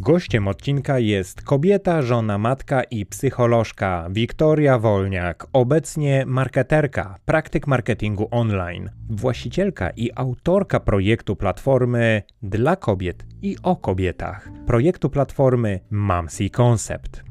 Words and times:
Gościem 0.00 0.48
odcinka 0.48 0.98
jest 0.98 1.42
kobieta, 1.42 2.02
żona, 2.02 2.38
matka 2.38 2.82
i 2.82 3.06
psycholożka 3.06 4.08
Wiktoria 4.10 4.78
Wolniak, 4.78 5.46
obecnie 5.52 6.24
marketerka, 6.26 7.16
praktyk 7.24 7.66
marketingu 7.66 8.28
online, 8.30 8.90
właścicielka 9.10 9.90
i 9.90 10.10
autorka 10.14 10.80
projektu 10.80 11.36
platformy 11.36 12.22
dla 12.42 12.76
kobiet 12.76 13.26
i 13.42 13.56
o 13.62 13.76
kobietach, 13.76 14.48
projektu 14.66 15.10
platformy 15.10 15.80
Mamsi 15.90 16.50
Concept. 16.50 17.24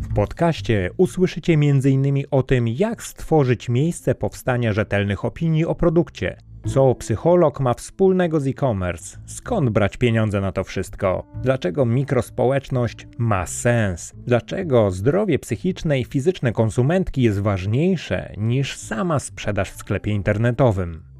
W 0.00 0.14
podcaście 0.14 0.90
usłyszycie 0.96 1.52
m.in. 1.52 2.24
o 2.30 2.42
tym, 2.42 2.68
jak 2.68 3.02
stworzyć 3.02 3.68
miejsce 3.68 4.14
powstania 4.14 4.72
rzetelnych 4.72 5.24
opinii 5.24 5.64
o 5.64 5.74
produkcie, 5.74 6.36
co 6.66 6.94
psycholog 6.94 7.60
ma 7.60 7.74
wspólnego 7.74 8.40
z 8.40 8.46
e-commerce? 8.46 9.18
Skąd 9.26 9.70
brać 9.70 9.96
pieniądze 9.96 10.40
na 10.40 10.52
to 10.52 10.64
wszystko? 10.64 11.26
Dlaczego 11.42 11.86
mikrospołeczność 11.86 13.06
ma 13.18 13.46
sens? 13.46 14.12
Dlaczego 14.26 14.90
zdrowie 14.90 15.38
psychiczne 15.38 16.00
i 16.00 16.04
fizyczne 16.04 16.52
konsumentki 16.52 17.22
jest 17.22 17.40
ważniejsze 17.40 18.32
niż 18.36 18.76
sama 18.76 19.18
sprzedaż 19.18 19.70
w 19.70 19.76
sklepie 19.76 20.10
internetowym? 20.10 21.15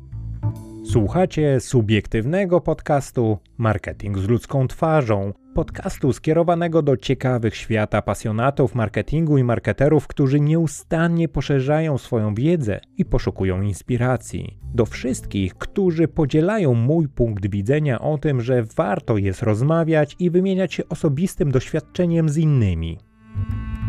Słuchacie 0.91 1.61
subiektywnego 1.61 2.61
podcastu 2.61 3.39
Marketing 3.59 4.19
z 4.19 4.29
ludzką 4.29 4.69
twarzą, 4.69 5.33
podcastu 5.55 6.13
skierowanego 6.13 6.83
do 6.83 6.97
ciekawych 6.97 7.57
świata 7.57 8.03
pasjonatów 8.03 8.75
marketingu 8.75 9.39
i 9.39 9.45
marketerów, 9.45 10.07
którzy 10.07 10.41
nieustannie 10.41 11.29
poszerzają 11.29 11.99
swoją 11.99 12.35
wiedzę 12.35 12.81
i 12.97 13.05
poszukują 13.05 13.63
inspiracji. 13.63 14.59
Do 14.75 14.87
wszystkich, 14.87 15.55
którzy 15.55 16.09
podzielają 16.09 16.75
mój 16.75 17.09
punkt 17.09 17.51
widzenia 17.51 18.01
o 18.01 18.19
tym, 18.19 18.41
że 18.41 18.63
warto 18.77 19.17
jest 19.17 19.43
rozmawiać 19.43 20.17
i 20.19 20.31
wymieniać 20.31 20.75
się 20.75 20.89
osobistym 20.89 21.51
doświadczeniem 21.51 22.29
z 22.29 22.37
innymi. 22.37 22.99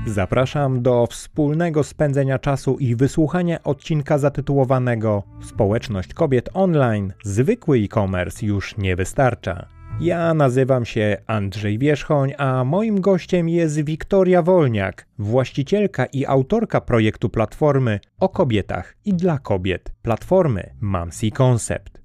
Zapraszam 0.08 0.82
do 0.82 1.08
wspólnego 1.08 1.84
spędzenia 1.84 2.40
czasu 2.40 2.78
i 2.78 2.96
wysłuchania 2.96 3.64
odcinka 3.64 4.18
zatytułowanego 4.18 5.24
Społeczność 5.42 6.14
kobiet 6.14 6.50
online, 6.54 7.14
zwykły 7.24 7.78
e-commerce 7.78 8.46
już 8.46 8.78
nie 8.78 8.96
wystarcza. 8.96 9.68
Ja 10.00 10.34
nazywam 10.34 10.86
się 10.86 11.18
Andrzej 11.28 11.80
Wierzchoń, 11.80 12.34
a 12.38 12.64
moim 12.64 13.02
gościem 13.02 13.50
jest 13.50 13.82
Wiktoria 13.82 14.42
Wolniak, 14.42 15.08
właścicielka 15.20 16.06
i 16.06 16.26
autorka 16.26 16.82
projektu 16.82 17.30
platformy 17.30 18.00
o 18.20 18.30
kobietach 18.30 18.96
i 19.06 19.14
dla 19.14 19.40
kobiet, 19.40 19.92
platformy 20.02 20.70
Mamsi 20.82 21.32
Concept. 21.32 22.02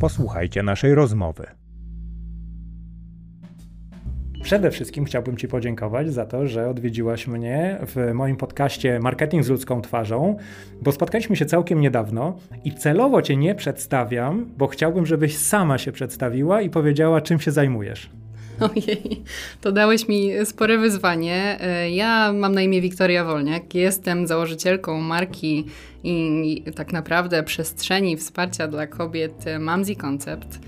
Posłuchajcie 0.00 0.62
naszej 0.62 0.94
rozmowy. 0.94 1.61
Przede 4.42 4.70
wszystkim 4.70 5.04
chciałbym 5.04 5.36
Ci 5.36 5.48
podziękować 5.48 6.12
za 6.12 6.26
to, 6.26 6.46
że 6.46 6.68
odwiedziłaś 6.68 7.26
mnie 7.26 7.78
w 7.86 8.14
moim 8.14 8.36
podcaście 8.36 9.00
Marketing 9.00 9.44
z 9.44 9.48
ludzką 9.48 9.82
twarzą, 9.82 10.36
bo 10.82 10.92
spotkaliśmy 10.92 11.36
się 11.36 11.46
całkiem 11.46 11.80
niedawno 11.80 12.38
i 12.64 12.72
celowo 12.72 13.22
Cię 13.22 13.36
nie 13.36 13.54
przedstawiam, 13.54 14.50
bo 14.58 14.66
chciałbym, 14.66 15.06
żebyś 15.06 15.38
sama 15.38 15.78
się 15.78 15.92
przedstawiła 15.92 16.62
i 16.62 16.70
powiedziała, 16.70 17.20
czym 17.20 17.40
się 17.40 17.50
zajmujesz. 17.50 18.10
Ojej, 18.60 19.22
to 19.60 19.72
dałeś 19.72 20.08
mi 20.08 20.30
spore 20.44 20.78
wyzwanie. 20.78 21.58
E, 21.60 21.90
ja 21.90 22.32
mam 22.32 22.54
na 22.54 22.62
imię 22.62 22.80
Wiktoria 22.80 23.24
Wolniak, 23.24 23.74
jestem 23.74 24.26
założycielką 24.26 25.00
marki 25.00 25.66
i 26.04 26.64
tak 26.76 26.92
naprawdę 26.92 27.42
przestrzeni 27.42 28.16
wsparcia 28.16 28.68
dla 28.68 28.86
kobiet 28.86 29.44
Mamzi 29.60 29.96
Concept. 29.96 30.58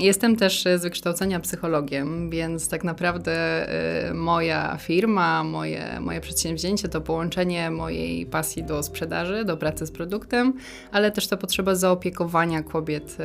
Jestem 0.00 0.36
też 0.36 0.64
z 0.76 0.82
wykształcenia 0.82 1.40
psychologiem, 1.40 2.30
więc 2.30 2.68
tak 2.68 2.84
naprawdę 2.84 3.66
y, 4.10 4.14
moja 4.14 4.76
firma, 4.80 5.44
moje, 5.44 6.00
moje 6.00 6.20
przedsięwzięcie 6.20 6.88
to 6.88 7.00
połączenie 7.00 7.70
mojej 7.70 8.26
pasji 8.26 8.64
do 8.64 8.82
sprzedaży, 8.82 9.44
do 9.44 9.56
pracy 9.56 9.86
z 9.86 9.90
produktem, 9.90 10.52
ale 10.92 11.10
też 11.10 11.26
ta 11.26 11.36
potrzeba 11.36 11.74
zaopiekowania 11.74 12.62
kobiet 12.62 13.16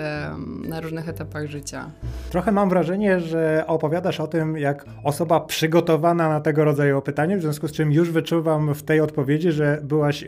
na 0.67 0.81
różnych 0.81 1.09
etapach 1.09 1.47
życia. 1.47 1.91
Trochę 2.29 2.51
mam 2.51 2.69
wrażenie, 2.69 3.19
że 3.19 3.63
opowiadasz 3.67 4.19
o 4.19 4.27
tym, 4.27 4.57
jak 4.57 4.85
osoba 5.03 5.39
przygotowana 5.39 6.29
na 6.29 6.39
tego 6.39 6.63
rodzaju 6.63 7.01
pytanie, 7.01 7.37
w 7.37 7.41
związku 7.41 7.67
z 7.67 7.71
czym 7.71 7.91
już 7.91 8.11
wyczuwam 8.11 8.73
w 8.75 8.83
tej 8.83 9.01
odpowiedzi, 9.01 9.51
że 9.51 9.79
byłaś 9.83 10.25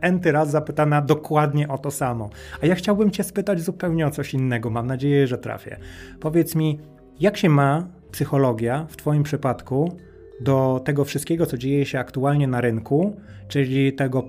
enty 0.00 0.32
raz 0.32 0.50
zapytana 0.50 1.02
dokładnie 1.02 1.68
o 1.68 1.78
to 1.78 1.90
samo. 1.90 2.30
A 2.62 2.66
ja 2.66 2.74
chciałbym 2.74 3.10
Cię 3.10 3.24
spytać 3.24 3.60
zupełnie 3.60 4.06
o 4.06 4.10
coś 4.10 4.34
innego. 4.34 4.70
Mam 4.70 4.86
nadzieję, 4.86 5.26
że 5.26 5.38
trafię. 5.38 5.76
Powiedz 6.20 6.54
mi, 6.54 6.78
jak 7.20 7.36
się 7.36 7.48
ma 7.48 7.88
psychologia 8.12 8.86
w 8.88 8.96
Twoim 8.96 9.22
przypadku 9.22 9.96
do 10.40 10.80
tego 10.84 11.04
wszystkiego, 11.04 11.46
co 11.46 11.58
dzieje 11.58 11.86
się 11.86 11.98
aktualnie 11.98 12.46
na 12.46 12.60
rynku, 12.60 13.16
czyli 13.48 13.92
tego, 13.92 14.24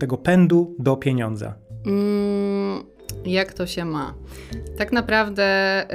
tego 0.00 0.16
pędu 0.16 0.74
do 0.78 0.96
pieniądza? 0.96 1.54
Mm, 1.86 2.82
jak 3.26 3.52
to 3.52 3.66
się 3.66 3.84
ma? 3.84 4.14
Tak 4.78 4.92
naprawdę 4.92 5.86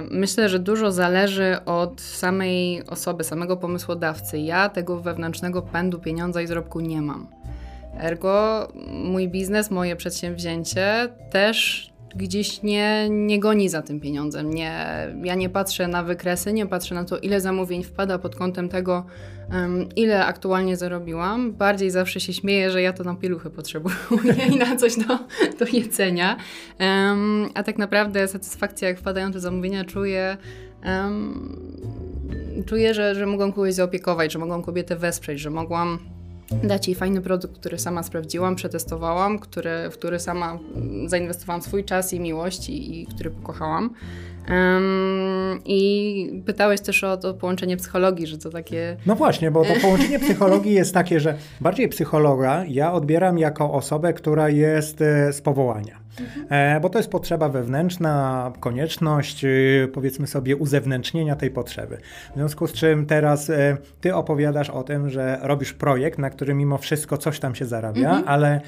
yy, 0.00 0.18
myślę, 0.18 0.48
że 0.48 0.58
dużo 0.58 0.92
zależy 0.92 1.56
od 1.66 2.00
samej 2.00 2.82
osoby, 2.86 3.24
samego 3.24 3.56
pomysłodawcy. 3.56 4.38
Ja 4.38 4.68
tego 4.68 5.00
wewnętrznego 5.00 5.62
pędu 5.62 5.98
pieniądza 5.98 6.42
i 6.42 6.46
zarobku 6.46 6.80
nie 6.80 7.02
mam. 7.02 7.26
Ergo 8.00 8.68
mój 9.04 9.28
biznes, 9.28 9.70
moje 9.70 9.96
przedsięwzięcie 9.96 11.08
też 11.30 11.90
gdzieś 12.16 12.62
nie, 12.62 13.08
nie 13.10 13.40
goni 13.40 13.68
za 13.68 13.82
tym 13.82 14.00
pieniądzem. 14.00 14.54
Nie, 14.54 14.86
ja 15.22 15.34
nie 15.34 15.48
patrzę 15.48 15.88
na 15.88 16.02
wykresy, 16.02 16.52
nie 16.52 16.66
patrzę 16.66 16.94
na 16.94 17.04
to, 17.04 17.18
ile 17.18 17.40
zamówień 17.40 17.84
wpada 17.84 18.18
pod 18.18 18.36
kątem 18.36 18.68
tego, 18.68 19.04
um, 19.52 19.88
ile 19.96 20.26
aktualnie 20.26 20.76
zarobiłam. 20.76 21.52
Bardziej 21.52 21.90
zawsze 21.90 22.20
się 22.20 22.32
śmieję, 22.32 22.70
że 22.70 22.82
ja 22.82 22.92
to 22.92 23.04
na 23.04 23.14
pieluchy 23.14 23.50
potrzebuję 23.50 23.96
i 24.54 24.56
na 24.56 24.76
coś 24.76 24.96
do, 24.96 25.18
do 25.58 25.66
jedzenia. 25.72 26.36
Um, 26.80 27.48
a 27.54 27.62
tak 27.62 27.78
naprawdę 27.78 28.28
satysfakcja, 28.28 28.88
jak 28.88 28.98
wpadają 28.98 29.32
te 29.32 29.40
zamówienia, 29.40 29.84
czuję. 29.84 30.36
Um, 30.84 31.56
czuję, 32.66 32.94
że, 32.94 33.14
że 33.14 33.26
mogłam 33.26 33.52
kogoś 33.52 33.74
zaopiekować, 33.74 34.32
że 34.32 34.38
mogłam 34.38 34.62
kobietę 34.62 34.96
wesprzeć, 34.96 35.40
że 35.40 35.50
mogłam 35.50 35.98
dać 36.50 36.88
jej 36.88 36.94
fajny 36.94 37.20
produkt, 37.20 37.58
który 37.58 37.78
sama 37.78 38.02
sprawdziłam, 38.02 38.56
przetestowałam, 38.56 39.38
który, 39.38 39.90
w 39.90 39.92
który 39.92 40.20
sama 40.20 40.58
zainwestowałam 41.06 41.62
swój 41.62 41.84
czas 41.84 42.12
i 42.12 42.20
miłość 42.20 42.68
i, 42.68 43.02
i 43.02 43.06
który 43.06 43.30
pokochałam. 43.30 43.90
Um, 44.50 45.60
I 45.64 46.42
pytałeś 46.46 46.80
też 46.80 47.04
o 47.04 47.16
to 47.16 47.34
połączenie 47.34 47.76
psychologii, 47.76 48.26
że 48.26 48.38
to 48.38 48.50
takie. 48.50 48.96
No 49.06 49.14
właśnie, 49.14 49.50
bo 49.50 49.64
to 49.64 49.74
połączenie 49.82 50.18
psychologii 50.18 50.72
jest 50.72 50.94
takie, 50.94 51.20
że 51.20 51.36
bardziej 51.60 51.88
psychologa 51.88 52.64
ja 52.68 52.92
odbieram 52.92 53.38
jako 53.38 53.72
osobę, 53.72 54.12
która 54.12 54.48
jest 54.48 55.00
e, 55.00 55.32
z 55.32 55.40
powołania. 55.40 56.03
Mhm. 56.20 56.82
Bo 56.82 56.88
to 56.88 56.98
jest 56.98 57.10
potrzeba 57.10 57.48
wewnętrzna, 57.48 58.52
konieczność, 58.60 59.44
e, 59.44 59.48
powiedzmy 59.92 60.26
sobie, 60.26 60.56
uzewnętrznienia 60.56 61.36
tej 61.36 61.50
potrzeby. 61.50 61.98
W 62.32 62.34
związku 62.34 62.66
z 62.66 62.72
czym 62.72 63.06
teraz 63.06 63.50
ty 64.00 64.14
opowiadasz 64.14 64.70
o 64.70 64.82
tym, 64.82 65.10
że 65.10 65.38
robisz 65.42 65.72
projekt, 65.72 66.18
na 66.18 66.30
który 66.30 66.54
mimo 66.54 66.78
wszystko 66.78 67.18
coś 67.18 67.40
tam 67.40 67.54
się 67.54 67.64
zarabia, 67.64 68.08
mhm. 68.08 68.24
ale 68.26 68.60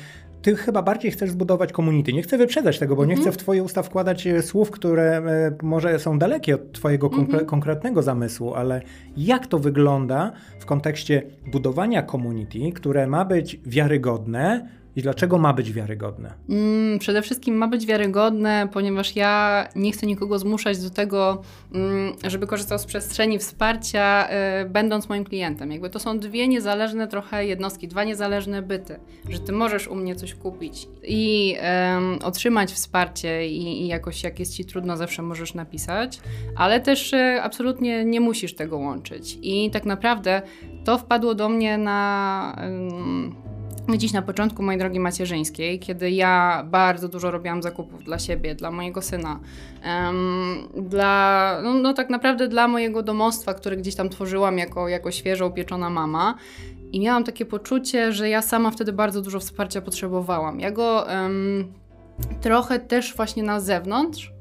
ty 0.46 0.56
chyba 0.56 0.82
bardziej 0.82 1.10
chcesz 1.10 1.30
zbudować 1.30 1.72
community. 1.72 2.12
Nie 2.12 2.22
chcę 2.22 2.38
wyprzedzać 2.38 2.78
tego, 2.78 2.96
bo 2.96 3.04
mm 3.04 3.14
-hmm. 3.14 3.18
nie 3.18 3.22
chcę 3.22 3.32
w 3.32 3.36
twoje 3.36 3.62
usta 3.62 3.82
wkładać 3.82 4.26
e, 4.26 4.42
słów, 4.42 4.70
które 4.70 5.16
e, 5.16 5.22
może 5.62 5.98
są 5.98 6.18
dalekie 6.18 6.54
od 6.54 6.72
twojego 6.72 7.10
mm 7.12 7.26
-hmm. 7.26 7.46
konkretnego 7.46 8.02
zamysłu, 8.02 8.54
ale 8.54 8.82
jak 9.16 9.46
to 9.46 9.58
wygląda 9.58 10.32
w 10.58 10.66
kontekście 10.66 11.22
budowania 11.52 12.02
community, 12.02 12.72
które 12.74 13.06
ma 13.06 13.24
być 13.24 13.60
wiarygodne, 13.66 14.68
i 14.96 15.02
dlaczego 15.02 15.38
ma 15.38 15.52
być 15.52 15.72
wiarygodne? 15.72 16.34
Mm, 16.48 16.98
przede 16.98 17.22
wszystkim 17.22 17.54
ma 17.54 17.68
być 17.68 17.86
wiarygodne, 17.86 18.68
ponieważ 18.72 19.16
ja 19.16 19.68
nie 19.76 19.92
chcę 19.92 20.06
nikogo 20.06 20.38
zmuszać 20.38 20.82
do 20.82 20.90
tego, 20.90 21.43
mm, 21.75 22.12
żeby 22.25 22.46
korzystał 22.46 22.78
z 22.78 22.87
przestrzeni 22.87 23.38
wsparcia, 23.38 24.28
y, 24.62 24.69
będąc 24.69 25.08
moim 25.08 25.25
klientem. 25.25 25.72
Jakby 25.72 25.90
to 25.90 25.98
są 25.98 26.19
dwie 26.19 26.48
niezależne 26.48 27.08
trochę 27.08 27.46
jednostki, 27.46 27.88
dwa 27.88 28.04
niezależne 28.04 28.62
byty, 28.62 29.00
że 29.28 29.38
ty 29.38 29.52
możesz 29.52 29.88
u 29.88 29.94
mnie 29.94 30.14
coś 30.14 30.34
kupić 30.34 30.88
i 31.02 31.56
otrzymać 32.25 32.72
wsparcie 32.72 33.49
i, 33.49 33.82
i, 33.82 33.87
jakoś 33.87 34.22
jak 34.22 34.38
jest 34.38 34.54
ci 34.54 34.64
trudno, 34.64 34.96
zawsze 34.96 35.22
możesz 35.22 35.54
napisać, 35.54 36.20
ale 36.56 36.81
też 36.81 37.12
y, 37.12 37.42
absolutnie 37.42 38.04
nie 38.04 38.20
musisz 38.20 38.54
tego 38.54 38.78
łączyć. 38.78 39.38
I 39.42 39.70
tak 39.70 39.84
naprawdę 39.84 40.42
to 40.84 40.99
wpadło 40.99 41.34
do 41.34 41.49
mnie 41.49 41.78
na 41.78 42.56
Dziś 43.94 44.12
na 44.12 44.23
początku 44.23 44.62
mojej 44.62 44.79
drogi 44.79 45.00
macierzyńskiej, 45.00 45.79
kiedy 45.79 46.11
ja 46.11 46.65
bardzo 46.71 47.09
dużo 47.09 47.31
robiłam 47.31 47.62
zakupów 47.62 48.05
dla 48.05 48.19
siebie, 48.19 48.55
dla 48.55 48.71
mojego 48.71 49.03
syna, 49.03 49.41
um, 49.85 50.69
dla, 50.77 51.61
no, 51.62 51.75
no, 51.75 51.94
tak 51.94 52.11
naprawdę 52.11 52.49
dla 52.49 52.69
mojego 52.69 53.03
domostwa, 53.03 53.55
które 53.55 53.77
gdzieś 53.77 53.94
tam 53.94 54.09
tworzyłam 54.09 54.59
jako, 54.59 54.88
jako 54.88 55.11
świeżo 55.11 55.47
upieczona 55.47 55.91
mama. 55.91 56.35
I 56.93 57.00
miałam 57.00 57.25
takie 57.25 57.47
poczucie, 57.47 58.12
że 58.12 58.29
ja 58.29 58.43
sama 58.43 58.71
wtedy 58.71 58.93
bardzo 58.93 59.23
dużo 59.23 59.41
wsparcia 59.41 59.81
potrzebowałam. 59.81 60.61
Ja 60.61 60.71
go 60.71 61.06
um, 61.09 61.73
trochę 62.41 62.79
też 62.79 63.17
właśnie 63.17 63.43
na 63.43 63.61
zewnątrz 63.61 64.36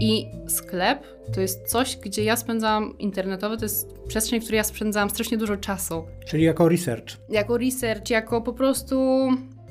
I 0.00 0.26
sklep 0.48 1.04
to 1.34 1.40
jest 1.40 1.66
coś, 1.66 1.96
gdzie 1.96 2.24
ja 2.24 2.36
spędzałam 2.36 2.98
internetowy, 2.98 3.56
to 3.56 3.64
jest 3.64 3.98
przestrzeń, 4.08 4.40
w 4.40 4.42
której 4.42 4.56
ja 4.56 4.64
spędzałam 4.64 5.10
strasznie 5.10 5.38
dużo 5.38 5.56
czasu. 5.56 6.04
Czyli 6.26 6.44
jako 6.44 6.68
research. 6.68 7.16
Jako 7.28 7.58
research, 7.58 8.10
jako 8.10 8.40
po 8.40 8.52
prostu 8.52 9.28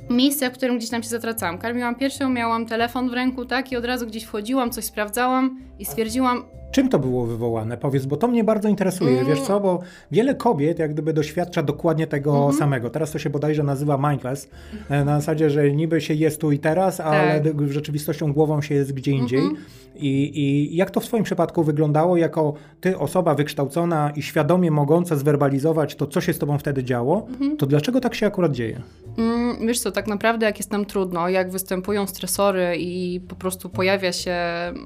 miejsce, 0.09 0.50
w 0.50 0.53
którym 0.53 0.77
gdzieś 0.77 0.89
tam 0.89 1.03
się 1.03 1.09
zatracałam. 1.09 1.57
Karmiłam 1.57 1.95
piersią, 1.95 2.29
miałam 2.29 2.65
telefon 2.65 3.09
w 3.09 3.13
ręku, 3.13 3.45
tak, 3.45 3.71
i 3.71 3.77
od 3.77 3.85
razu 3.85 4.07
gdzieś 4.07 4.23
wchodziłam, 4.23 4.71
coś 4.71 4.85
sprawdzałam 4.85 5.61
i 5.79 5.85
stwierdziłam, 5.85 6.44
Czym 6.71 6.89
to 6.89 7.00
było 7.00 7.25
wywołane? 7.25 7.77
Powiedz, 7.77 8.06
bo 8.06 8.18
to 8.18 8.27
mnie 8.27 8.44
bardzo 8.44 8.69
interesuje. 8.69 9.19
Mm. 9.19 9.25
Wiesz 9.27 9.42
co, 9.42 9.60
bo 9.60 9.80
wiele 10.12 10.36
kobiet 10.36 10.80
jak 10.80 10.94
gdyby 10.94 11.13
doświadcza 11.13 11.63
dokładnie 11.63 12.07
tego 12.07 12.38
mm 12.38 12.50
-hmm. 12.50 12.57
samego. 12.57 12.89
Teraz 12.89 13.12
to 13.12 13.19
się 13.19 13.30
bodajże 13.30 13.63
nazywa 13.63 14.10
mindless, 14.10 14.50
e, 14.89 15.06
na 15.06 15.19
zasadzie, 15.19 15.50
że 15.50 15.71
niby 15.71 16.01
się 16.01 16.13
jest 16.13 16.42
tu 16.42 16.51
i 16.51 16.60
teraz, 16.60 16.98
tak. 16.98 17.07
ale 17.07 17.42
w 17.54 17.71
rzeczywistością 17.71 18.33
głową 18.33 18.62
się 18.62 18.75
jest 18.75 18.94
gdzie 18.94 19.12
indziej. 19.12 19.39
Mm 19.39 19.56
-hmm. 19.56 19.89
I, 19.95 20.39
I 20.39 20.75
jak 20.75 20.92
to 20.92 21.00
w 21.00 21.06
Twoim 21.06 21.24
przypadku 21.24 21.63
wyglądało, 21.63 22.18
jako 22.18 22.54
Ty, 22.81 22.98
osoba 22.98 23.36
wykształcona 23.36 24.12
i 24.15 24.22
świadomie 24.22 24.72
mogąca 24.72 25.15
zwerbalizować 25.15 25.95
to, 25.95 26.07
co 26.07 26.22
się 26.22 26.33
z 26.33 26.39
Tobą 26.39 26.57
wtedy 26.57 26.83
działo, 26.83 27.27
-hmm. 27.39 27.57
to 27.57 27.65
dlaczego 27.65 28.01
tak 28.01 28.15
się 28.15 28.27
akurat 28.27 28.51
dzieje? 28.51 28.81
Mm, 29.18 29.68
wiesz 29.68 29.80
co, 29.80 29.92
tak 29.92 30.07
naprawdę 30.07 30.45
jak 30.45 30.57
jest 30.57 30.72
nam 30.72 30.86
trudno, 30.86 31.30
jak 31.30 31.51
występują 31.51 32.07
stresory 32.07 32.75
i 32.77 33.22
po 33.27 33.36
prostu 33.36 33.69
pojawia 33.69 34.13
się, 34.13 34.36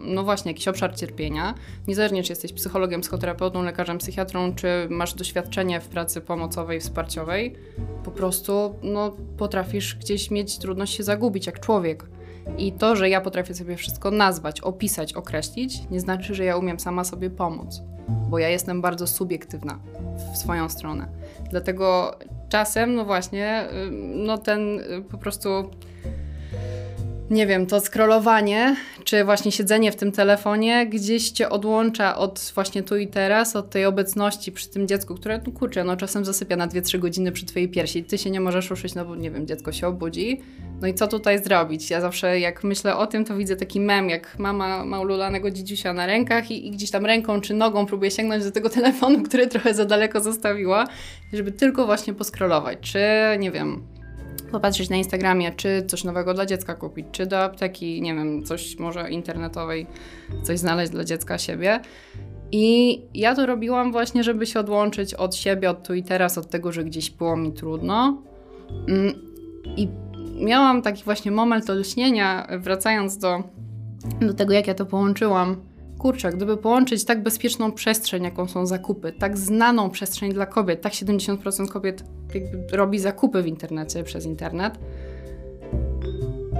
no 0.05 0.23
właśnie, 0.23 0.51
jakiś 0.51 0.67
obszar 0.67 0.95
cierpienia, 0.95 1.53
niezależnie 1.87 2.23
czy 2.23 2.31
jesteś 2.31 2.53
psychologiem, 2.53 3.01
psychoterapeutą, 3.01 3.63
lekarzem, 3.63 3.97
psychiatrą, 3.97 4.55
czy 4.55 4.67
masz 4.89 5.13
doświadczenie 5.13 5.81
w 5.81 5.87
pracy 5.87 6.21
pomocowej, 6.21 6.79
wsparciowej, 6.79 7.55
po 8.03 8.11
prostu 8.11 8.75
no, 8.83 9.11
potrafisz 9.37 9.95
gdzieś 9.95 10.31
mieć 10.31 10.57
trudność 10.57 10.97
się 10.97 11.03
zagubić 11.03 11.45
jak 11.45 11.59
człowiek. 11.59 12.05
I 12.57 12.71
to, 12.71 12.95
że 12.95 13.09
ja 13.09 13.21
potrafię 13.21 13.53
sobie 13.53 13.75
wszystko 13.75 14.11
nazwać, 14.11 14.61
opisać, 14.61 15.13
określić, 15.13 15.89
nie 15.91 15.99
znaczy, 15.99 16.35
że 16.35 16.45
ja 16.45 16.57
umiem 16.57 16.79
sama 16.79 17.03
sobie 17.03 17.29
pomóc, 17.29 17.81
bo 18.29 18.39
ja 18.39 18.49
jestem 18.49 18.81
bardzo 18.81 19.07
subiektywna 19.07 19.79
w 20.33 20.37
swoją 20.37 20.69
stronę. 20.69 21.07
Dlatego 21.49 22.17
czasem, 22.49 22.95
no 22.95 23.05
właśnie, 23.05 23.67
no 24.15 24.37
ten 24.37 24.79
y, 24.79 25.01
po 25.11 25.17
prostu 25.17 25.49
nie 27.29 27.47
wiem, 27.47 27.65
to 27.65 27.79
scrollowanie, 27.79 28.75
czy 29.03 29.23
właśnie 29.23 29.51
siedzenie 29.51 29.91
w 29.91 29.95
tym 29.95 30.11
telefonie 30.11 30.87
gdzieś 30.87 31.29
cię 31.29 31.49
odłącza 31.49 32.17
od 32.17 32.51
właśnie 32.55 32.83
tu 32.83 32.97
i 32.97 33.07
teraz, 33.07 33.55
od 33.55 33.69
tej 33.69 33.85
obecności 33.85 34.51
przy 34.51 34.69
tym 34.69 34.87
dziecku, 34.87 35.15
które, 35.15 35.41
no 35.47 35.53
kurczę, 35.53 35.83
no 35.83 35.97
czasem 35.97 36.25
zasypia 36.25 36.55
na 36.55 36.67
2-3 36.67 36.99
godziny 36.99 37.31
przy 37.31 37.45
twojej 37.45 37.69
piersi. 37.69 38.03
Ty 38.03 38.17
się 38.17 38.29
nie 38.29 38.39
możesz 38.39 38.69
ruszyć, 38.69 38.95
no 38.95 39.05
bo 39.05 39.15
nie 39.15 39.31
wiem, 39.31 39.47
dziecko 39.47 39.71
się 39.71 39.87
obudzi. 39.87 40.41
No 40.81 40.87
i 40.87 40.93
co 40.93 41.07
tutaj 41.07 41.43
zrobić? 41.43 41.89
Ja 41.89 42.01
zawsze 42.01 42.39
jak 42.39 42.63
myślę 42.63 42.97
o 42.97 43.07
tym, 43.07 43.25
to 43.25 43.35
widzę 43.35 43.55
taki 43.55 43.79
mem, 43.79 44.09
jak 44.09 44.39
mama 44.39 44.85
ma 44.85 44.99
ululanego 44.99 45.51
dzidziusia 45.51 45.93
na 45.93 46.05
rękach 46.05 46.51
i, 46.51 46.67
i 46.67 46.71
gdzieś 46.71 46.91
tam 46.91 47.05
ręką 47.05 47.41
czy 47.41 47.53
nogą 47.53 47.85
próbuje 47.85 48.11
sięgnąć 48.11 48.43
do 48.43 48.51
tego 48.51 48.69
telefonu, 48.79 49.23
który 49.23 49.47
trochę 49.47 49.73
za 49.73 49.85
daleko 49.85 50.19
zostawiła, 50.19 50.87
żeby 51.33 51.51
tylko 51.51 51.85
właśnie 51.85 52.13
poskrolować. 52.13 52.79
Czy, 52.81 52.99
nie 53.39 53.51
wiem, 53.51 53.83
popatrzeć 54.53 54.89
na 54.89 54.95
Instagramie, 54.95 55.51
czy 55.51 55.83
coś 55.87 56.03
nowego 56.03 56.33
dla 56.33 56.45
dziecka 56.45 56.75
kupić, 56.75 57.05
czy 57.11 57.25
do 57.25 57.43
apteki, 57.43 58.01
nie 58.01 58.15
wiem, 58.15 58.43
coś 58.43 58.79
może 58.79 59.11
internetowej, 59.11 59.87
coś 60.43 60.59
znaleźć 60.59 60.91
dla 60.91 61.03
dziecka 61.03 61.37
siebie. 61.37 61.79
I 62.51 63.01
ja 63.13 63.35
to 63.35 63.45
robiłam 63.45 63.91
właśnie, 63.91 64.23
żeby 64.23 64.45
się 64.45 64.59
odłączyć 64.59 65.13
od 65.13 65.35
siebie, 65.35 65.69
od 65.69 65.87
tu 65.87 65.93
i 65.93 66.03
teraz, 66.03 66.37
od 66.37 66.49
tego, 66.49 66.71
że 66.71 66.83
gdzieś 66.83 67.09
było 67.09 67.37
mi 67.37 67.53
trudno. 67.53 68.21
Mm, 68.87 69.13
I 69.77 69.87
miałam 70.39 70.81
taki 70.81 71.03
właśnie 71.03 71.31
moment 71.31 71.69
olśnienia, 71.69 72.47
wracając 72.59 73.17
do, 73.17 73.43
do 74.21 74.33
tego, 74.33 74.53
jak 74.53 74.67
ja 74.67 74.73
to 74.73 74.85
połączyłam 74.85 75.72
kurczę, 76.03 76.31
gdyby 76.31 76.57
połączyć 76.57 77.05
tak 77.05 77.23
bezpieczną 77.23 77.71
przestrzeń, 77.71 78.23
jaką 78.23 78.47
są 78.47 78.65
zakupy, 78.65 79.11
tak 79.11 79.37
znaną 79.37 79.89
przestrzeń 79.89 80.33
dla 80.33 80.45
kobiet, 80.45 80.81
tak 80.81 80.93
70% 80.93 81.67
kobiet 81.67 82.03
robi 82.71 82.99
zakupy 82.99 83.41
w 83.41 83.47
internecie 83.47 84.03
przez 84.03 84.25
internet, 84.25 84.79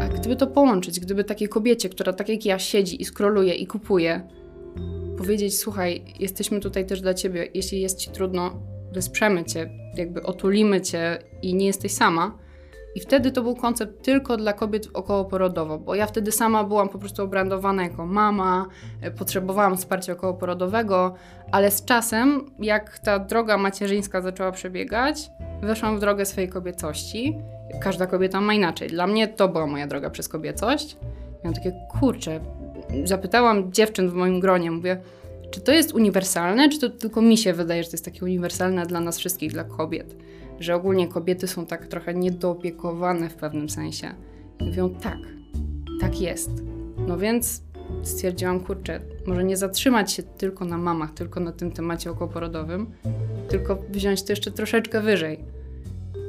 a 0.02 0.08
gdyby 0.08 0.36
to 0.36 0.48
połączyć, 0.48 1.00
gdyby 1.00 1.24
takiej 1.24 1.50
kobiecie, 1.50 1.90
która 1.90 2.14
tak 2.14 2.30
jak 2.30 2.46
ja 2.46 2.60
siedzi 2.60 3.02
i 3.02 3.06
skroluje 3.06 3.54
i 3.54 3.68
kupuje, 3.68 4.28
powiedzieć: 5.18 5.60
Słuchaj, 5.60 6.04
jesteśmy 6.20 6.60
tutaj 6.60 6.86
też 6.86 7.02
dla 7.02 7.14
ciebie, 7.14 7.48
jeśli 7.54 7.82
jest 7.82 8.00
ci 8.00 8.10
trudno, 8.10 8.60
wesprzemy 8.94 9.46
cię, 9.46 9.70
jakby 9.98 10.24
otulimy 10.24 10.82
cię 10.82 11.20
i 11.42 11.56
nie 11.56 11.66
jesteś 11.66 11.92
sama 11.92 12.38
i 12.96 13.00
wtedy 13.00 13.32
to 13.32 13.42
był 13.42 13.56
koncept 13.56 14.04
tylko 14.04 14.38
dla 14.38 14.54
kobiet 14.54 14.88
okołoporodowo, 14.94 15.80
bo 15.80 15.96
ja 15.96 16.08
wtedy 16.08 16.32
sama 16.32 16.64
byłam 16.64 16.90
po 16.90 16.98
prostu 16.98 17.24
obrandowana 17.24 17.84
jako 17.84 18.06
mama, 18.06 18.66
e, 19.02 19.12
potrzebowałam 19.12 19.78
wsparcia 19.78 20.14
okołoporodowego, 20.14 21.14
ale 21.52 21.72
z 21.72 21.86
czasem, 21.86 22.52
jak 22.60 23.00
ta 23.00 23.20
droga 23.20 23.58
macierzyńska 23.58 24.22
zaczęła 24.22 24.52
przebiegać, 24.52 25.30
weszłam 25.62 25.98
w 25.98 26.00
drogę 26.00 26.26
swojej 26.26 26.50
kobiecości. 26.50 27.38
Każda 27.82 28.08
kobieta 28.08 28.42
ma 28.42 28.54
inaczej. 28.54 28.90
Dla 28.90 29.08
mnie 29.08 29.28
to 29.28 29.48
była 29.48 29.68
moja 29.68 29.88
droga 29.88 30.10
przez 30.10 30.30
kobiecość. 30.30 30.98
Miałam 31.44 31.54
takie, 31.54 31.74
kurczę, 32.00 32.40
zapytałam 33.04 33.74
dziewczyn 33.74 34.10
w 34.10 34.14
moim 34.14 34.40
gronie, 34.40 34.72
mówię, 34.72 35.02
czy 35.52 35.62
to 35.62 35.72
jest 35.72 35.94
uniwersalne, 35.94 36.70
czy 36.70 36.80
to 36.80 36.90
tylko 36.90 37.22
mi 37.22 37.38
się 37.38 37.54
wydaje, 37.54 37.84
że 37.84 37.90
to 37.90 37.94
jest 37.94 38.06
takie 38.06 38.26
uniwersalne 38.26 38.86
dla 38.86 39.00
nas 39.00 39.18
wszystkich, 39.18 39.52
dla 39.52 39.64
kobiet? 39.64 40.16
Że 40.60 40.76
ogólnie 40.76 41.08
kobiety 41.08 41.48
są 41.48 41.66
tak 41.66 41.88
trochę 41.88 42.14
niedoopiekowane 42.14 43.30
w 43.30 43.36
pewnym 43.36 43.70
sensie. 43.70 44.16
Mówią, 44.62 44.90
tak, 44.90 45.20
tak 46.02 46.22
jest. 46.22 46.52
No 47.08 47.18
więc 47.18 47.62
stwierdziłam, 48.04 48.60
kurczę, 48.60 49.00
może 49.28 49.44
nie 49.44 49.58
zatrzymać 49.58 50.12
się 50.12 50.24
tylko 50.24 50.66
na 50.66 50.78
mamach, 50.78 51.12
tylko 51.12 51.40
na 51.40 51.52
tym 51.52 51.72
temacie 51.72 52.12
okołoporodowym, 52.12 52.92
tylko 53.50 53.78
wziąć 53.90 54.24
to 54.24 54.32
jeszcze 54.32 54.52
troszeczkę 54.52 55.02
wyżej 55.02 55.40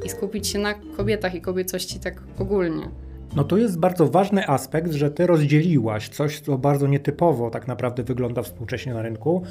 i 0.05 0.09
skupić 0.09 0.47
się 0.47 0.59
na 0.59 0.75
kobietach 0.75 1.35
i 1.35 1.41
kobiecości 1.41 2.01
tak 2.01 2.23
ogólnie. 2.39 2.89
No 3.37 3.45
to 3.45 3.57
jest 3.57 3.79
bardzo 3.79 4.07
ważny 4.07 4.49
aspekt, 4.49 4.93
że 4.93 5.11
ty 5.11 5.27
rozdzieliłaś 5.27 6.09
coś, 6.09 6.41
co 6.41 6.59
bardzo 6.59 6.87
nietypowo 6.87 7.51
tak 7.51 7.69
naprawdę 7.69 8.03
wygląda 8.03 8.43
współcześnie 8.43 8.95
na 8.95 9.03
rynku, 9.03 9.43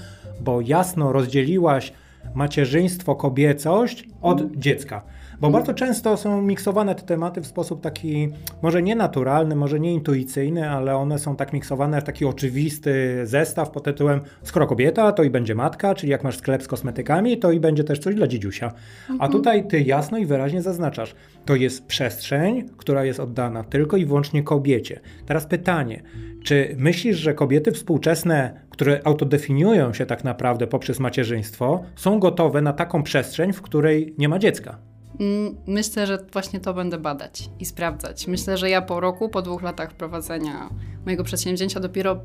bo 0.42 0.62
jasno 0.62 1.12
rozdzieliłaś 1.12 1.94
macierzyństwo, 2.36 3.16
kobiecość 3.16 4.10
od 4.24 4.56
dziecka. 4.56 5.04
Bo 5.42 5.50
bardzo 5.50 5.74
często 5.74 6.18
są 6.18 6.42
miksowane 6.42 6.96
te 6.96 7.02
tematy 7.02 7.42
w 7.42 7.48
sposób 7.48 7.82
taki, 7.82 8.30
może 8.62 8.84
nie 8.84 8.96
naturalny, 8.96 9.56
może 9.56 9.80
nie 9.80 9.94
intuicyjny, 9.94 10.70
ale 10.70 10.96
one 10.96 11.20
są 11.20 11.36
tak 11.36 11.54
miksowane 11.54 12.02
w 12.02 12.04
taki 12.04 12.26
oczywisty 12.26 13.22
zestaw 13.24 13.72
pod 13.72 13.84
tytułem 13.84 14.22
skoro 14.44 14.68
kobieta, 14.68 15.12
to 15.12 15.24
i 15.24 15.30
będzie 15.30 15.56
matka, 15.56 15.96
czyli 15.96 16.12
jak 16.12 16.24
masz 16.24 16.38
sklep 16.38 16.64
z 16.64 16.68
kosmetykami, 16.68 17.38
to 17.38 17.52
i 17.52 17.60
będzie 17.60 17.84
też 17.84 18.00
coś 18.00 18.16
dla 18.16 18.28
dziedziusia. 18.28 18.74
A 19.10 19.12
mhm. 19.12 19.32
tutaj 19.32 19.68
ty 19.68 19.82
jasno 19.82 20.18
i 20.18 20.26
wyraźnie 20.26 20.62
zaznaczasz, 20.62 21.16
to 21.46 21.56
jest 21.56 21.86
przestrzeń, 21.86 22.70
która 22.78 23.06
jest 23.06 23.20
oddana 23.20 23.64
tylko 23.64 23.98
i 23.98 24.06
wyłącznie 24.06 24.44
kobiecie. 24.44 25.00
Teraz 25.26 25.46
pytanie, 25.46 26.04
czy 26.44 26.76
myślisz, 26.78 27.18
że 27.18 27.34
kobiety 27.34 27.72
współczesne, 27.72 28.62
które 28.70 29.02
autodefiniują 29.04 29.94
się 29.94 30.06
tak 30.06 30.24
naprawdę 30.24 30.68
poprzez 30.68 31.00
macierzyństwo, 31.00 31.84
są 31.96 32.20
gotowe 32.20 32.62
na 32.62 32.74
taką 32.74 33.04
przestrzeń, 33.04 33.54
w 33.54 33.62
której 33.62 34.13
nie 34.18 34.30
ma 34.30 34.40
dziecka? 34.40 34.78
Mm, 35.20 35.56
myślę, 35.68 36.08
że 36.08 36.26
właśnie 36.34 36.60
to 36.60 36.74
będę 36.74 36.98
badać 36.98 37.50
i 37.60 37.66
sprawdzać. 37.66 38.28
Myślę, 38.28 38.58
że 38.58 38.70
ja 38.70 38.82
po 38.82 39.00
roku, 39.00 39.30
po 39.30 39.42
dwóch 39.42 39.62
latach 39.62 39.94
prowadzenia 39.94 40.70
mojego 41.06 41.24
przedsięwzięcia, 41.24 41.80
dopiero 41.80 42.20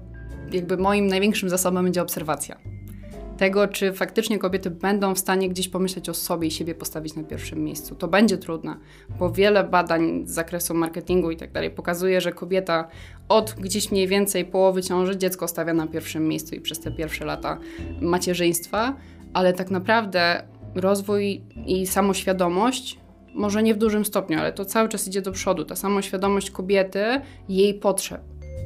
jakby 0.52 0.76
moim 0.76 1.06
największym 1.06 1.48
zasobem 1.48 1.84
będzie 1.84 2.02
obserwacja 2.02 2.58
tego, 3.38 3.68
czy 3.68 3.92
faktycznie 3.92 4.38
kobiety 4.38 4.70
będą 4.70 5.14
w 5.14 5.18
stanie 5.18 5.48
gdzieś 5.48 5.68
pomyśleć 5.68 6.08
o 6.08 6.14
sobie 6.14 6.48
i 6.48 6.50
siebie 6.50 6.74
postawić 6.74 7.14
na 7.14 7.22
pierwszym 7.22 7.64
miejscu. 7.64 7.94
To 7.94 8.08
będzie 8.08 8.38
trudne, 8.38 8.76
bo 9.18 9.30
wiele 9.30 9.64
badań 9.64 10.22
z 10.26 10.30
zakresu 10.30 10.74
marketingu 10.74 11.30
i 11.30 11.36
tak 11.36 11.52
dalej 11.52 11.70
pokazuje, 11.70 12.20
że 12.20 12.32
kobieta 12.32 12.88
od 13.28 13.54
gdzieś 13.58 13.90
mniej 13.90 14.08
więcej 14.08 14.44
połowy 14.44 14.82
ciąży 14.82 15.16
dziecko 15.16 15.48
stawia 15.48 15.74
na 15.74 15.86
pierwszym 15.86 16.28
miejscu 16.28 16.54
i 16.54 16.60
przez 16.60 16.80
te 16.80 16.90
pierwsze 16.90 17.24
lata 17.24 17.58
macierzyństwa, 18.00 18.96
ale 19.32 19.52
tak 19.52 19.70
naprawdę 19.70 20.42
rozwój 20.74 21.42
i 21.66 21.86
samoświadomość 21.86 22.98
może 23.34 23.62
nie 23.62 23.74
w 23.74 23.78
dużym 23.78 24.04
stopniu, 24.04 24.38
ale 24.38 24.52
to 24.52 24.64
cały 24.64 24.88
czas 24.88 25.08
idzie 25.08 25.22
do 25.22 25.32
przodu. 25.32 25.64
Ta 25.64 25.76
samoświadomość 25.76 26.50
kobiety, 26.50 27.04
jej 27.48 27.74
potrzeb, 27.74 28.20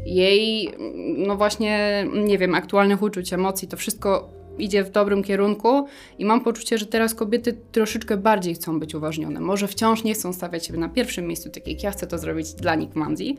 jej, 0.06 0.74
no 1.16 1.36
właśnie, 1.36 2.06
nie 2.14 2.38
wiem, 2.38 2.54
aktualnych 2.54 3.02
uczuć, 3.02 3.32
emocji, 3.32 3.68
to 3.68 3.76
wszystko 3.76 4.28
idzie 4.58 4.84
w 4.84 4.90
dobrym 4.90 5.22
kierunku 5.22 5.86
i 6.18 6.24
mam 6.24 6.40
poczucie, 6.40 6.78
że 6.78 6.86
teraz 6.86 7.14
kobiety 7.14 7.58
troszeczkę 7.72 8.16
bardziej 8.16 8.54
chcą 8.54 8.80
być 8.80 8.94
uważnione. 8.94 9.40
Może 9.40 9.68
wciąż 9.68 10.04
nie 10.04 10.14
chcą 10.14 10.32
stawiać 10.32 10.66
się 10.66 10.76
na 10.76 10.88
pierwszym 10.88 11.26
miejscu, 11.26 11.50
tak 11.50 11.68
jak 11.68 11.82
ja 11.82 11.90
chcę 11.90 12.06
to 12.06 12.18
zrobić 12.18 12.52
dla 12.52 12.74
Nick 12.74 12.96
Manzi, 12.96 13.36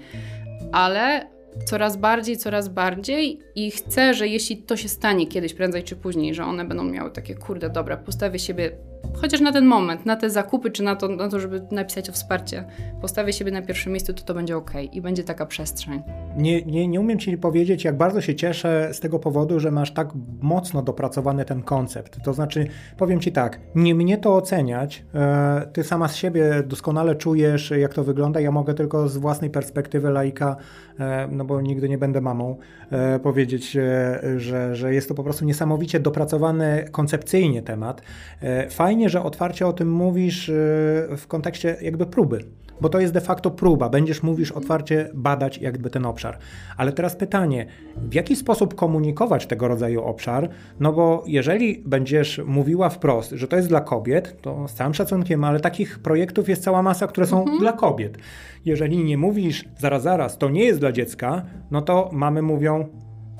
ale 0.71 1.27
coraz 1.65 1.97
bardziej, 1.97 2.37
coraz 2.37 2.69
bardziej 2.69 3.39
i 3.55 3.71
chcę, 3.71 4.13
że 4.13 4.27
jeśli 4.27 4.57
to 4.57 4.77
się 4.77 4.89
stanie 4.89 5.27
kiedyś, 5.27 5.53
prędzej 5.53 5.83
czy 5.83 5.95
później, 5.95 6.33
że 6.33 6.43
one 6.43 6.65
będą 6.65 6.83
miały 6.83 7.11
takie, 7.11 7.35
kurde, 7.35 7.69
dobra, 7.69 7.97
postawię 7.97 8.39
siebie 8.39 8.71
chociaż 9.23 9.41
na 9.41 9.51
ten 9.51 9.65
moment, 9.65 10.05
na 10.05 10.15
te 10.15 10.29
zakupy, 10.29 10.71
czy 10.71 10.83
na 10.83 10.95
to, 10.95 11.07
na 11.07 11.29
to 11.29 11.39
żeby 11.39 11.61
napisać 11.71 12.09
o 12.09 12.13
wsparcie, 12.13 12.65
postawię 13.01 13.33
siebie 13.33 13.51
na 13.51 13.61
pierwszym 13.61 13.91
miejscu, 13.91 14.13
to 14.13 14.23
to 14.23 14.33
będzie 14.33 14.57
ok 14.57 14.71
i 14.91 15.01
będzie 15.01 15.23
taka 15.23 15.45
przestrzeń. 15.45 16.01
Nie, 16.37 16.61
nie, 16.61 16.87
nie 16.87 16.99
umiem 16.99 17.19
Ci 17.19 17.37
powiedzieć, 17.37 17.83
jak 17.83 17.97
bardzo 17.97 18.21
się 18.21 18.35
cieszę 18.35 18.89
z 18.93 18.99
tego 18.99 19.19
powodu, 19.19 19.59
że 19.59 19.71
masz 19.71 19.93
tak 19.93 20.09
mocno 20.41 20.81
dopracowany 20.81 21.45
ten 21.45 21.61
koncept. 21.61 22.23
To 22.23 22.33
znaczy, 22.33 22.67
powiem 22.97 23.19
Ci 23.19 23.31
tak, 23.31 23.59
nie 23.75 23.95
mnie 23.95 24.17
to 24.17 24.35
oceniać, 24.35 25.05
e, 25.15 25.67
Ty 25.73 25.83
sama 25.83 26.07
z 26.07 26.15
siebie 26.15 26.63
doskonale 26.65 27.15
czujesz, 27.15 27.73
jak 27.79 27.93
to 27.93 28.03
wygląda, 28.03 28.39
ja 28.39 28.51
mogę 28.51 28.73
tylko 28.73 29.09
z 29.09 29.17
własnej 29.17 29.49
perspektywy 29.49 30.09
laika, 30.09 30.55
e, 30.99 31.27
no 31.31 31.45
bo 31.45 31.61
nigdy 31.61 31.89
nie 31.89 31.97
będę 31.97 32.21
mamą, 32.21 32.57
e, 32.91 33.19
powiedzieć, 33.19 33.77
że, 34.37 34.75
że 34.75 34.93
jest 34.93 35.07
to 35.07 35.15
po 35.15 35.23
prostu 35.23 35.45
niesamowicie 35.45 35.99
dopracowany 35.99 36.85
koncepcyjnie 36.91 37.61
temat. 37.61 38.01
Fajnie, 38.69 38.92
że 39.09 39.23
otwarcie 39.23 39.67
o 39.67 39.73
tym 39.73 39.91
mówisz 39.91 40.49
y, 40.49 40.53
w 41.17 41.25
kontekście 41.27 41.77
jakby 41.81 42.05
próby, 42.05 42.39
bo 42.81 42.89
to 42.89 42.99
jest 42.99 43.13
de 43.13 43.21
facto 43.21 43.51
próba. 43.51 43.89
Będziesz, 43.89 44.23
mówisz 44.23 44.51
otwarcie, 44.51 45.09
badać 45.13 45.57
jakby 45.57 45.89
ten 45.89 46.05
obszar. 46.05 46.37
Ale 46.77 46.91
teraz 46.91 47.15
pytanie, 47.15 47.65
w 47.97 48.13
jaki 48.13 48.35
sposób 48.35 48.75
komunikować 48.75 49.45
tego 49.45 49.67
rodzaju 49.67 50.03
obszar? 50.03 50.49
No 50.79 50.93
bo 50.93 51.23
jeżeli 51.27 51.83
będziesz 51.85 52.41
mówiła 52.45 52.89
wprost, 52.89 53.31
że 53.31 53.47
to 53.47 53.55
jest 53.55 53.67
dla 53.67 53.81
kobiet, 53.81 54.41
to 54.41 54.67
z 54.67 54.73
całym 54.73 54.93
szacunkiem, 54.93 55.43
ale 55.43 55.59
takich 55.59 55.99
projektów 55.99 56.49
jest 56.49 56.63
cała 56.63 56.81
masa, 56.81 57.07
które 57.07 57.27
są 57.27 57.41
mhm. 57.41 57.59
dla 57.59 57.73
kobiet. 57.73 58.17
Jeżeli 58.65 59.03
nie 59.03 59.17
mówisz 59.17 59.65
zaraz, 59.77 60.03
zaraz, 60.03 60.37
to 60.37 60.49
nie 60.49 60.63
jest 60.63 60.79
dla 60.79 60.91
dziecka, 60.91 61.45
no 61.71 61.81
to 61.81 62.09
mamy 62.13 62.41
mówią, 62.41 62.87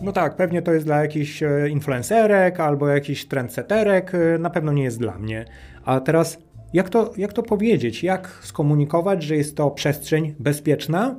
no 0.02 0.12
tak, 0.12 0.36
pewnie 0.36 0.62
to 0.62 0.74
jest 0.74 0.86
dla 0.86 1.02
jakichś 1.02 1.44
e, 1.44 1.70
influencerek 1.70 2.60
albo 2.60 2.88
jakichś 2.88 3.26
trendseterek, 3.26 4.12
e, 4.16 4.38
na 4.38 4.50
pewno 4.50 4.72
nie 4.72 4.84
jest 4.84 5.00
dla 5.00 5.18
mnie. 5.20 5.46
A 5.86 6.00
teraz, 6.00 6.38
jak 6.74 6.90
to, 6.90 7.12
jak 7.18 7.34
to 7.34 7.44
powiedzieć? 7.44 8.04
Jak 8.04 8.40
skomunikować, 8.42 9.24
że 9.24 9.36
jest 9.36 9.58
to 9.58 9.72
przestrzeń 9.72 10.36
bezpieczna, 10.40 11.16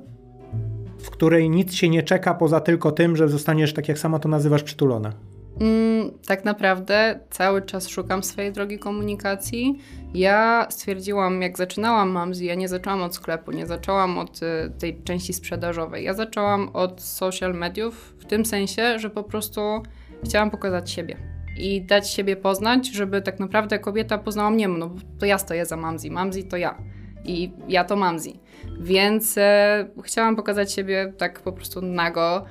w 0.99 1.11
której 1.11 1.50
nic 1.50 1.75
się 1.75 1.88
nie 1.88 2.02
czeka 2.02 2.35
poza 2.35 2.61
tylko 2.61 2.93
tym, 2.93 3.16
że 3.16 3.28
zostaniesz, 3.28 3.75
tak 3.75 3.88
jak 3.88 3.99
sama 3.99 4.19
to 4.19 4.28
nazywasz, 4.28 4.62
przytulona? 4.62 5.12
Mm, 5.61 6.11
tak 6.26 6.44
naprawdę 6.44 7.20
cały 7.30 7.62
czas 7.62 7.88
szukam 7.88 8.23
swojej 8.23 8.52
drogi 8.52 8.78
komunikacji. 8.78 9.78
Ja 10.14 10.66
stwierdziłam, 10.70 11.42
jak 11.42 11.58
zaczynałam 11.58 12.11
Mamzi, 12.11 12.44
ja 12.44 12.54
nie 12.54 12.68
zaczęłam 12.68 13.02
od 13.02 13.14
sklepu, 13.14 13.52
nie 13.52 13.66
zaczęłam 13.66 14.18
od 14.18 14.42
y, 14.42 14.70
tej 14.78 15.02
części 15.02 15.32
sprzedażowej. 15.32 16.04
Ja 16.04 16.14
zaczęłam 16.14 16.68
od 16.73 17.02
social 17.02 17.54
mediów 17.54 18.14
w 18.18 18.25
tym 18.25 18.44
sensie, 18.44 18.99
że 18.99 19.11
po 19.11 19.23
prostu 19.23 19.82
chciałam 20.25 20.50
pokazać 20.50 20.90
siebie 20.90 21.16
i 21.56 21.82
dać 21.82 22.11
siebie 22.11 22.37
poznać, 22.37 22.88
żeby 22.88 23.23
tak 23.23 23.40
naprawdę 23.40 23.78
kobieta 23.78 24.18
poznała 24.18 24.50
mnie, 24.50 24.68
no 24.68 24.90
to 25.18 25.26
ja 25.26 25.38
stoję 25.38 25.66
za 25.66 25.76
Mamzi, 25.76 26.11
Mamzi 26.11 26.44
to 26.44 26.56
ja 26.56 26.78
i 27.25 27.52
ja 27.68 27.84
to 27.84 27.96
Mamzi. 27.96 28.40
Więc 28.80 29.38
e, 29.38 29.87
chciałam 30.04 30.37
pokazać 30.37 30.73
siebie 30.73 31.12
tak 31.18 31.40
po 31.40 31.52
prostu 31.52 31.82
nago. 31.82 32.44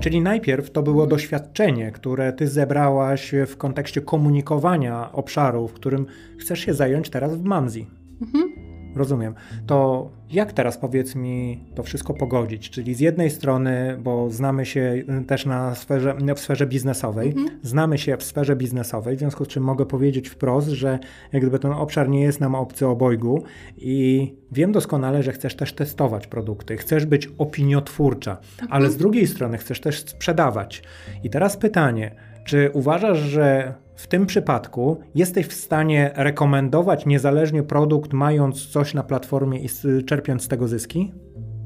Czyli 0.00 0.20
najpierw 0.20 0.70
to 0.70 0.82
było 0.82 1.06
doświadczenie, 1.06 1.92
które 1.92 2.32
ty 2.32 2.48
zebrałaś 2.48 3.34
w 3.46 3.56
kontekście 3.56 4.00
komunikowania 4.00 5.12
obszaru, 5.12 5.68
w 5.68 5.72
którym 5.72 6.06
chcesz 6.38 6.60
się 6.60 6.74
zająć 6.74 7.10
teraz 7.10 7.36
w 7.36 7.42
Mamzi. 7.42 7.86
Mhm. 8.22 8.61
Rozumiem. 8.96 9.34
To 9.66 10.10
jak 10.32 10.52
teraz 10.52 10.78
powiedz 10.78 11.14
mi 11.14 11.64
to 11.74 11.82
wszystko 11.82 12.14
pogodzić? 12.14 12.70
Czyli 12.70 12.94
z 12.94 13.00
jednej 13.00 13.30
strony, 13.30 13.96
bo 14.02 14.30
znamy 14.30 14.66
się 14.66 14.80
y, 15.20 15.24
też 15.24 15.46
na 15.46 15.74
sferze, 15.74 16.16
w 16.36 16.40
sferze 16.40 16.66
biznesowej, 16.66 17.28
mhm. 17.28 17.48
znamy 17.62 17.98
się 17.98 18.16
w 18.16 18.22
sferze 18.22 18.56
biznesowej, 18.56 19.16
w 19.16 19.18
związku 19.18 19.44
z 19.44 19.48
czym 19.48 19.62
mogę 19.62 19.86
powiedzieć 19.86 20.28
wprost, 20.28 20.68
że 20.68 20.98
jak 21.32 21.42
gdyby 21.42 21.58
ten 21.58 21.72
obszar 21.72 22.08
nie 22.08 22.22
jest 22.22 22.40
nam 22.40 22.54
obcy 22.54 22.86
obojgu 22.86 23.42
i 23.76 24.34
wiem 24.52 24.72
doskonale, 24.72 25.22
że 25.22 25.32
chcesz 25.32 25.56
też 25.56 25.72
testować 25.72 26.26
produkty, 26.26 26.76
chcesz 26.76 27.06
być 27.06 27.28
opiniotwórcza, 27.38 28.30
mhm. 28.30 28.72
ale 28.72 28.90
z 28.90 28.96
drugiej 28.96 29.26
strony 29.26 29.58
chcesz 29.58 29.80
też 29.80 30.00
sprzedawać. 30.00 30.82
I 31.24 31.30
teraz 31.30 31.56
pytanie, 31.56 32.14
czy 32.44 32.70
uważasz, 32.72 33.18
że 33.18 33.74
w 34.02 34.06
tym 34.06 34.26
przypadku 34.26 35.00
jesteś 35.14 35.46
w 35.46 35.52
stanie 35.52 36.10
rekomendować 36.14 37.06
niezależnie 37.06 37.62
produkt, 37.62 38.12
mając 38.12 38.66
coś 38.66 38.94
na 38.94 39.02
platformie 39.02 39.58
i 39.58 39.68
czerpiąc 40.06 40.42
z 40.42 40.48
tego 40.48 40.68
zyski? 40.68 41.12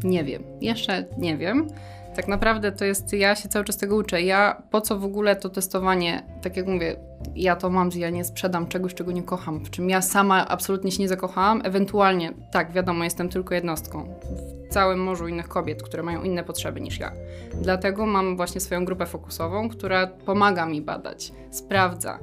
Nie 0.04 0.24
wiem, 0.24 0.42
jeszcze 0.60 1.04
nie 1.18 1.36
wiem. 1.36 1.66
Tak 2.16 2.28
naprawdę 2.28 2.72
to 2.72 2.84
jest, 2.84 3.12
ja 3.12 3.34
się 3.34 3.48
cały 3.48 3.64
czas 3.64 3.76
tego 3.76 3.96
uczę. 3.96 4.22
Ja 4.22 4.62
po 4.70 4.80
co 4.80 4.98
w 4.98 5.04
ogóle 5.04 5.36
to 5.36 5.48
testowanie, 5.48 6.22
tak 6.42 6.56
jak 6.56 6.66
mówię, 6.66 6.96
ja 7.34 7.56
to 7.56 7.70
mam, 7.70 7.90
że 7.90 7.98
ja 7.98 8.10
nie 8.10 8.24
sprzedam 8.24 8.66
czegoś, 8.66 8.94
czego 8.94 9.12
nie 9.12 9.22
kocham, 9.22 9.64
w 9.64 9.70
czym 9.70 9.90
ja 9.90 10.02
sama 10.02 10.48
absolutnie 10.48 10.92
się 10.92 11.02
nie 11.02 11.08
zakochałam. 11.08 11.62
Ewentualnie, 11.64 12.32
tak, 12.52 12.72
wiadomo, 12.72 13.04
jestem 13.04 13.28
tylko 13.28 13.54
jednostką 13.54 14.08
w 14.68 14.72
całym 14.72 15.00
morzu 15.00 15.28
innych 15.28 15.48
kobiet, 15.48 15.82
które 15.82 16.02
mają 16.02 16.22
inne 16.22 16.44
potrzeby 16.44 16.80
niż 16.80 16.98
ja. 16.98 17.12
Dlatego 17.62 18.06
mam 18.06 18.36
właśnie 18.36 18.60
swoją 18.60 18.84
grupę 18.84 19.06
fokusową, 19.06 19.68
która 19.68 20.06
pomaga 20.06 20.66
mi 20.66 20.82
badać, 20.82 21.32
sprawdza, 21.50 22.18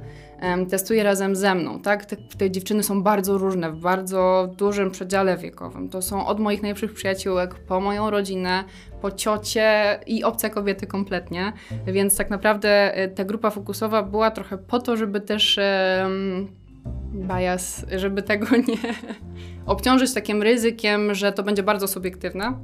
testuje 0.70 1.02
razem 1.02 1.36
ze 1.36 1.54
mną, 1.54 1.80
tak? 1.80 2.04
Te, 2.04 2.16
te, 2.16 2.50
dziewczyny 2.50 2.82
są 2.82 3.02
bardzo 3.02 3.38
różne, 3.38 3.70
w 3.70 3.80
bardzo 3.80 4.48
dużym 4.56 4.90
przedziale 4.90 5.36
wiekowym. 5.36 5.88
To 5.88 6.02
są 6.02 6.26
od 6.26 6.40
moich 6.40 6.62
najlepszych 6.62 6.94
przyjaciółek, 6.94 7.54
po 7.54 7.80
moją 7.80 8.10
rodzinę, 8.10 8.64
po 9.02 9.10
ciocie 9.10 10.00
i 10.06 10.24
obce 10.24 10.50
kobiety 10.50 10.86
kompletnie, 10.86 11.52
więc 11.86 12.16
tak 12.16 12.30
naprawdę 12.30 12.94
e, 12.94 13.08
ta 13.08 13.24
grupa 13.24 13.50
fokusowa 13.50 14.02
była 14.02 14.30
trochę 14.30 14.58
po 14.58 14.78
to, 14.84 14.96
żeby 14.96 15.20
też 15.20 15.58
um, 16.02 16.48
bias, 17.14 17.86
żeby 17.96 18.22
tego 18.22 18.46
nie 18.68 18.94
obciążyć 19.66 20.14
takim 20.14 20.42
ryzykiem, 20.42 21.14
że 21.14 21.32
to 21.32 21.42
będzie 21.42 21.62
bardzo 21.62 21.88
subiektywne 21.88 22.58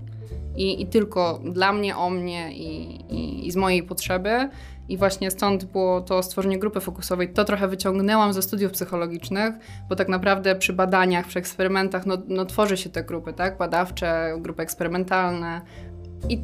i, 0.56 0.82
i 0.82 0.86
tylko 0.86 1.40
dla 1.44 1.72
mnie, 1.72 1.96
o 1.96 2.10
mnie 2.10 2.52
i, 2.52 2.96
i, 3.14 3.46
i 3.46 3.50
z 3.50 3.56
mojej 3.56 3.82
potrzeby. 3.82 4.48
I 4.88 4.96
właśnie 4.96 5.30
stąd 5.30 5.64
było 5.64 6.00
to 6.00 6.22
stworzenie 6.22 6.58
grupy 6.58 6.80
fokusowej. 6.80 7.32
To 7.32 7.44
trochę 7.44 7.68
wyciągnęłam 7.68 8.32
ze 8.32 8.42
studiów 8.42 8.72
psychologicznych, 8.72 9.54
bo 9.88 9.96
tak 9.96 10.08
naprawdę 10.08 10.56
przy 10.56 10.72
badaniach, 10.72 11.26
przy 11.26 11.38
eksperymentach, 11.38 12.06
no, 12.06 12.18
no 12.28 12.44
tworzy 12.44 12.76
się 12.76 12.90
te 12.90 13.04
grupy, 13.04 13.32
tak? 13.32 13.58
Badawcze, 13.58 14.36
grupy 14.40 14.62
eksperymentalne. 14.62 15.60
I 16.28 16.38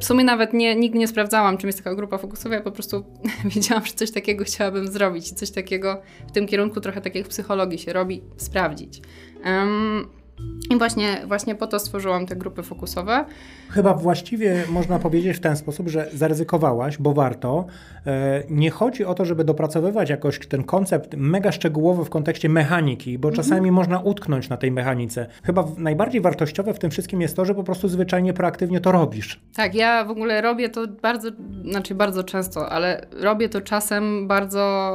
w 0.00 0.04
sumie 0.04 0.24
nawet 0.24 0.52
nie, 0.52 0.76
nigdy 0.76 0.98
nie 0.98 1.08
sprawdzałam, 1.08 1.58
czym 1.58 1.68
jest 1.68 1.78
taka 1.78 1.94
grupa 1.94 2.18
fokusowa. 2.18 2.54
Ja 2.54 2.60
po 2.60 2.72
prostu 2.72 3.04
wiedziałam, 3.54 3.86
że 3.86 3.92
coś 3.92 4.10
takiego 4.10 4.44
chciałabym 4.44 4.92
zrobić 4.92 5.32
i 5.32 5.34
coś 5.34 5.50
takiego 5.50 6.02
w 6.28 6.32
tym 6.32 6.46
kierunku, 6.46 6.80
trochę 6.80 7.00
tak 7.00 7.14
jak 7.14 7.26
w 7.26 7.28
psychologii 7.28 7.78
się 7.78 7.92
robi, 7.92 8.22
sprawdzić. 8.36 9.00
Um, 9.44 10.21
i 10.70 10.78
właśnie, 10.78 11.22
właśnie 11.26 11.54
po 11.54 11.66
to 11.66 11.78
stworzyłam 11.78 12.26
te 12.26 12.36
grupy 12.36 12.62
fokusowe. 12.62 13.24
Chyba 13.68 13.94
właściwie 13.94 14.64
można 14.68 14.98
powiedzieć 14.98 15.36
w 15.36 15.40
ten 15.40 15.56
sposób, 15.56 15.88
że 15.88 16.08
zaryzykowałaś, 16.14 16.98
bo 16.98 17.12
warto. 17.12 17.66
E, 18.06 18.42
nie 18.50 18.70
chodzi 18.70 19.04
o 19.04 19.14
to, 19.14 19.24
żeby 19.24 19.44
dopracowywać 19.44 20.10
jakoś 20.10 20.46
ten 20.46 20.64
koncept 20.64 21.14
mega 21.16 21.52
szczegółowy 21.52 22.04
w 22.04 22.10
kontekście 22.10 22.48
mechaniki, 22.48 23.18
bo 23.18 23.28
mhm. 23.28 23.44
czasami 23.44 23.70
można 23.70 24.00
utknąć 24.00 24.48
na 24.48 24.56
tej 24.56 24.72
mechanice. 24.72 25.26
Chyba 25.44 25.64
najbardziej 25.78 26.20
wartościowe 26.20 26.74
w 26.74 26.78
tym 26.78 26.90
wszystkim 26.90 27.20
jest 27.20 27.36
to, 27.36 27.44
że 27.44 27.54
po 27.54 27.64
prostu 27.64 27.88
zwyczajnie 27.88 28.32
proaktywnie 28.32 28.80
to 28.80 28.92
robisz. 28.92 29.40
Tak, 29.56 29.74
ja 29.74 30.04
w 30.04 30.10
ogóle 30.10 30.40
robię 30.40 30.68
to 30.68 30.86
bardzo, 31.02 31.28
znaczy 31.70 31.94
bardzo 31.94 32.24
często, 32.24 32.68
ale 32.68 33.06
robię 33.20 33.48
to 33.48 33.60
czasem 33.60 34.28
bardzo 34.28 34.92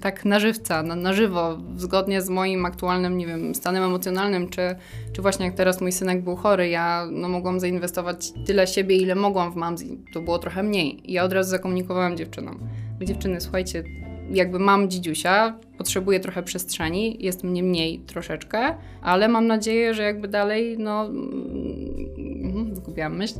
tak 0.00 0.24
na 0.24 0.40
żywca, 0.40 0.82
na, 0.82 0.96
na 0.96 1.12
żywo, 1.12 1.58
zgodnie 1.76 2.22
z 2.22 2.28
moim 2.28 2.66
aktualnym, 2.66 3.18
nie 3.18 3.26
wiem, 3.26 3.54
stanem 3.54 3.84
emocjonalnym, 3.84 4.48
czy 4.48 4.76
czy 5.12 5.22
właśnie 5.22 5.46
jak 5.46 5.54
teraz 5.54 5.80
mój 5.80 5.92
synek 5.92 6.22
był 6.22 6.36
chory, 6.36 6.68
ja 6.68 7.06
no, 7.10 7.28
mogłam 7.28 7.60
zainwestować 7.60 8.32
tyle 8.46 8.66
siebie, 8.66 8.96
ile 8.96 9.14
mogłam 9.14 9.52
w 9.52 9.56
Mamzi. 9.56 9.98
To 10.12 10.20
było 10.20 10.38
trochę 10.38 10.62
mniej. 10.62 11.10
I 11.10 11.12
ja 11.12 11.24
od 11.24 11.32
razu 11.32 11.50
zakomunikowałam 11.50 12.16
dziewczynom. 12.16 12.58
Dziewczyny, 13.02 13.40
słuchajcie, 13.40 13.84
jakby 14.30 14.58
mam 14.58 14.90
dzidziusia, 14.90 15.58
potrzebuję 15.78 16.20
trochę 16.20 16.42
przestrzeni, 16.42 17.16
jest 17.20 17.44
mnie 17.44 17.62
mniej 17.62 17.98
troszeczkę, 17.98 18.74
ale 19.02 19.28
mam 19.28 19.46
nadzieję, 19.46 19.94
że 19.94 20.02
jakby 20.02 20.28
dalej, 20.28 20.76
no, 20.78 21.06
mm, 21.06 22.76
zgubiłam 22.76 23.16
myśl, 23.16 23.38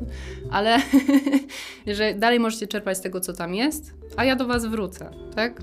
ale 0.51 0.79
że 1.87 2.15
dalej 2.15 2.41
możecie 2.41 2.67
czerpać 2.67 2.99
z 2.99 3.01
tego, 3.01 3.21
co 3.21 3.33
tam 3.33 3.55
jest, 3.55 3.95
a 4.17 4.25
ja 4.25 4.37
do 4.37 4.47
Was 4.47 4.67
wrócę, 4.67 5.11
tak? 5.35 5.63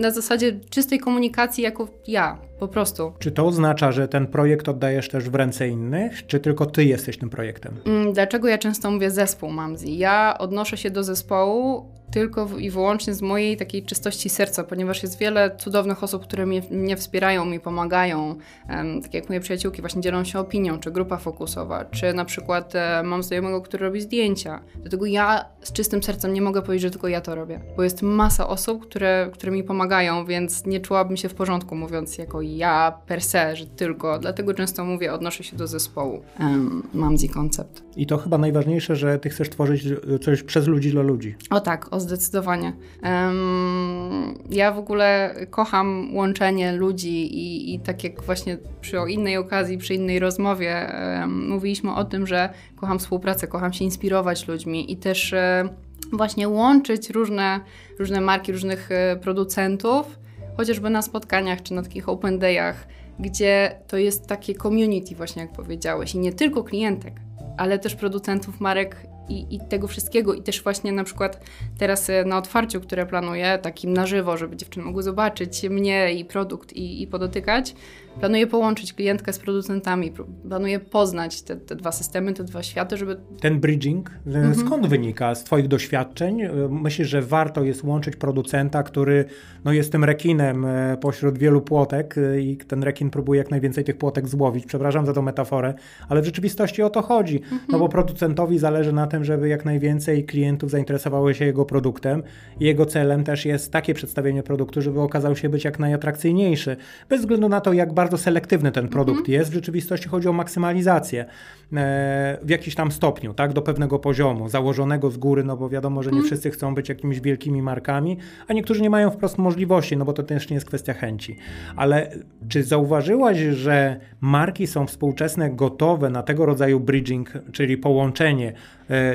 Na 0.00 0.10
zasadzie 0.10 0.60
czystej 0.70 0.98
komunikacji 0.98 1.64
jako 1.64 1.88
ja, 2.06 2.38
po 2.58 2.68
prostu. 2.68 3.12
Czy 3.18 3.32
to 3.32 3.46
oznacza, 3.46 3.92
że 3.92 4.08
ten 4.08 4.26
projekt 4.26 4.68
oddajesz 4.68 5.08
też 5.08 5.30
w 5.30 5.34
ręce 5.34 5.68
innych, 5.68 6.26
czy 6.26 6.40
tylko 6.40 6.66
Ty 6.66 6.84
jesteś 6.84 7.18
tym 7.18 7.30
projektem? 7.30 7.76
Mm, 7.86 8.12
dlaczego 8.12 8.48
ja 8.48 8.58
często 8.58 8.90
mówię 8.90 9.10
zespół 9.10 9.50
Mamzi? 9.50 9.98
Ja 9.98 10.36
odnoszę 10.38 10.76
się 10.76 10.90
do 10.90 11.04
zespołu 11.04 11.98
tylko 12.10 12.48
i 12.58 12.70
wyłącznie 12.70 13.14
z 13.14 13.22
mojej 13.22 13.56
takiej 13.56 13.82
czystości 13.82 14.28
serca, 14.28 14.64
ponieważ 14.64 15.02
jest 15.02 15.18
wiele 15.18 15.56
cudownych 15.56 16.02
osób, 16.02 16.22
które 16.22 16.46
mnie, 16.46 16.62
mnie 16.70 16.96
wspierają, 16.96 17.44
mi 17.44 17.60
pomagają. 17.60 18.34
Um, 18.68 19.02
tak 19.02 19.14
jak 19.14 19.28
moje 19.28 19.40
przyjaciółki 19.40 19.80
właśnie 19.80 20.02
dzielą 20.02 20.24
się 20.24 20.38
opinią, 20.38 20.78
czy 20.78 20.90
grupa 20.90 21.16
fokusowa, 21.16 21.84
czy 21.84 22.12
na 22.12 22.24
przykład 22.24 22.74
e, 22.74 23.02
mam 23.02 23.22
znajomego, 23.22 23.62
który 23.62 23.84
robi 23.84 24.00
zdjęcia. 24.00 24.60
Dlatego 24.74 25.06
ja 25.06 25.44
z 25.62 25.72
czystym 25.72 26.02
sercem 26.02 26.32
nie 26.32 26.42
mogę 26.42 26.62
powiedzieć, 26.62 26.82
że 26.82 26.90
tylko 26.90 27.08
ja 27.08 27.20
to 27.20 27.34
robię, 27.34 27.60
bo 27.76 27.82
jest 27.82 28.02
masa 28.02 28.48
osób, 28.48 28.82
które, 28.86 29.30
które 29.32 29.52
mi 29.52 29.64
pomagają, 29.64 30.24
więc 30.24 30.66
nie 30.66 30.80
czułabym 30.80 31.16
się 31.16 31.28
w 31.28 31.34
porządku 31.34 31.74
mówiąc 31.74 32.18
jako 32.18 32.42
ja 32.56 32.92
per 33.06 33.22
se, 33.22 33.56
że 33.56 33.66
tylko. 33.66 34.18
Dlatego 34.18 34.54
często 34.54 34.84
mówię, 34.84 35.12
odnoszę 35.12 35.44
się 35.44 35.56
do 35.56 35.66
zespołu. 35.66 36.22
Um, 36.40 36.82
mam 36.94 37.18
z 37.18 37.32
koncept. 37.32 37.82
I 37.96 38.06
to 38.06 38.18
chyba 38.18 38.38
najważniejsze, 38.38 38.96
że 38.96 39.18
ty 39.18 39.30
chcesz 39.30 39.50
tworzyć 39.50 39.84
coś 40.20 40.42
przez 40.42 40.66
ludzi 40.66 40.90
dla 40.90 41.02
ludzi. 41.02 41.36
O 41.50 41.60
tak, 41.60 41.92
o 41.92 42.00
zdecydowanie. 42.00 42.72
Um, 43.02 44.38
ja 44.50 44.72
w 44.72 44.78
ogóle 44.78 45.34
kocham 45.50 46.16
łączenie 46.16 46.72
ludzi 46.72 47.36
i, 47.36 47.74
i 47.74 47.80
tak 47.80 48.04
jak 48.04 48.22
właśnie 48.22 48.58
przy 48.80 48.96
innej 49.08 49.36
okazji, 49.36 49.78
przy 49.78 49.94
innej 49.94 50.18
rozmowie 50.18 50.92
um, 51.20 51.48
mówiliśmy 51.48 51.94
o 51.94 52.04
tym, 52.04 52.26
że 52.26 52.48
kocham 52.76 52.98
współpracę, 52.98 53.46
kocham 53.46 53.72
się 53.72 53.84
inspirować 53.84 54.48
ludźmi 54.48 54.92
i 54.92 54.96
też 54.96 55.32
um, 55.32 55.88
właśnie 56.12 56.48
łączyć 56.48 57.10
różne, 57.10 57.60
różne 57.98 58.20
marki, 58.20 58.52
różnych 58.52 58.92
e, 58.92 59.16
producentów, 59.16 60.18
chociażby 60.58 60.90
na 60.90 61.02
spotkaniach 61.02 61.62
czy 61.62 61.74
na 61.74 61.82
takich 61.82 62.08
open 62.08 62.38
dayach, 62.38 62.86
gdzie 63.18 63.80
to 63.86 63.96
jest 63.96 64.26
takie 64.26 64.54
community 64.54 65.14
właśnie, 65.14 65.42
jak 65.42 65.52
powiedziałeś, 65.52 66.14
i 66.14 66.18
nie 66.18 66.32
tylko 66.32 66.64
klientek, 66.64 67.20
ale 67.56 67.78
też 67.78 67.94
producentów 67.94 68.60
marek 68.60 69.06
i, 69.28 69.54
i, 69.54 69.60
tego 69.68 69.88
wszystkiego. 69.88 70.34
I 70.34 70.42
też 70.42 70.62
właśnie 70.62 70.92
na 70.92 71.04
przykład 71.04 71.40
teraz 71.78 72.10
e, 72.10 72.24
na 72.24 72.38
otwarciu, 72.38 72.80
które 72.80 73.06
planuję, 73.06 73.58
takim 73.62 73.92
na 73.92 74.06
żywo, 74.06 74.36
żeby 74.36 74.56
dziewczyny 74.56 74.86
mogły 74.86 75.02
zobaczyć 75.02 75.62
mnie 75.62 76.14
i 76.14 76.24
produkt 76.24 76.72
i, 76.72 77.02
i 77.02 77.06
podotykać, 77.06 77.74
Planuję 78.18 78.46
połączyć 78.46 78.92
klientkę 78.92 79.32
z 79.32 79.38
producentami, 79.38 80.12
planuję 80.48 80.80
poznać 80.80 81.42
te, 81.42 81.56
te 81.56 81.76
dwa 81.76 81.92
systemy, 81.92 82.32
te 82.32 82.44
dwa 82.44 82.62
światy, 82.62 82.96
żeby... 82.96 83.16
Ten 83.40 83.60
bridging 83.60 84.10
e, 84.10 84.30
mhm. 84.30 84.54
skąd 84.54 84.86
wynika? 84.86 85.34
Z 85.34 85.44
Twoich 85.44 85.68
doświadczeń? 85.68 86.42
E, 86.42 86.52
myślisz, 86.70 87.08
że 87.08 87.22
warto 87.22 87.64
jest 87.64 87.84
łączyć 87.84 88.16
producenta, 88.16 88.82
który 88.82 89.24
no, 89.64 89.72
jest 89.72 89.92
tym 89.92 90.04
rekinem 90.04 90.66
pośród 91.00 91.38
wielu 91.38 91.60
płotek 91.60 92.14
i 92.40 92.56
ten 92.56 92.82
rekin 92.82 93.10
próbuje 93.10 93.38
jak 93.38 93.50
najwięcej 93.50 93.84
tych 93.84 93.98
płotek 93.98 94.28
złowić. 94.28 94.66
Przepraszam 94.66 95.06
za 95.06 95.12
tą 95.12 95.22
metaforę, 95.22 95.74
ale 96.08 96.22
w 96.22 96.24
rzeczywistości 96.24 96.82
o 96.82 96.90
to 96.90 97.02
chodzi. 97.02 97.36
Mhm. 97.42 97.60
No 97.68 97.78
bo 97.78 97.88
producentowi 97.88 98.58
zależy 98.58 98.92
na 98.92 99.06
tym, 99.06 99.17
żeby 99.24 99.48
jak 99.48 99.64
najwięcej 99.64 100.24
klientów 100.24 100.70
zainteresowało 100.70 101.32
się 101.32 101.44
jego 101.44 101.64
produktem 101.64 102.22
i 102.60 102.64
jego 102.64 102.86
celem 102.86 103.24
też 103.24 103.44
jest 103.44 103.72
takie 103.72 103.94
przedstawienie 103.94 104.42
produktu, 104.42 104.82
żeby 104.82 105.00
okazał 105.00 105.36
się 105.36 105.48
być 105.48 105.64
jak 105.64 105.78
najatrakcyjniejszy. 105.78 106.76
Bez 107.08 107.20
względu 107.20 107.48
na 107.48 107.60
to, 107.60 107.72
jak 107.72 107.92
bardzo 107.92 108.18
selektywny 108.18 108.72
ten 108.72 108.88
produkt 108.88 109.18
mhm. 109.18 109.34
jest. 109.34 109.50
W 109.50 109.54
rzeczywistości 109.54 110.08
chodzi 110.08 110.28
o 110.28 110.32
maksymalizację 110.32 111.24
e, 111.72 112.38
w 112.42 112.50
jakiś 112.50 112.74
tam 112.74 112.92
stopniu, 112.92 113.34
tak, 113.34 113.52
do 113.52 113.62
pewnego 113.62 113.98
poziomu, 113.98 114.48
założonego 114.48 115.10
z 115.10 115.16
góry, 115.16 115.44
no 115.44 115.56
bo 115.56 115.68
wiadomo, 115.68 116.02
że 116.02 116.10
nie 116.10 116.16
mhm. 116.16 116.26
wszyscy 116.26 116.50
chcą 116.50 116.74
być 116.74 116.88
jakimiś 116.88 117.20
wielkimi 117.20 117.62
markami, 117.62 118.16
a 118.48 118.52
niektórzy 118.52 118.82
nie 118.82 118.90
mają 118.90 119.10
wprost 119.10 119.38
możliwości, 119.38 119.96
no 119.96 120.04
bo 120.04 120.12
to 120.12 120.22
też 120.22 120.50
nie 120.50 120.54
jest 120.54 120.66
kwestia 120.66 120.94
chęci. 120.94 121.36
Ale 121.76 122.10
czy 122.48 122.62
zauważyłaś, 122.62 123.38
że 123.38 124.00
marki 124.20 124.66
są 124.66 124.86
współczesne 124.86 125.50
gotowe 125.50 126.10
na 126.10 126.22
tego 126.22 126.46
rodzaju 126.46 126.80
bridging, 126.80 127.32
czyli 127.52 127.76
połączenie 127.76 128.52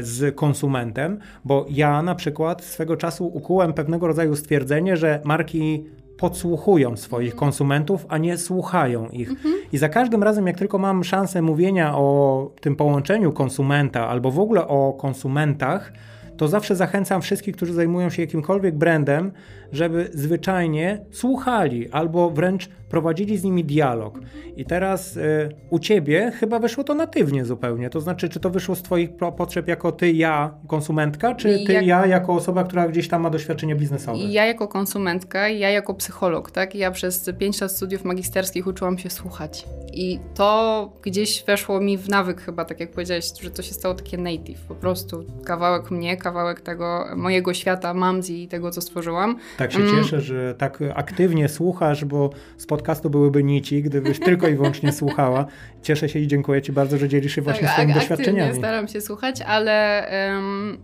z 0.02 0.36
konsumentem? 0.36 1.20
Bo 1.46 1.66
ja 1.70 2.02
na 2.02 2.16
przykład 2.16 2.64
swego 2.64 2.98
czasu 2.98 3.28
ukułem 3.28 3.74
pewnego 3.74 4.08
rodzaju 4.08 4.36
stwierdzenie, 4.36 4.98
że 4.98 5.22
marki 5.24 5.86
podsłuchują 6.18 6.98
swoich 6.98 7.36
konsumentów, 7.36 8.06
a 8.10 8.18
nie 8.18 8.38
słuchają 8.38 9.10
ich. 9.10 9.30
Mhm. 9.30 9.56
I 9.72 9.78
za 9.78 9.90
każdym 9.90 10.24
razem, 10.24 10.48
jak 10.48 10.58
tylko 10.58 10.78
mam 10.78 11.04
szansę 11.04 11.42
mówienia 11.42 11.98
o 11.98 12.52
tym 12.62 12.76
połączeniu 12.76 13.32
konsumenta 13.32 14.08
albo 14.08 14.32
w 14.32 14.40
ogóle 14.40 14.68
o 14.68 14.94
konsumentach, 14.94 15.94
to 16.38 16.48
zawsze 16.48 16.76
zachęcam 16.76 17.22
wszystkich, 17.22 17.56
którzy 17.56 17.74
zajmują 17.74 18.10
się 18.10 18.22
jakimkolwiek 18.22 18.76
brandem, 18.76 19.32
żeby 19.72 20.10
zwyczajnie 20.14 21.06
słuchali 21.12 21.92
albo 21.92 22.30
wręcz 22.30 22.70
prowadzili 22.90 23.38
z 23.38 23.44
nimi 23.44 23.66
dialog. 23.66 24.20
I 24.56 24.66
teraz 24.66 25.18
y, 25.18 25.50
u 25.70 25.80
ciebie 25.80 26.32
chyba 26.40 26.60
wyszło 26.60 26.84
to 26.84 26.96
natywnie 26.96 27.46
zupełnie. 27.46 27.90
To 27.90 28.02
znaczy, 28.02 28.30
czy 28.30 28.40
to 28.40 28.50
wyszło 28.50 28.76
z 28.76 28.82
twoich 28.82 29.10
potrzeb 29.38 29.68
jako 29.68 29.92
ty, 29.92 30.12
ja, 30.12 30.58
konsumentka, 30.68 31.36
czy 31.36 31.66
ty, 31.66 31.74
jak... 31.74 31.86
ja, 31.86 32.06
jako 32.06 32.34
osoba, 32.34 32.64
która 32.64 32.88
gdzieś 32.88 33.08
tam 33.08 33.22
ma 33.22 33.30
doświadczenie 33.30 33.76
biznesowe? 33.76 34.20
Ja 34.20 34.46
jako 34.46 34.68
konsumentka, 34.68 35.50
ja 35.50 35.70
jako 35.70 35.94
psycholog, 35.94 36.52
tak? 36.52 36.76
Ja 36.76 36.92
przez 36.92 37.30
5 37.40 37.62
lat 37.62 37.72
studiów 37.72 38.04
magisterskich 38.04 38.68
uczyłam 38.68 38.98
się 38.98 39.10
słuchać. 39.10 39.66
I 39.94 40.20
to 40.34 40.92
gdzieś 41.02 41.44
weszło 41.44 41.80
mi 41.80 41.98
w 41.98 42.10
nawyk 42.10 42.42
chyba, 42.42 42.66
tak 42.66 42.80
jak 42.80 42.92
powiedziałeś, 42.92 43.26
że 43.42 43.52
to 43.52 43.62
się 43.62 43.74
stało 43.74 43.96
takie 43.96 44.18
native. 44.18 44.62
Po 44.62 44.76
prostu 44.76 45.24
kawałek 45.46 45.92
mnie, 45.92 46.18
kawałek 46.24 46.62
tego 46.62 47.06
mojego 47.16 47.54
świata, 47.54 47.94
mamzi 47.94 48.44
i 48.44 48.48
tego, 48.48 48.72
co 48.72 48.82
stworzyłam. 48.82 49.38
Tak 49.58 49.72
się 49.72 49.80
mm. 49.80 49.96
cieszę, 49.96 50.22
że 50.22 50.56
tak 50.58 50.80
aktywnie 50.96 51.50
słuchasz, 51.50 52.06
bo 52.06 52.30
z 52.58 52.66
podcastu 52.66 53.10
byłyby 53.10 53.44
nici, 53.44 53.84
gdybyś 53.84 54.20
tylko 54.20 54.48
i 54.48 54.56
wyłącznie 54.56 54.92
słuchała. 54.92 55.46
Cieszę 55.82 56.10
się 56.10 56.20
i 56.20 56.28
dziękuję 56.28 56.62
Ci 56.62 56.72
bardzo, 56.72 56.98
że 56.98 57.10
dzielisz 57.10 57.36
się 57.36 57.42
tak, 57.42 57.44
właśnie 57.44 57.68
tak, 57.68 57.74
swoimi 57.74 57.94
doświadczeniami. 57.94 58.58
staram 58.58 58.88
się 58.88 59.02
słuchać, 59.02 59.42
ale 59.42 60.08
um, 60.36 60.78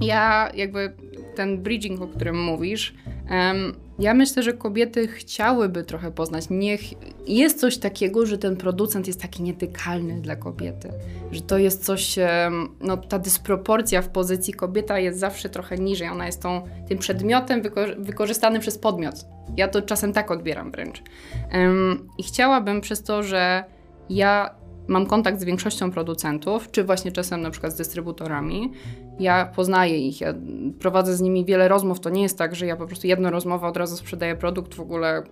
ja 0.00 0.50
jakby 0.54 0.92
ten 1.34 1.62
bridging, 1.62 2.00
o 2.02 2.06
którym 2.06 2.42
mówisz, 2.42 2.94
um, 3.30 3.72
ja 4.00 4.14
myślę, 4.14 4.42
że 4.42 4.52
kobiety 4.52 5.08
chciałyby 5.08 5.84
trochę 5.84 6.10
poznać. 6.10 6.46
Niech 6.50 6.80
jest 7.26 7.60
coś 7.60 7.78
takiego, 7.78 8.26
że 8.26 8.38
ten 8.38 8.56
producent 8.56 9.06
jest 9.06 9.20
taki 9.20 9.42
nietykalny 9.42 10.20
dla 10.20 10.36
kobiety. 10.36 10.92
Że 11.32 11.40
to 11.40 11.58
jest 11.58 11.84
coś, 11.84 12.18
no 12.80 12.96
ta 12.96 13.18
dysproporcja 13.18 14.02
w 14.02 14.08
pozycji 14.08 14.54
kobieta 14.54 14.98
jest 14.98 15.18
zawsze 15.18 15.48
trochę 15.48 15.78
niżej. 15.78 16.08
Ona 16.08 16.26
jest 16.26 16.42
tą, 16.42 16.62
tym 16.88 16.98
przedmiotem 16.98 17.62
wykorzystanym 17.98 18.60
przez 18.60 18.78
podmiot. 18.78 19.14
Ja 19.56 19.68
to 19.68 19.82
czasem 19.82 20.12
tak 20.12 20.30
odbieram 20.30 20.70
wręcz. 20.70 21.02
Um, 21.52 22.08
I 22.18 22.22
chciałabym 22.22 22.80
przez 22.80 23.02
to, 23.02 23.22
że 23.22 23.64
ja 24.10 24.54
mam 24.88 25.06
kontakt 25.06 25.40
z 25.40 25.44
większością 25.44 25.90
producentów, 25.90 26.70
czy 26.70 26.84
właśnie 26.84 27.12
czasem 27.12 27.42
na 27.42 27.50
przykład 27.50 27.72
z 27.72 27.76
dystrybutorami. 27.76 28.72
Ja 29.20 29.46
poznaję 29.56 29.98
ich, 29.98 30.20
ja 30.20 30.34
prowadzę 30.78 31.16
z 31.16 31.20
nimi 31.20 31.44
wiele 31.44 31.68
rozmów. 31.68 32.00
To 32.00 32.10
nie 32.10 32.22
jest 32.22 32.38
tak, 32.38 32.54
że 32.54 32.66
ja 32.66 32.76
po 32.76 32.86
prostu 32.86 33.06
jedną 33.06 33.30
rozmowę 33.30 33.66
od 33.66 33.76
razu 33.76 33.96
sprzedaję 33.96 34.36
produkt, 34.36 34.74
w 34.74 34.80
ogóle 34.80 35.22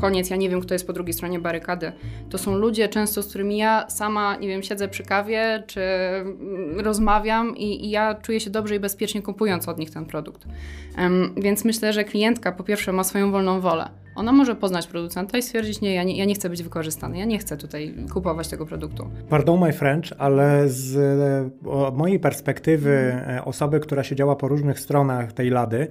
koniec, 0.00 0.30
ja 0.30 0.36
nie 0.36 0.50
wiem, 0.50 0.60
kto 0.60 0.74
jest 0.74 0.86
po 0.86 0.92
drugiej 0.92 1.12
stronie 1.12 1.38
barykady. 1.38 1.92
To 2.30 2.38
są 2.38 2.54
ludzie 2.54 2.88
często, 2.88 3.22
z 3.22 3.28
którymi 3.28 3.56
ja 3.56 3.88
sama, 3.88 4.36
nie 4.36 4.48
wiem, 4.48 4.62
siedzę 4.62 4.88
przy 4.88 5.02
kawie, 5.02 5.62
czy 5.66 5.80
rozmawiam 6.76 7.56
i, 7.56 7.86
i 7.86 7.90
ja 7.90 8.14
czuję 8.14 8.40
się 8.40 8.50
dobrze 8.50 8.76
i 8.76 8.80
bezpiecznie 8.80 9.22
kupując 9.22 9.68
od 9.68 9.78
nich 9.78 9.90
ten 9.90 10.06
produkt. 10.06 10.46
Um, 10.98 11.34
więc 11.36 11.64
myślę, 11.64 11.92
że 11.92 12.04
klientka 12.04 12.52
po 12.52 12.64
pierwsze 12.64 12.92
ma 12.92 13.04
swoją 13.04 13.30
wolną 13.30 13.60
wolę 13.60 13.88
ona 14.16 14.32
może 14.32 14.54
poznać 14.54 14.86
producenta 14.86 15.38
i 15.38 15.42
stwierdzić, 15.42 15.80
nie 15.80 15.94
ja, 15.94 16.02
nie, 16.04 16.16
ja 16.16 16.24
nie 16.24 16.34
chcę 16.34 16.50
być 16.50 16.62
wykorzystany, 16.62 17.18
ja 17.18 17.24
nie 17.24 17.38
chcę 17.38 17.56
tutaj 17.56 17.94
kupować 18.12 18.48
tego 18.48 18.66
produktu. 18.66 19.10
Pardon 19.28 19.60
my 19.60 19.72
French, 19.72 20.12
ale 20.18 20.68
z 20.68 20.96
e, 20.96 21.90
mojej 21.92 22.20
perspektywy 22.20 22.90
e, 22.90 23.44
osoby, 23.44 23.80
która 23.80 24.04
siedziała 24.04 24.36
po 24.36 24.48
różnych 24.48 24.80
stronach 24.80 25.32
tej 25.32 25.50
lady, 25.50 25.88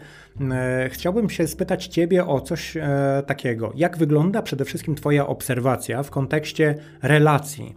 e, 0.52 0.90
chciałbym 0.90 1.30
się 1.30 1.48
spytać 1.48 1.88
Ciebie 1.88 2.26
o 2.26 2.42
coś 2.42 2.78
takiego. 3.26 3.74
Jak 3.76 3.98
wygląda 3.98 4.42
przede 4.42 4.66
wszystkim 4.66 4.96
Twoja 4.96 5.28
obserwacja 5.28 6.04
w 6.04 6.12
kontekście 6.12 6.76
relacji? 7.02 7.76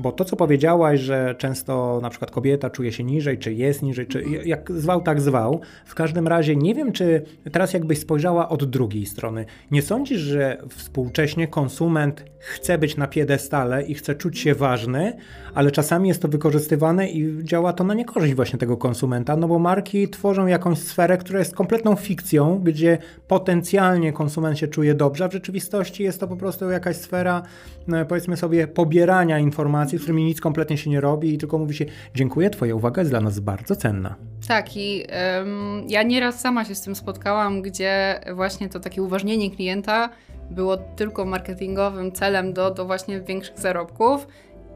Bo 0.00 0.12
to, 0.12 0.24
co 0.24 0.36
powiedziałaś, 0.36 1.00
że 1.00 1.34
często 1.38 1.98
na 2.02 2.10
przykład 2.10 2.30
kobieta 2.30 2.70
czuje 2.70 2.92
się 2.92 3.04
niżej, 3.04 3.38
czy 3.38 3.52
jest 3.52 3.82
niżej, 3.82 4.06
czy 4.06 4.24
jak 4.44 4.72
zwał, 4.72 5.00
tak 5.00 5.20
zwał. 5.20 5.60
W 5.84 5.94
każdym 5.94 6.28
razie 6.28 6.56
nie 6.56 6.74
wiem, 6.74 6.92
czy 6.92 7.22
teraz 7.52 7.72
jakbyś 7.72 7.98
spojrzała 7.98 8.48
od 8.48 8.64
drugiej 8.64 9.06
strony. 9.06 9.44
Nie 9.70 9.82
sądzisz, 9.82 10.20
że 10.20 10.62
współcześnie 10.68 11.48
konsument 11.48 12.24
chce 12.38 12.78
być 12.78 12.96
na 12.96 13.06
piedestale 13.06 13.82
i 13.82 13.94
chce 13.94 14.14
czuć 14.14 14.38
się 14.38 14.54
ważny, 14.54 15.16
ale 15.54 15.70
czasami 15.70 16.08
jest 16.08 16.22
to 16.22 16.28
wykorzystywane 16.28 17.08
i 17.08 17.44
działa 17.44 17.72
to 17.72 17.84
na 17.84 17.94
niekorzyść 17.94 18.34
właśnie 18.34 18.58
tego 18.58 18.76
konsumenta, 18.76 19.36
no 19.36 19.48
bo 19.48 19.58
marki 19.58 20.08
tworzą 20.08 20.46
jakąś 20.46 20.78
sferę, 20.78 21.18
która 21.18 21.38
jest 21.38 21.54
kompletną 21.54 21.96
fikcją, 21.96 22.60
gdzie 22.64 22.98
potencjalnie 23.28 24.12
konsument 24.12 24.58
się 24.58 24.68
czuje 24.68 24.94
dobrze, 24.94 25.24
a 25.24 25.28
w 25.28 25.32
rzeczywistości 25.32 26.02
jest 26.02 26.20
to 26.20 26.28
po 26.28 26.36
prostu 26.36 26.70
jakaś 26.70 26.96
sfera, 26.96 27.42
no, 27.86 28.04
powiedzmy 28.04 28.36
sobie, 28.36 28.66
pobierania 28.66 29.38
informacji, 29.38 29.98
z 29.98 30.00
którymi 30.00 30.24
nic 30.24 30.40
kompletnie 30.40 30.78
się 30.78 30.90
nie 30.90 31.00
robi 31.00 31.34
i 31.34 31.38
tylko 31.38 31.58
mówi 31.58 31.74
się, 31.74 31.84
dziękuję, 32.14 32.50
twoja 32.50 32.74
uwaga 32.74 33.02
jest 33.02 33.12
dla 33.12 33.20
nas 33.20 33.40
bardzo 33.40 33.76
cenna. 33.76 34.14
Tak 34.48 34.76
i 34.76 35.04
um, 35.38 35.84
ja 35.88 36.02
nieraz 36.02 36.40
sama 36.40 36.64
się 36.64 36.74
z 36.74 36.80
tym 36.80 36.94
spotkałam, 36.94 37.62
gdzie 37.62 38.20
właśnie 38.34 38.68
to 38.68 38.80
takie 38.80 39.02
uważnienie 39.02 39.50
klienta 39.50 40.10
było 40.50 40.76
tylko 40.76 41.24
marketingowym 41.24 42.12
celem 42.12 42.52
do, 42.52 42.70
do 42.70 42.84
właśnie 42.84 43.20
większych 43.20 43.60
zarobków 43.60 44.26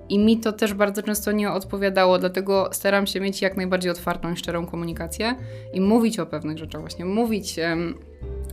I 0.09 0.19
mi 0.19 0.39
to 0.39 0.53
też 0.53 0.75
bardzo 0.75 1.03
często 1.03 1.33
nie 1.33 1.51
odpowiadało, 1.51 2.19
dlatego 2.19 2.69
staram 2.73 3.07
się 3.07 3.21
mieć 3.21 3.43
jak 3.43 3.57
najbardziej 3.57 3.91
otwartą 3.91 4.33
i 4.33 4.37
szczerą 4.37 4.67
komunikację 4.67 5.35
i 5.73 5.81
mówić 5.81 6.19
o 6.19 6.27
pewnych 6.27 6.59
rzeczach, 6.59 6.81
właśnie. 6.81 7.05
Mówić 7.05 7.59
um, 7.59 7.95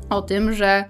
o 0.10 0.22
tym, 0.22 0.54
że 0.54 0.86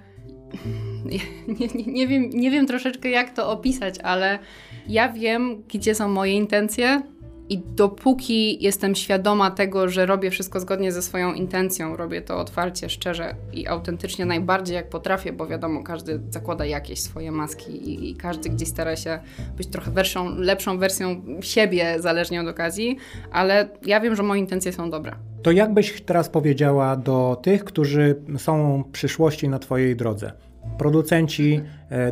nie, 1.06 1.20
nie, 1.48 1.94
nie, 1.94 2.08
wiem, 2.08 2.30
nie 2.30 2.52
wiem 2.52 2.68
troszeczkę 2.68 3.10
jak 3.10 3.36
to 3.36 3.52
opisać, 3.52 4.00
ale 4.04 4.40
ja 4.88 5.10
wiem, 5.10 5.64
gdzie 5.74 5.96
są 5.96 6.10
moje 6.10 6.34
intencje, 6.34 7.02
i 7.50 7.58
dopóki 7.58 8.64
jestem 8.64 8.96
świadoma 8.96 9.52
tego, 9.52 9.90
że 9.90 10.06
robię 10.06 10.32
wszystko 10.32 10.60
zgodnie 10.60 10.92
ze 10.92 11.02
swoją 11.02 11.34
intencją, 11.34 11.98
robię 11.98 12.22
to 12.22 12.38
otwarcie, 12.38 12.90
szczerze 12.90 13.36
i 13.54 13.68
autentycznie 13.68 14.26
najbardziej 14.26 14.76
jak 14.76 14.90
potrafię, 14.90 15.34
bo 15.34 15.48
wiadomo, 15.48 15.84
każdy 15.84 16.20
zakłada 16.30 16.66
jakieś 16.66 17.00
swoje 17.02 17.32
maski 17.32 17.72
i, 17.72 18.12
i 18.12 18.16
każdy 18.16 18.50
gdzieś 18.50 18.70
stara 18.70 18.96
się 18.96 19.20
być 19.58 19.68
trochę 19.68 19.92
lepszą 20.38 20.78
wersją 20.78 21.22
siebie, 21.42 21.96
zależnie 22.00 22.42
od 22.42 22.48
okazji, 22.48 22.98
ale 23.32 23.70
ja 23.86 24.00
wiem, 24.00 24.16
że 24.16 24.24
moje 24.24 24.42
intencje 24.42 24.74
są 24.74 24.90
dobre. 24.90 25.16
To 25.44 25.52
jak 25.52 25.74
byś 25.74 26.02
teraz 26.02 26.30
powiedziała 26.30 26.96
do 26.96 27.40
tych, 27.44 27.64
którzy 27.64 28.16
są 28.38 28.84
w 28.84 28.92
przyszłości 28.92 29.50
na 29.50 29.60
Twojej 29.60 29.96
drodze? 29.96 30.32
Producenci, 30.78 31.62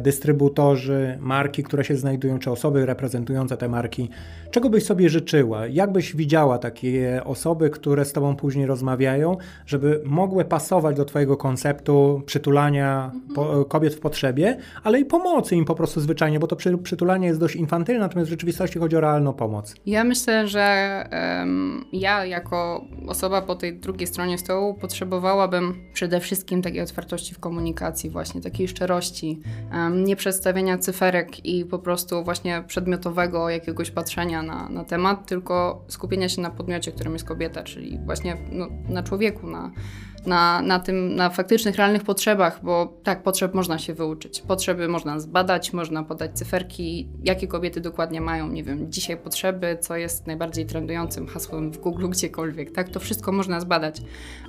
dystrybutorzy, 0.01 1.17
marki, 1.19 1.63
które 1.63 1.83
się 1.83 1.95
znajdują, 1.95 2.39
czy 2.39 2.51
osoby 2.51 2.85
reprezentujące 2.85 3.57
te 3.57 3.69
marki. 3.69 4.09
Czego 4.51 4.69
byś 4.69 4.85
sobie 4.85 5.09
życzyła? 5.09 5.67
Jak 5.67 5.91
byś 5.91 6.15
widziała 6.15 6.57
takie 6.57 7.21
osoby, 7.25 7.69
które 7.69 8.05
z 8.05 8.13
Tobą 8.13 8.35
później 8.35 8.65
rozmawiają, 8.65 9.37
żeby 9.65 10.01
mogły 10.05 10.45
pasować 10.45 10.95
do 10.95 11.05
Twojego 11.05 11.37
konceptu 11.37 12.21
przytulania 12.25 13.11
po, 13.35 13.65
kobiet 13.65 13.95
w 13.95 13.99
potrzebie, 13.99 14.57
ale 14.83 14.99
i 14.99 15.05
pomocy 15.05 15.55
im 15.55 15.65
po 15.65 15.75
prostu 15.75 16.01
zwyczajnie, 16.01 16.39
bo 16.39 16.47
to 16.47 16.55
przy, 16.55 16.77
przytulanie 16.77 17.27
jest 17.27 17.39
dość 17.39 17.55
infantylne, 17.55 17.99
natomiast 17.99 18.29
w 18.29 18.31
rzeczywistości 18.31 18.79
chodzi 18.79 18.95
o 18.95 19.01
realną 19.01 19.33
pomoc. 19.33 19.75
Ja 19.85 20.03
myślę, 20.03 20.47
że 20.47 21.05
um, 21.11 21.85
ja 21.93 22.25
jako 22.25 22.85
osoba 23.07 23.41
po 23.41 23.55
tej 23.55 23.79
drugiej 23.79 24.07
stronie 24.07 24.37
stołu 24.37 24.73
potrzebowałabym 24.73 25.75
przede 25.93 26.19
wszystkim 26.19 26.61
takiej 26.61 26.81
otwartości 26.81 27.35
w 27.35 27.39
komunikacji, 27.39 28.09
właśnie 28.09 28.41
takiej 28.41 28.67
szczerości, 28.67 29.39
um, 29.71 30.03
nie 30.03 30.15
przedstawienia 30.15 30.77
cyferek 30.77 31.45
i 31.45 31.65
po 31.65 31.79
prostu 31.79 32.23
właśnie 32.23 32.63
przedmiotowego 32.67 33.49
jakiegoś 33.49 33.91
patrzenia 33.91 34.41
na, 34.41 34.69
na 34.69 34.83
temat, 34.83 35.27
tylko 35.27 35.85
skupienia 35.87 36.29
się 36.29 36.41
na 36.41 36.49
podmiocie, 36.49 36.91
którym 36.91 37.13
jest 37.13 37.25
kobieta, 37.25 37.63
czyli 37.63 37.99
właśnie 38.05 38.37
no, 38.51 38.67
na 38.89 39.03
człowieku, 39.03 39.47
na, 39.47 39.71
na, 40.25 40.61
na 40.61 40.79
tym, 40.79 41.15
na 41.15 41.29
faktycznych, 41.29 41.75
realnych 41.75 42.03
potrzebach, 42.03 42.59
bo 42.63 42.93
tak, 43.03 43.23
potrzeb 43.23 43.53
można 43.53 43.77
się 43.79 43.93
wyuczyć. 43.93 44.41
Potrzeby 44.41 44.87
można 44.87 45.19
zbadać, 45.19 45.73
można 45.73 46.03
podać 46.03 46.37
cyferki, 46.37 47.09
jakie 47.23 47.47
kobiety 47.47 47.81
dokładnie 47.81 48.21
mają, 48.21 48.47
nie 48.47 48.63
wiem, 48.63 48.91
dzisiaj 48.91 49.17
potrzeby, 49.17 49.77
co 49.81 49.95
jest 49.95 50.27
najbardziej 50.27 50.65
trendującym 50.65 51.27
hasłem 51.27 51.71
w 51.71 51.77
Google 51.77 52.09
gdziekolwiek, 52.09 52.71
tak, 52.71 52.89
to 52.89 52.99
wszystko 52.99 53.31
można 53.31 53.59
zbadać, 53.59 54.01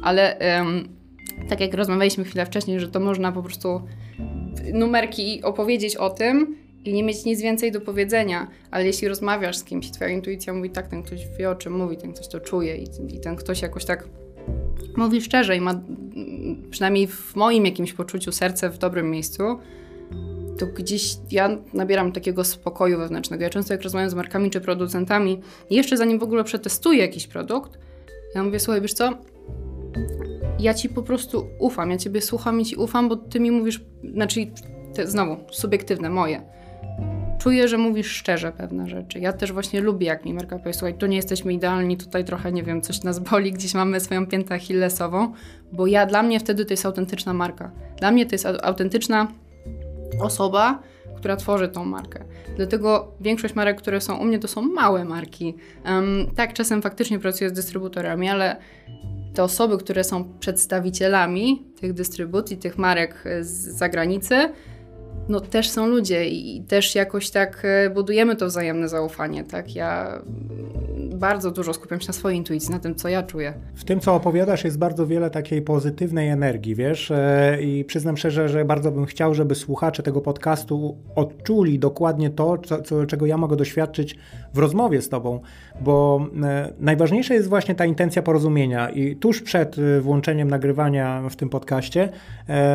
ale 0.03 0.39
um, 0.59 1.04
tak 1.49 1.61
jak 1.61 1.75
rozmawialiśmy 1.75 2.25
chwilę 2.25 2.47
wcześniej, 2.47 2.81
że 2.81 2.89
to 2.89 3.01
można 3.01 3.33
po 3.33 3.43
prostu 3.43 3.81
numerki 4.73 5.43
opowiedzieć 5.43 5.97
o 5.97 6.11
tym, 6.11 6.57
i 6.85 6.93
nie 6.93 7.03
mieć 7.03 7.25
nic 7.25 7.41
więcej 7.41 7.73
do 7.73 7.81
powiedzenia, 7.81 8.49
ale 8.71 8.87
jeśli 8.87 9.09
rozmawiasz 9.09 9.57
z 9.57 9.65
kimś, 9.65 9.91
twoja 9.91 10.11
intuicja 10.11 10.53
mówi 10.53 10.71
tak, 10.71 10.89
ten 10.89 11.03
ktoś 11.03 11.21
wie 11.39 11.51
o 11.51 11.55
czym 11.55 11.73
mówi, 11.73 11.97
ten 11.97 12.13
ktoś 12.13 12.29
to 12.29 12.41
czuje 12.41 12.77
i, 12.77 12.87
i 13.09 13.21
ten 13.21 13.37
ktoś 13.37 13.63
jakoś 13.63 13.85
tak 13.85 14.09
mówi 14.97 15.21
szczerze 15.21 15.57
i 15.57 15.61
ma 15.61 15.83
przynajmniej 16.71 17.07
w 17.07 17.37
moim 17.37 17.65
jakimś 17.65 17.93
poczuciu 17.93 18.33
serce 18.33 18.71
w 18.71 18.79
dobrym 18.79 19.11
miejscu, 19.11 19.43
to 20.59 20.67
gdzieś 20.67 21.17
ja 21.31 21.59
nabieram 21.73 22.13
takiego 22.13 22.45
spokoju 22.45 22.99
wewnętrznego. 22.99 23.45
Ja 23.45 23.51
często 23.51 23.75
jak 23.75 23.83
rozmawiam 23.83 24.11
z 24.11 24.15
markami 24.15 24.51
czy 24.51 24.61
producentami, 24.61 25.41
jeszcze 25.71 25.97
zanim 25.97 26.19
w 26.19 26.23
ogóle 26.23 26.45
przetestuję 26.45 27.01
jakiś 27.01 27.27
produkt, 27.27 27.79
ja 28.35 28.43
mówię, 28.43 28.61
słuchaj, 28.61 28.81
wiesz 28.81 28.93
co, 28.93 29.13
ja 30.59 30.75
ci 30.75 30.89
po 30.89 31.03
prostu 31.03 31.49
ufam, 31.59 31.91
ja 31.91 31.99
ciebie 31.99 32.21
słucham 32.21 32.61
i 32.61 32.65
ci 32.65 32.77
ufam, 32.77 33.09
bo 33.09 33.17
ty 33.17 33.41
mi 33.41 33.51
mówisz, 33.51 33.85
znaczy 34.15 34.41
te, 34.95 35.07
znowu, 35.07 35.37
subiektywne, 35.51 36.11
moje 36.11 36.55
czuję, 37.45 37.69
że 37.69 37.79
mówisz 37.79 38.07
szczerze 38.07 38.53
pewne 38.53 38.87
rzeczy. 38.87 39.19
Ja 39.19 39.33
też 39.33 39.53
właśnie 39.53 39.81
lubię, 39.81 40.07
jak 40.07 40.25
mi 40.25 40.35
Marka 40.35 40.59
powie, 40.59 40.73
słuchaj, 40.73 40.95
tu 40.95 41.07
nie 41.07 41.17
jesteśmy 41.17 41.53
idealni, 41.53 41.97
tutaj 41.97 42.25
trochę, 42.25 42.53
nie 42.53 42.63
wiem, 42.63 42.83
coś 42.83 43.03
nas 43.03 43.19
boli, 43.19 43.53
gdzieś 43.53 43.75
mamy 43.75 44.01
swoją 44.01 44.27
piętę 44.27 44.55
achillesową, 44.55 45.33
bo 45.73 45.87
ja, 45.87 46.07
dla 46.07 46.23
mnie 46.23 46.41
wtedy 46.41 46.65
to 46.65 46.73
jest 46.73 46.87
autentyczna 46.87 47.33
marka. 47.33 47.71
Dla 47.99 48.11
mnie 48.11 48.27
to 48.27 48.35
jest 48.35 48.47
autentyczna 48.63 49.29
osoba, 50.21 50.83
która 51.25 51.37
tworzy 51.37 51.69
tą 51.69 51.85
markę. 51.85 52.25
Dlatego 52.57 53.13
większość 53.21 53.55
marek, 53.55 53.79
które 53.79 54.01
są 54.01 54.17
u 54.17 54.25
mnie, 54.25 54.39
to 54.39 54.49
są 54.49 54.63
małe 54.63 55.05
marki. 55.05 55.55
Um, 55.85 56.27
tak, 56.37 56.53
czasem 56.53 56.83
faktycznie 56.83 57.19
pracuję 57.19 57.51
z 57.51 57.53
dystrybutorami, 57.53 58.29
ale 58.29 58.57
te 59.35 59.43
osoby, 59.43 59.79
które 59.79 60.05
są 60.05 60.39
przedstawicielami 60.41 61.63
tych 61.81 61.93
dystrybucji, 61.93 62.57
tych 62.57 62.79
marek 62.79 63.25
z 63.41 63.79
zagranicy, 63.79 64.35
no 65.29 65.41
też 65.41 65.71
są 65.71 65.87
ludzie 65.87 66.29
i 66.29 66.65
też 66.69 66.95
jakoś 66.95 67.31
tak 67.31 67.63
e, 67.65 67.91
budujemy 67.91 68.37
to 68.37 68.47
wzajemne 68.47 68.89
zaufanie, 68.89 69.45
tak? 69.45 69.75
Ja 69.75 70.23
bardzo 71.25 71.51
dużo 71.51 71.75
skupiam 71.75 72.01
się 72.01 72.07
na 72.07 72.13
swojej 72.13 72.39
intuicji, 72.39 72.71
na 72.71 72.79
tym, 72.79 72.95
co 72.95 73.09
ja 73.09 73.23
czuję. 73.23 73.55
W 73.75 73.85
tym, 73.85 74.01
co 74.01 74.15
opowiadasz, 74.15 74.65
jest 74.65 74.79
bardzo 74.79 75.07
wiele 75.07 75.31
takiej 75.31 75.63
pozytywnej 75.63 76.29
energii, 76.29 76.75
wiesz? 76.75 77.11
E, 77.11 77.59
I 77.63 77.85
przyznam 77.85 78.17
szczerze, 78.17 78.49
że 78.49 78.65
bardzo 78.65 78.93
bym 78.93 79.07
chciał, 79.07 79.35
żeby 79.35 79.55
słuchacze 79.55 80.03
tego 80.03 80.21
podcastu 80.21 80.99
odczuli 81.15 81.79
dokładnie 81.79 82.31
to, 82.31 82.59
co, 82.59 82.83
co, 82.83 83.07
czego 83.07 83.27
ja 83.27 83.37
mogę 83.37 83.57
doświadczyć 83.57 84.17
w 84.55 84.59
rozmowie 84.59 85.03
z 85.03 85.09
Tobą, 85.09 85.41
bo 85.81 86.27
e, 86.43 86.73
najważniejsza 86.81 87.35
jest 87.35 87.49
właśnie 87.49 87.75
ta 87.75 87.85
intencja 87.85 88.23
porozumienia. 88.23 88.91
I 88.91 89.17
tuż 89.17 89.43
przed 89.43 89.77
włączeniem 90.01 90.51
nagrywania 90.51 91.23
w 91.31 91.37
tym 91.37 91.49
podcaście 91.49 92.09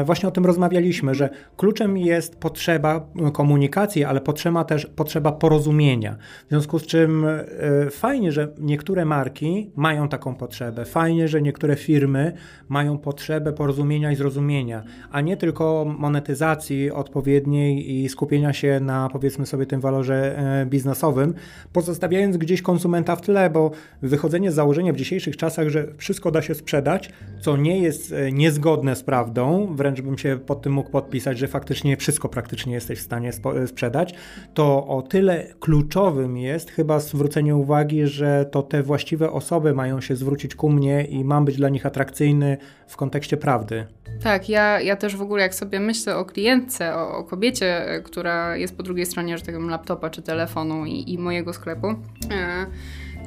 właśnie 0.06 0.30
o 0.30 0.32
tym 0.32 0.46
rozmawialiśmy, 0.46 1.16
że 1.16 1.30
kluczem 1.58 1.98
jest 1.98 2.36
potrzeba 2.36 3.06
komunikacji, 3.34 4.04
ale 4.04 4.22
potrzeba 4.22 4.64
też 4.64 4.86
potrzeba 4.86 5.32
porozumienia. 5.32 6.16
W 6.46 6.50
związku 6.50 6.80
z 6.80 6.86
czym 6.86 7.26
e, 7.26 7.46
fajnie, 7.90 8.32
że 8.32 8.39
niektóre 8.60 9.06
marki 9.06 9.72
mają 9.76 10.10
taką 10.10 10.36
potrzebę, 10.36 10.86
fajnie, 10.86 11.28
że 11.28 11.42
niektóre 11.42 11.76
firmy 11.76 12.34
mają 12.70 12.98
potrzebę 12.98 13.54
porozumienia 13.54 14.12
i 14.12 14.16
zrozumienia, 14.16 14.84
a 15.12 15.22
nie 15.22 15.38
tylko 15.38 15.96
monetyzacji 16.00 16.92
odpowiedniej 16.92 17.92
i 17.92 18.10
skupienia 18.10 18.54
się 18.54 18.80
na 18.80 19.10
powiedzmy 19.10 19.46
sobie 19.46 19.66
tym 19.66 19.82
walorze 19.82 20.38
e, 20.38 20.66
biznesowym, 20.66 21.34
pozostawiając 21.74 22.38
gdzieś 22.38 22.62
konsumenta 22.62 23.16
w 23.16 23.22
tle, 23.22 23.50
bo 23.50 23.72
wychodzenie 24.02 24.52
z 24.52 24.56
założenia 24.56 24.94
w 24.94 24.96
dzisiejszych 24.96 25.38
czasach, 25.38 25.70
że 25.70 25.88
wszystko 25.98 26.32
da 26.32 26.42
się 26.42 26.56
sprzedać, 26.56 27.10
co 27.42 27.58
nie 27.58 27.80
jest 27.80 28.12
e, 28.12 28.32
niezgodne 28.32 28.96
z 28.96 29.04
prawdą, 29.04 29.76
wręcz 29.76 30.02
bym 30.02 30.18
się 30.18 30.40
pod 30.46 30.62
tym 30.62 30.74
mógł 30.74 30.90
podpisać, 30.90 31.38
że 31.38 31.48
faktycznie 31.48 31.98
wszystko 31.98 32.30
praktycznie 32.30 32.74
jesteś 32.74 33.00
w 33.00 33.02
stanie 33.02 33.32
sprzedać, 33.66 34.14
to 34.54 34.88
o 34.88 35.02
tyle 35.02 35.48
kluczowym 35.60 36.38
jest 36.38 36.72
chyba 36.72 37.00
zwrócenie 37.00 37.56
uwagi, 37.56 38.08
że 38.08 38.19
to 38.52 38.64
te 38.64 38.84
właściwe 38.84 39.32
osoby 39.32 39.74
mają 39.74 40.02
się 40.02 40.16
zwrócić 40.16 40.56
ku 40.56 40.70
mnie 40.70 41.04
i 41.04 41.24
mam 41.24 41.46
być 41.46 41.58
dla 41.58 41.70
nich 41.70 41.86
atrakcyjny 41.86 42.58
w 42.88 42.98
kontekście 42.98 43.38
prawdy. 43.38 43.86
Tak, 44.24 44.50
ja, 44.50 44.82
ja 44.82 44.96
też 44.96 45.16
w 45.16 45.22
ogóle 45.22 45.44
jak 45.44 45.56
sobie 45.56 45.80
myślę 45.80 46.18
o 46.18 46.26
klientce, 46.26 46.96
o, 46.96 47.18
o 47.18 47.24
kobiecie, 47.24 48.02
która 48.04 48.58
jest 48.58 48.78
po 48.78 48.84
drugiej 48.84 49.06
stronie, 49.06 49.38
że 49.38 49.46
tak 49.46 49.56
powiem, 49.56 49.70
laptopa 49.70 50.10
czy 50.10 50.22
telefonu 50.22 50.86
i, 50.86 51.14
i 51.14 51.18
mojego 51.18 51.54
sklepu, 51.54 51.88
e, 51.88 52.66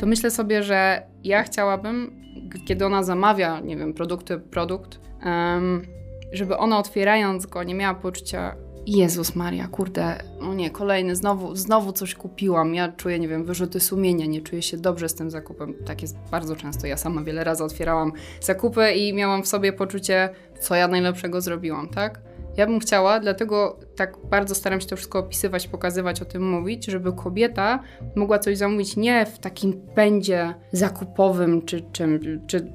to 0.01 0.07
myślę 0.07 0.31
sobie, 0.31 0.63
że 0.63 1.03
ja 1.25 1.43
chciałabym, 1.43 2.23
kiedy 2.67 2.87
ona 2.87 3.03
zamawia, 3.03 3.61
nie 3.61 3.77
wiem, 3.77 3.95
produkty, 3.95 4.39
produkt, 4.39 5.01
żeby 6.33 6.57
ona 6.57 6.79
otwierając 6.79 7.47
go 7.47 7.63
nie 7.63 7.75
miała 7.75 7.95
poczucia, 7.95 8.57
Jezus 8.87 9.35
Maria, 9.35 9.69
kurde, 9.69 10.19
no 10.41 10.55
nie, 10.55 10.71
kolejny, 10.71 11.17
znowu, 11.17 11.57
znowu 11.57 11.93
coś 11.93 12.15
kupiłam. 12.15 12.75
Ja 12.75 12.93
czuję, 12.93 13.19
nie 13.19 13.29
wiem, 13.29 13.45
wyrzuty 13.45 13.81
sumienia, 13.81 14.27
nie 14.27 14.41
czuję 14.41 14.63
się 14.63 14.77
dobrze 14.77 15.09
z 15.09 15.15
tym 15.15 15.31
zakupem. 15.31 15.75
Tak 15.87 16.03
jest 16.03 16.17
bardzo 16.31 16.57
często. 16.57 16.87
Ja 16.87 16.97
sama 16.97 17.23
wiele 17.23 17.45
razy 17.45 17.65
otwierałam 17.65 18.13
zakupy 18.41 18.93
i 18.93 19.15
miałam 19.15 19.43
w 19.43 19.49
sobie 19.49 19.73
poczucie, 19.73 20.29
co 20.61 20.75
ja 20.75 20.89
najlepszego 20.89 21.41
zrobiłam, 21.41 21.89
tak? 21.89 22.21
Ja 22.57 22.67
bym 22.67 22.81
chciała, 22.81 23.21
dlatego 23.21 23.81
tak 23.97 24.17
bardzo 24.31 24.55
staram 24.55 24.81
się 24.81 24.87
to 24.87 24.97
wszystko 24.97 25.19
opisywać, 25.19 25.69
pokazywać, 25.69 26.23
o 26.23 26.25
tym 26.25 26.51
mówić, 26.51 26.87
żeby 26.87 27.13
kobieta 27.13 27.83
mogła 28.17 28.39
coś 28.39 28.59
zamówić 28.59 28.97
nie 28.97 29.27
w 29.27 29.39
takim 29.39 29.73
pędzie 29.95 30.55
zakupowym 30.73 31.63
czy 31.63 31.83
czym, 31.93 32.41
czy... 32.47 32.73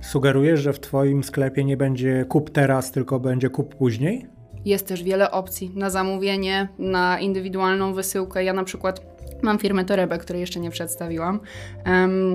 Sugerujesz, 0.00 0.60
że 0.60 0.72
w 0.72 0.80
Twoim 0.80 1.24
sklepie 1.24 1.64
nie 1.64 1.76
będzie 1.76 2.24
kup 2.28 2.50
teraz, 2.50 2.92
tylko 2.92 3.20
będzie 3.20 3.50
kup 3.50 3.74
później? 3.74 4.35
Jest 4.66 4.86
też 4.86 5.02
wiele 5.02 5.30
opcji 5.30 5.72
na 5.74 5.90
zamówienie, 5.90 6.68
na 6.78 7.20
indywidualną 7.20 7.94
wysyłkę. 7.94 8.44
Ja 8.44 8.52
na 8.52 8.64
przykład 8.64 9.16
Mam 9.42 9.58
firmę 9.58 9.84
Torebę, 9.84 10.18
której 10.18 10.40
jeszcze 10.40 10.60
nie 10.60 10.70
przedstawiłam, 10.70 11.40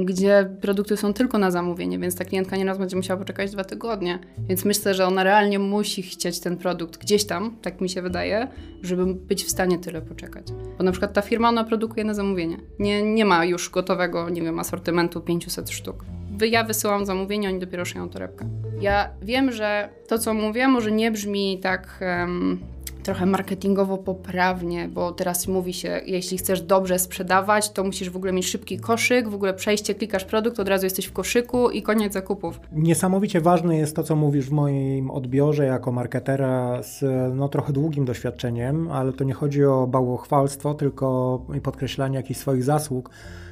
gdzie 0.06 0.50
produkty 0.62 0.98
są 0.98 1.14
tylko 1.14 1.38
na 1.38 1.52
zamówienie, 1.52 2.00
więc 2.00 2.16
ta 2.16 2.26
klientka 2.26 2.58
nieraz 2.58 2.78
będzie 2.78 2.96
musiała 2.96 3.20
poczekać 3.20 3.52
dwa 3.52 3.64
tygodnie. 3.64 4.20
Więc 4.38 4.66
myślę, 4.66 4.94
że 4.94 5.06
ona 5.06 5.24
realnie 5.24 5.60
musi 5.60 6.02
chcieć 6.04 6.40
ten 6.40 6.58
produkt 6.58 6.98
gdzieś 6.98 7.26
tam, 7.26 7.56
tak 7.62 7.82
mi 7.82 7.90
się 7.90 8.02
wydaje, 8.02 8.48
żeby 8.82 9.06
być 9.06 9.44
w 9.44 9.50
stanie 9.50 9.80
tyle 9.80 10.02
poczekać. 10.02 10.48
Bo 10.78 10.84
na 10.84 10.92
przykład 10.92 11.14
ta 11.14 11.22
firma, 11.22 11.50
ona 11.50 11.64
produkuje 11.64 12.04
na 12.04 12.14
zamówienie. 12.14 12.58
Nie, 12.80 13.04
nie 13.04 13.26
ma 13.26 13.46
już 13.46 13.70
gotowego, 13.70 14.30
nie 14.30 14.42
wiem, 14.42 14.60
asortymentu 14.60 15.22
500 15.22 15.70
sztuk. 15.70 16.06
Ja 16.48 16.64
wysyłam 16.64 17.06
zamówienie, 17.06 17.50
oni 17.50 17.60
dopiero 17.60 17.86
szyją 17.86 18.10
torebkę. 18.10 18.50
Ja 18.82 19.10
wiem, 19.22 19.52
że 19.52 19.90
to, 20.08 20.20
co 20.20 20.34
mówię, 20.34 20.68
może 20.68 20.92
nie 20.92 21.12
brzmi 21.12 21.60
tak... 21.60 22.00
Um, 22.02 22.60
trochę 23.04 23.26
marketingowo 23.26 23.98
poprawnie, 23.98 24.88
bo 24.88 25.12
teraz 25.12 25.48
mówi 25.48 25.74
się, 25.74 26.02
jeśli 26.06 26.38
chcesz 26.38 26.62
dobrze 26.62 27.00
sprzedawać, 27.00 27.72
to 27.72 27.84
musisz 27.84 28.10
w 28.10 28.16
ogóle 28.16 28.34
mieć 28.34 28.46
szybki 28.46 28.80
koszyk, 28.80 29.30
w 29.30 29.36
ogóle 29.36 29.54
przejście, 29.54 29.96
klikasz 29.96 30.26
produkt, 30.26 30.60
od 30.60 30.68
razu 30.68 30.86
jesteś 30.86 31.06
w 31.06 31.14
koszyku 31.14 31.70
i 31.70 31.82
koniec 31.82 32.14
zakupów. 32.14 32.60
Niesamowicie 32.72 33.42
ważne 33.42 33.78
jest 33.78 33.96
to, 33.96 34.04
co 34.04 34.16
mówisz 34.16 34.46
w 34.46 34.52
moim 34.52 35.12
odbiorze 35.12 35.66
jako 35.66 35.92
marketera 35.92 36.84
z 36.84 37.04
no, 37.36 37.50
trochę 37.50 37.74
długim 37.74 38.06
doświadczeniem, 38.06 38.92
ale 38.92 39.14
to 39.14 39.24
nie 39.24 39.34
chodzi 39.34 39.66
o 39.66 39.88
bałwochwalstwo, 39.88 40.74
tylko 40.74 41.40
podkreślanie 41.64 42.18
jakichś 42.18 42.40
swoich 42.40 42.64
zasług, 42.64 43.10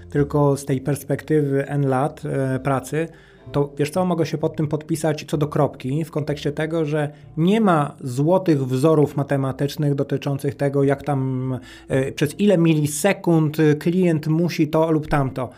tylko 0.09 0.57
z 0.57 0.65
tej 0.65 0.81
perspektywy 0.81 1.67
N 1.67 1.87
lat 1.87 2.21
e, 2.25 2.59
pracy 2.59 3.07
to 3.51 3.73
wiesz 3.77 3.89
co, 3.89 4.05
mogę 4.05 4.25
się 4.25 4.37
pod 4.37 4.55
tym 4.55 4.67
podpisać 4.67 5.25
co 5.27 5.37
do 5.37 5.47
kropki, 5.47 6.05
w 6.05 6.11
kontekście 6.11 6.51
tego, 6.51 6.85
że 6.85 7.09
nie 7.37 7.61
ma 7.61 7.95
złotych 8.01 8.65
wzorów 8.65 9.17
matematycznych 9.17 9.95
dotyczących 9.95 10.55
tego, 10.55 10.83
jak 10.83 11.03
tam 11.03 11.59
y, 11.91 12.11
przez 12.11 12.39
ile 12.39 12.57
milisekund 12.57 13.57
klient 13.79 14.27
musi 14.27 14.67
to 14.67 14.91
lub 14.91 15.07
tamto. 15.07 15.49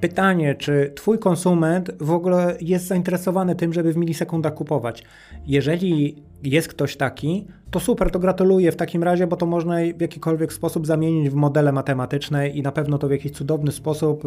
Pytanie, 0.00 0.54
czy 0.54 0.92
Twój 0.96 1.18
konsument 1.18 1.90
w 2.00 2.10
ogóle 2.10 2.56
jest 2.60 2.86
zainteresowany 2.86 3.54
tym, 3.54 3.72
żeby 3.72 3.92
w 3.92 3.96
milisekundach 3.96 4.54
kupować? 4.54 5.04
Jeżeli 5.46 6.22
jest 6.42 6.68
ktoś 6.68 6.96
taki, 6.96 7.46
to 7.70 7.80
super, 7.80 8.10
to 8.10 8.18
gratuluję 8.18 8.72
w 8.72 8.76
takim 8.76 9.02
razie, 9.02 9.26
bo 9.26 9.36
to 9.36 9.46
można 9.46 9.76
w 9.96 10.00
jakikolwiek 10.00 10.52
sposób 10.52 10.86
zamienić 10.86 11.30
w 11.30 11.34
modele 11.34 11.72
matematyczne 11.72 12.48
i 12.48 12.62
na 12.62 12.72
pewno 12.72 12.98
to 12.98 13.08
w 13.08 13.10
jakiś 13.10 13.32
cudowny 13.32 13.72
sposób 13.72 14.24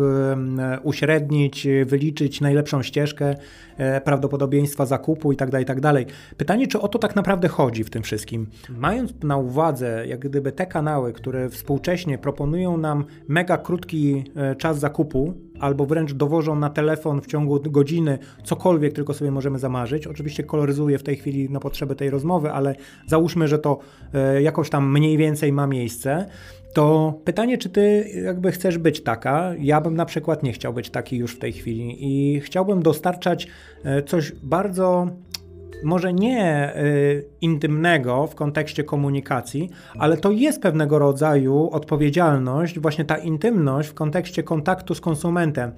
uśrednić, 0.84 1.68
wyliczyć 1.86 2.42
najlepszą 2.42 2.84
ścieżkę 2.84 3.36
e, 3.78 4.02
prawdopodobieństwa 4.02 4.86
zakupu 4.86 5.32
i 5.32 5.36
tak 5.36 5.50
dalej, 5.50 5.64
i 5.64 5.66
tak. 5.66 6.16
Pytanie, 6.38 6.68
czy 6.68 6.82
o 6.82 6.88
to 6.88 7.00
tak 7.00 7.16
naprawdę 7.16 7.48
chodzi 7.48 7.84
w 7.84 7.90
tym 7.90 8.04
wszystkim? 8.04 8.48
Mając 8.70 9.24
na 9.24 9.38
uwadze, 9.38 10.08
jak 10.08 10.20
gdyby 10.20 10.52
te 10.52 10.66
kanały, 10.66 11.14
które 11.14 11.50
współcześnie 11.50 12.18
proponują 12.18 12.78
nam 12.78 13.06
mega 13.28 13.58
krótki 13.58 14.24
e, 14.36 14.56
czas 14.56 14.80
zakupu, 14.80 15.34
albo 15.60 15.86
wręcz 15.86 16.14
dowożą 16.14 16.56
na 16.56 16.70
telefon 16.70 17.22
w 17.22 17.28
ciągu 17.28 17.60
godziny 17.60 18.20
cokolwiek 18.44 18.94
tylko 18.94 19.14
sobie 19.14 19.32
możemy 19.32 19.60
zamarzyć. 19.60 20.08
Oczywiście 20.08 20.44
koloryzuję 20.44 20.98
w 20.98 21.04
tej 21.04 21.16
chwili 21.16 21.50
na 21.50 21.60
potrzeby 21.60 21.96
tej 21.96 22.03
rozmowy, 22.10 22.52
ale 22.52 22.76
załóżmy, 23.08 23.48
że 23.48 23.60
to 23.60 23.80
e, 24.14 24.42
jakoś 24.42 24.70
tam 24.70 24.92
mniej 24.92 25.18
więcej 25.18 25.54
ma 25.54 25.68
miejsce. 25.68 26.26
To 26.74 27.14
pytanie, 27.26 27.58
czy 27.58 27.70
ty 27.70 28.10
jakby 28.26 28.52
chcesz 28.52 28.78
być 28.78 29.04
taka? 29.04 29.52
Ja 29.60 29.82
bym 29.82 29.96
na 29.96 30.06
przykład 30.06 30.44
nie 30.44 30.54
chciał 30.54 30.74
być 30.74 30.90
taki 30.90 31.18
już 31.18 31.36
w 31.36 31.40
tej 31.40 31.54
chwili 31.54 31.96
i 32.00 32.40
chciałbym 32.40 32.84
dostarczać 32.84 33.48
e, 33.84 34.04
coś 34.04 34.32
bardzo 34.32 35.08
może 35.84 36.14
nie 36.14 36.74
y, 36.78 37.26
intymnego 37.42 38.28
w 38.28 38.36
kontekście 38.36 38.84
komunikacji, 38.84 39.70
ale 40.00 40.18
to 40.18 40.32
jest 40.32 40.62
pewnego 40.62 41.00
rodzaju 41.00 41.70
odpowiedzialność, 41.72 42.80
właśnie 42.80 43.06
ta 43.06 43.18
intymność 43.18 43.90
w 43.90 43.94
kontekście 43.94 44.44
kontaktu 44.44 44.96
z 44.96 45.02
konsumentem. 45.02 45.72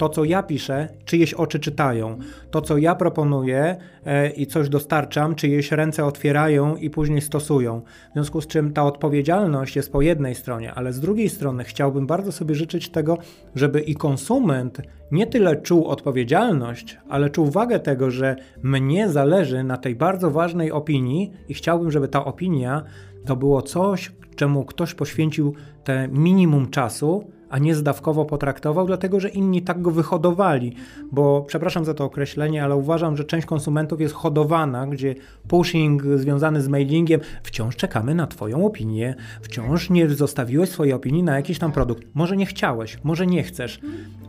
To, 0.00 0.08
co 0.08 0.24
ja 0.24 0.42
piszę, 0.42 0.88
czyjeś 1.04 1.34
oczy 1.34 1.58
czytają. 1.58 2.18
To, 2.50 2.60
co 2.62 2.78
ja 2.78 2.94
proponuję 2.94 3.76
e, 4.06 4.30
i 4.30 4.46
coś 4.46 4.68
dostarczam, 4.68 5.34
czyjeś 5.34 5.72
ręce 5.72 6.04
otwierają 6.04 6.76
i 6.76 6.90
później 6.90 7.20
stosują. 7.20 7.80
W 8.10 8.12
związku 8.12 8.40
z 8.40 8.46
czym 8.46 8.72
ta 8.72 8.84
odpowiedzialność 8.84 9.76
jest 9.76 9.92
po 9.92 10.02
jednej 10.02 10.34
stronie, 10.34 10.74
ale 10.74 10.92
z 10.92 11.00
drugiej 11.00 11.28
strony 11.28 11.64
chciałbym 11.64 12.06
bardzo 12.06 12.32
sobie 12.32 12.54
życzyć 12.54 12.88
tego, 12.88 13.18
żeby 13.54 13.80
i 13.80 13.94
konsument 13.94 14.82
nie 15.12 15.26
tyle 15.26 15.56
czuł 15.56 15.86
odpowiedzialność, 15.86 16.98
ale 17.08 17.30
czuł 17.30 17.46
wagę 17.46 17.80
tego, 17.80 18.10
że 18.10 18.36
mnie 18.62 19.08
zależy 19.08 19.64
na 19.64 19.76
tej 19.76 19.94
bardzo 19.94 20.30
ważnej 20.30 20.72
opinii 20.72 21.32
i 21.48 21.54
chciałbym, 21.54 21.90
żeby 21.90 22.08
ta 22.08 22.24
opinia 22.24 22.82
to 23.26 23.36
było 23.36 23.62
coś, 23.62 24.12
czemu 24.36 24.64
ktoś 24.64 24.94
poświęcił 24.94 25.54
te 25.84 26.08
minimum 26.08 26.70
czasu, 26.70 27.30
a 27.50 27.58
nie 27.58 27.74
zdawkowo 27.74 28.24
potraktował, 28.24 28.86
dlatego 28.86 29.20
że 29.20 29.28
inni 29.28 29.62
tak 29.62 29.82
go 29.82 29.90
wyhodowali. 29.90 30.74
Bo 31.12 31.42
przepraszam 31.42 31.84
za 31.84 31.94
to 31.94 32.04
określenie, 32.04 32.64
ale 32.64 32.76
uważam, 32.76 33.16
że 33.16 33.24
część 33.24 33.46
konsumentów 33.46 34.00
jest 34.00 34.14
hodowana, 34.14 34.86
gdzie 34.86 35.14
pushing 35.48 36.02
związany 36.16 36.62
z 36.62 36.68
mailingiem, 36.68 37.20
wciąż 37.42 37.76
czekamy 37.76 38.14
na 38.14 38.26
Twoją 38.26 38.66
opinię, 38.66 39.14
wciąż 39.42 39.90
nie 39.90 40.08
zostawiłeś 40.08 40.68
swojej 40.70 40.92
opinii 40.92 41.22
na 41.22 41.36
jakiś 41.36 41.58
tam 41.58 41.72
produkt. 41.72 42.04
Może 42.14 42.36
nie 42.36 42.46
chciałeś, 42.46 42.98
może 43.04 43.26
nie 43.26 43.42
chcesz, 43.42 43.80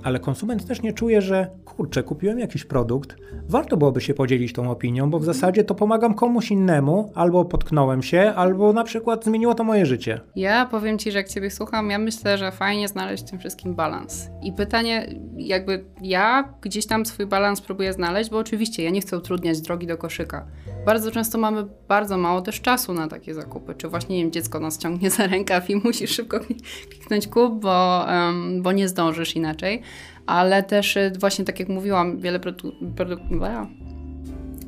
ale 0.03 0.19
konsument 0.19 0.67
też 0.67 0.81
nie 0.81 0.93
czuje, 0.93 1.21
że 1.21 1.47
kurczę, 1.65 2.03
kupiłem 2.03 2.39
jakiś 2.39 2.65
produkt, 2.65 3.15
warto 3.49 3.77
byłoby 3.77 4.01
się 4.01 4.13
podzielić 4.13 4.53
tą 4.53 4.71
opinią, 4.71 5.09
bo 5.09 5.19
w 5.19 5.23
zasadzie 5.23 5.63
to 5.63 5.75
pomagam 5.75 6.13
komuś 6.13 6.51
innemu, 6.51 7.11
albo 7.15 7.45
potknąłem 7.45 8.03
się, 8.03 8.33
albo 8.35 8.73
na 8.73 8.83
przykład 8.83 9.25
zmieniło 9.25 9.55
to 9.55 9.63
moje 9.63 9.85
życie. 9.85 10.19
Ja 10.35 10.65
powiem 10.65 10.97
Ci, 10.97 11.11
że 11.11 11.17
jak 11.17 11.29
Ciebie 11.29 11.51
słucham, 11.51 11.89
ja 11.89 11.99
myślę, 11.99 12.37
że 12.37 12.51
fajnie 12.51 12.87
znaleźć 12.87 13.10
w 13.19 13.29
tym 13.29 13.39
wszystkim 13.39 13.75
balans. 13.75 14.29
I 14.41 14.53
pytanie, 14.53 15.15
jakby 15.37 15.85
ja 16.01 16.53
gdzieś 16.61 16.87
tam 16.87 17.05
swój 17.05 17.25
balans 17.25 17.61
próbuję 17.61 17.93
znaleźć, 17.93 18.29
bo 18.29 18.37
oczywiście 18.37 18.83
ja 18.83 18.89
nie 18.89 19.01
chcę 19.01 19.17
utrudniać 19.17 19.61
drogi 19.61 19.87
do 19.87 19.97
koszyka. 19.97 20.45
Bardzo 20.85 21.11
często 21.11 21.37
mamy 21.37 21.65
bardzo 21.87 22.17
mało 22.17 22.41
też 22.41 22.61
czasu 22.61 22.93
na 22.93 23.07
takie 23.07 23.33
zakupy, 23.33 23.75
czy 23.75 23.87
właśnie 23.87 24.15
nie 24.15 24.23
wiem, 24.23 24.31
dziecko 24.31 24.59
nas 24.59 24.77
ciągnie 24.77 25.09
za 25.09 25.27
rękaw 25.27 25.69
i 25.69 25.75
musisz 25.75 26.11
szybko 26.11 26.39
kliknąć 26.89 27.27
kup, 27.27 27.61
bo, 27.61 28.05
um, 28.07 28.61
bo 28.61 28.71
nie 28.71 28.87
zdążysz 28.87 29.35
inaczej 29.35 29.81
ale 30.25 30.63
też 30.63 30.97
y, 30.97 31.11
właśnie 31.19 31.45
tak 31.45 31.59
jak 31.59 31.69
mówiłam, 31.69 32.19
wiele 32.19 32.39
produ 32.39 32.71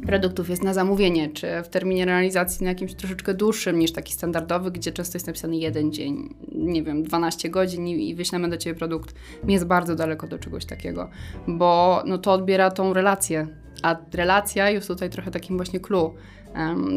produktów 0.05 0.49
jest 0.49 0.63
na 0.63 0.73
zamówienie, 0.73 1.29
czy 1.29 1.47
w 1.63 1.67
terminie 1.67 2.05
realizacji 2.05 2.63
na 2.63 2.69
jakimś 2.69 2.93
troszeczkę 2.93 3.33
dłuższym 3.33 3.79
niż 3.79 3.91
taki 3.91 4.13
standardowy, 4.13 4.71
gdzie 4.71 4.91
często 4.91 5.17
jest 5.17 5.27
napisany 5.27 5.57
jeden 5.57 5.91
dzień, 5.91 6.35
nie 6.51 6.83
wiem, 6.83 7.03
12 7.03 7.49
godzin 7.49 7.87
i 7.87 8.15
wyślemy 8.15 8.49
do 8.49 8.57
Ciebie 8.57 8.79
produkt. 8.79 9.15
Jest 9.47 9.65
bardzo 9.65 9.95
daleko 9.95 10.27
do 10.27 10.39
czegoś 10.39 10.65
takiego, 10.65 11.09
bo 11.47 12.03
no 12.05 12.17
to 12.17 12.33
odbiera 12.33 12.71
tą 12.71 12.93
relację, 12.93 13.47
a 13.83 13.95
relacja 14.13 14.69
jest 14.69 14.87
tutaj 14.87 15.09
trochę 15.09 15.31
takim 15.31 15.57
właśnie 15.57 15.79
clue 15.79 16.13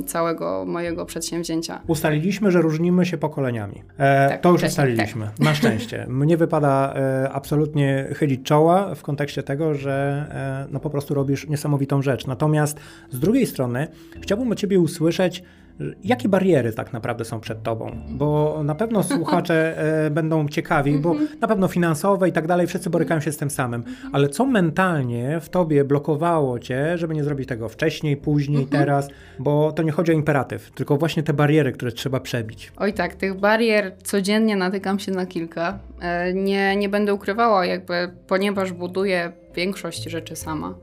całego 0.07 0.65
mojego 0.67 1.07
przedsięwzięcia. 1.07 1.81
Ustaliliśmy, 1.87 2.51
że 2.51 2.63
różnimy 2.63 3.07
się 3.07 3.19
pokoleniami. 3.19 3.83
E, 3.99 4.29
tak, 4.29 4.41
to 4.41 4.53
już 4.53 4.63
ustaliliśmy, 4.63 5.27
tak. 5.27 5.39
na 5.41 5.55
szczęście. 5.55 6.07
Mnie 6.09 6.37
wypada 6.37 6.95
e, 6.95 7.31
absolutnie 7.33 8.09
chylić 8.15 8.43
czoła 8.43 8.95
w 8.95 9.03
kontekście 9.03 9.43
tego, 9.43 9.75
że 9.75 10.27
e, 10.69 10.73
no 10.73 10.81
po 10.81 10.91
prostu 10.91 11.15
robisz 11.15 11.49
niesamowitą 11.49 12.03
rzecz. 12.03 12.27
Natomiast 12.27 12.81
z 13.11 13.21
drugiej 13.21 13.47
strony 13.47 13.89
chciałbym 14.21 14.53
od 14.53 14.59
Ciebie 14.59 14.81
usłyszeć, 14.81 15.43
Jakie 16.05 16.29
bariery 16.29 16.73
tak 16.73 16.93
naprawdę 16.93 17.25
są 17.25 17.41
przed 17.41 17.63
tobą? 17.63 17.97
Bo 18.09 18.61
na 18.65 18.75
pewno 18.75 19.03
słuchacze 19.03 19.75
e, 20.07 20.11
będą 20.11 20.49
ciekawi, 20.49 20.99
bo 20.99 21.11
mhm. 21.11 21.29
na 21.41 21.49
pewno 21.49 21.69
finansowe 21.69 22.29
i 22.29 22.33
tak 22.33 22.47
dalej, 22.47 22.67
wszyscy 22.67 22.91
borykają 22.91 23.21
się 23.21 23.33
z 23.33 23.37
tym 23.37 23.51
samym. 23.51 23.81
Mhm. 23.81 24.11
Ale 24.13 24.29
co 24.29 24.47
mentalnie 24.47 25.41
w 25.41 25.49
tobie 25.49 25.85
blokowało 25.85 26.59
cię, 26.59 26.99
żeby 26.99 27.15
nie 27.15 27.25
zrobić 27.25 27.49
tego 27.49 27.69
wcześniej, 27.69 28.17
później, 28.17 28.63
mhm. 28.63 28.81
teraz? 28.81 29.09
Bo 29.39 29.73
to 29.73 29.83
nie 29.83 29.93
chodzi 29.93 30.13
o 30.13 30.15
imperatyw, 30.15 30.71
tylko 30.71 30.97
właśnie 30.97 31.23
te 31.23 31.33
bariery, 31.33 31.73
które 31.73 31.93
trzeba 31.93 32.21
przebić. 32.21 32.73
Oj 32.77 32.93
tak, 32.93 33.15
tych 33.15 33.41
barier 33.41 33.93
codziennie 34.03 34.57
natykam 34.57 34.99
się 34.99 35.13
na 35.13 35.27
kilka. 35.27 35.79
E, 36.01 36.35
nie, 36.35 36.77
nie 36.77 36.89
będę 36.89 37.15
ukrywała, 37.15 37.67
jakby, 37.67 38.11
ponieważ 38.27 38.73
buduję 38.73 39.33
większość 39.55 40.05
rzeczy 40.05 40.37
sama 40.37 40.75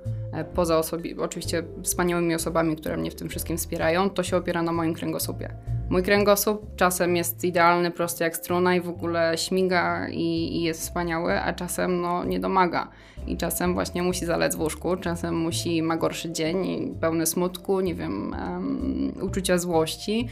poza 0.56 0.80
osobi- 0.80 1.20
oczywiście 1.20 1.64
wspaniałymi 1.84 2.36
osobami, 2.36 2.76
które 2.76 2.98
mnie 2.98 3.12
w 3.12 3.16
tym 3.16 3.30
wszystkim 3.30 3.58
wspierają, 3.58 4.10
to 4.10 4.24
się 4.24 4.38
opiera 4.38 4.62
na 4.62 4.72
moim 4.72 4.94
kręgosłupie. 4.94 5.54
Mój 5.90 6.04
kręgosłup 6.04 6.76
czasem 6.76 7.16
jest 7.16 7.44
idealny, 7.44 7.92
prosty 7.92 8.24
jak 8.24 8.38
struna 8.38 8.76
i 8.76 8.82
w 8.82 8.90
ogóle 8.90 9.38
śmiga 9.38 10.08
i, 10.10 10.58
i 10.58 10.64
jest 10.64 10.82
wspaniały, 10.82 11.40
a 11.40 11.54
czasem 11.54 12.02
no, 12.02 12.24
nie 12.24 12.40
domaga. 12.40 12.88
I 13.28 13.38
czasem 13.38 13.74
właśnie 13.74 14.04
musi 14.04 14.26
zalec 14.26 14.56
w 14.56 14.60
łóżku, 14.60 14.98
czasem 14.98 15.38
musi, 15.38 15.82
ma 15.82 15.98
gorszy 15.98 16.32
dzień, 16.32 16.94
pełny 17.02 17.26
smutku, 17.26 17.80
nie 17.80 17.96
wiem, 17.96 18.36
um, 18.42 19.14
uczucia 19.22 19.58
złości. 19.58 20.28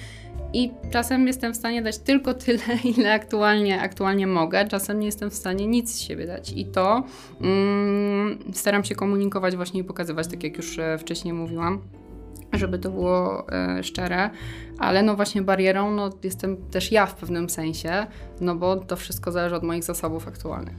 I 0.53 0.71
czasem 0.91 1.27
jestem 1.27 1.53
w 1.53 1.57
stanie 1.57 1.81
dać 1.81 1.97
tylko 1.97 2.33
tyle, 2.33 2.63
ile 2.97 3.13
aktualnie, 3.13 3.81
aktualnie 3.81 4.27
mogę, 4.27 4.67
czasem 4.67 4.99
nie 4.99 5.05
jestem 5.05 5.29
w 5.29 5.35
stanie 5.35 5.67
nic 5.67 5.93
z 5.93 5.99
siebie 5.99 6.27
dać. 6.27 6.53
I 6.55 6.65
to 6.65 7.03
um, 7.41 8.39
staram 8.53 8.83
się 8.83 8.95
komunikować 8.95 9.55
właśnie 9.55 9.83
pokazywać, 9.91 10.27
tak 10.27 10.43
jak 10.43 10.57
już 10.57 10.79
e, 10.79 10.97
wcześniej 10.97 11.33
mówiłam, 11.33 11.81
żeby 12.53 12.79
to 12.79 12.91
było 12.91 13.49
e, 13.49 13.83
szczere, 13.83 14.29
ale 14.79 15.03
no 15.03 15.15
właśnie 15.15 15.41
barierą 15.41 15.91
no, 15.91 16.09
jestem 16.23 16.57
też 16.57 16.91
ja 16.91 17.05
w 17.05 17.15
pewnym 17.15 17.49
sensie, 17.49 18.07
no 18.41 18.55
bo 18.55 18.75
to 18.75 18.95
wszystko 18.95 19.31
zależy 19.31 19.55
od 19.55 19.63
moich 19.63 19.83
zasobów 19.83 20.27
aktualnych. 20.27 20.75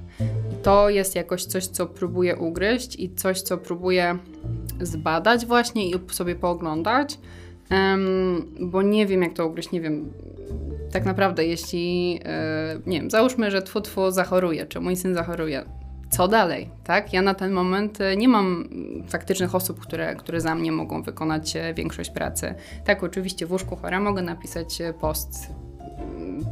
To 0.62 0.88
jest 0.88 1.14
jakoś 1.14 1.44
coś, 1.44 1.66
co 1.66 1.86
próbuję 1.86 2.36
ugryźć 2.36 2.96
i 3.00 3.14
coś, 3.14 3.42
co 3.42 3.58
próbuję 3.58 4.18
zbadać 4.80 5.46
właśnie 5.46 5.90
i 5.90 5.94
sobie 6.10 6.34
pooglądać, 6.34 7.18
bo 8.60 8.82
nie 8.82 9.06
wiem 9.06 9.22
jak 9.22 9.32
to 9.32 9.46
ugryźć, 9.46 9.72
nie 9.72 9.80
wiem. 9.80 10.12
Tak 10.92 11.04
naprawdę 11.04 11.46
jeśli, 11.46 12.20
e, 12.24 12.80
nie 12.86 13.00
wiem, 13.00 13.10
załóżmy, 13.10 13.50
że 13.50 13.62
twój 13.62 13.82
zachoruje, 14.08 14.66
czy 14.66 14.80
mój 14.80 14.96
syn 14.96 15.14
zachoruje, 15.14 15.64
co 16.12 16.28
dalej, 16.28 16.70
tak? 16.84 17.12
Ja 17.12 17.22
na 17.22 17.34
ten 17.34 17.52
moment 17.52 18.00
e, 18.00 18.16
nie 18.16 18.28
mam 18.28 18.68
faktycznych 19.08 19.54
osób, 19.54 19.80
które, 19.80 20.16
które 20.16 20.40
za 20.40 20.54
mnie 20.54 20.72
mogą 20.72 21.02
wykonać 21.02 21.56
e, 21.56 21.74
większość 21.74 22.10
pracy. 22.10 22.54
Tak, 22.84 23.02
oczywiście 23.02 23.46
w 23.46 23.52
łóżku 23.52 23.76
chora 23.76 24.00
mogę 24.00 24.22
napisać 24.22 24.80
e, 24.80 24.92
post, 24.92 25.50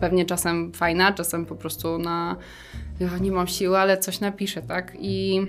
pewnie 0.01 0.25
czasem 0.25 0.73
fajna, 0.73 1.12
czasem 1.12 1.46
po 1.46 1.57
prostu 1.57 1.99
na 1.99 2.37
ja 3.01 3.18
nie 3.18 3.33
mam 3.33 3.46
siły, 3.46 3.79
ale 3.79 3.99
coś 3.99 4.20
napiszę, 4.20 4.62
tak? 4.62 4.92
I 4.99 5.40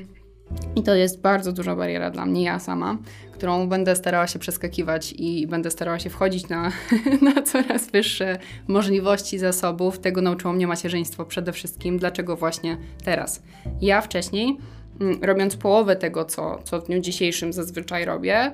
i 0.75 0.83
to 0.83 0.95
jest 0.95 1.21
bardzo 1.21 1.51
duża 1.51 1.75
bariera 1.75 2.11
dla 2.11 2.25
mnie, 2.25 2.43
ja 2.43 2.59
sama, 2.59 2.97
którą 3.31 3.67
będę 3.67 3.95
starała 3.95 4.27
się 4.27 4.39
przeskakiwać 4.39 5.13
i 5.17 5.47
będę 5.47 5.71
starała 5.71 5.99
się 5.99 6.09
wchodzić 6.09 6.49
na, 6.49 6.71
na 7.35 7.41
coraz 7.41 7.91
wyższe 7.91 8.39
możliwości 8.67 9.39
zasobów. 9.39 9.99
Tego 9.99 10.21
nauczyło 10.21 10.53
mnie 10.53 10.67
macierzyństwo 10.67 11.25
przede 11.25 11.51
wszystkim. 11.53 11.97
Dlaczego 11.97 12.35
właśnie 12.35 12.77
teraz? 13.03 13.43
Ja 13.81 14.01
wcześniej, 14.01 14.57
mm, 15.01 15.23
robiąc 15.23 15.55
połowę 15.55 15.95
tego, 15.95 16.25
co, 16.25 16.59
co 16.63 16.81
w 16.81 16.85
dniu 16.85 16.99
dzisiejszym 16.99 17.53
zazwyczaj 17.53 18.05
robię, 18.05 18.51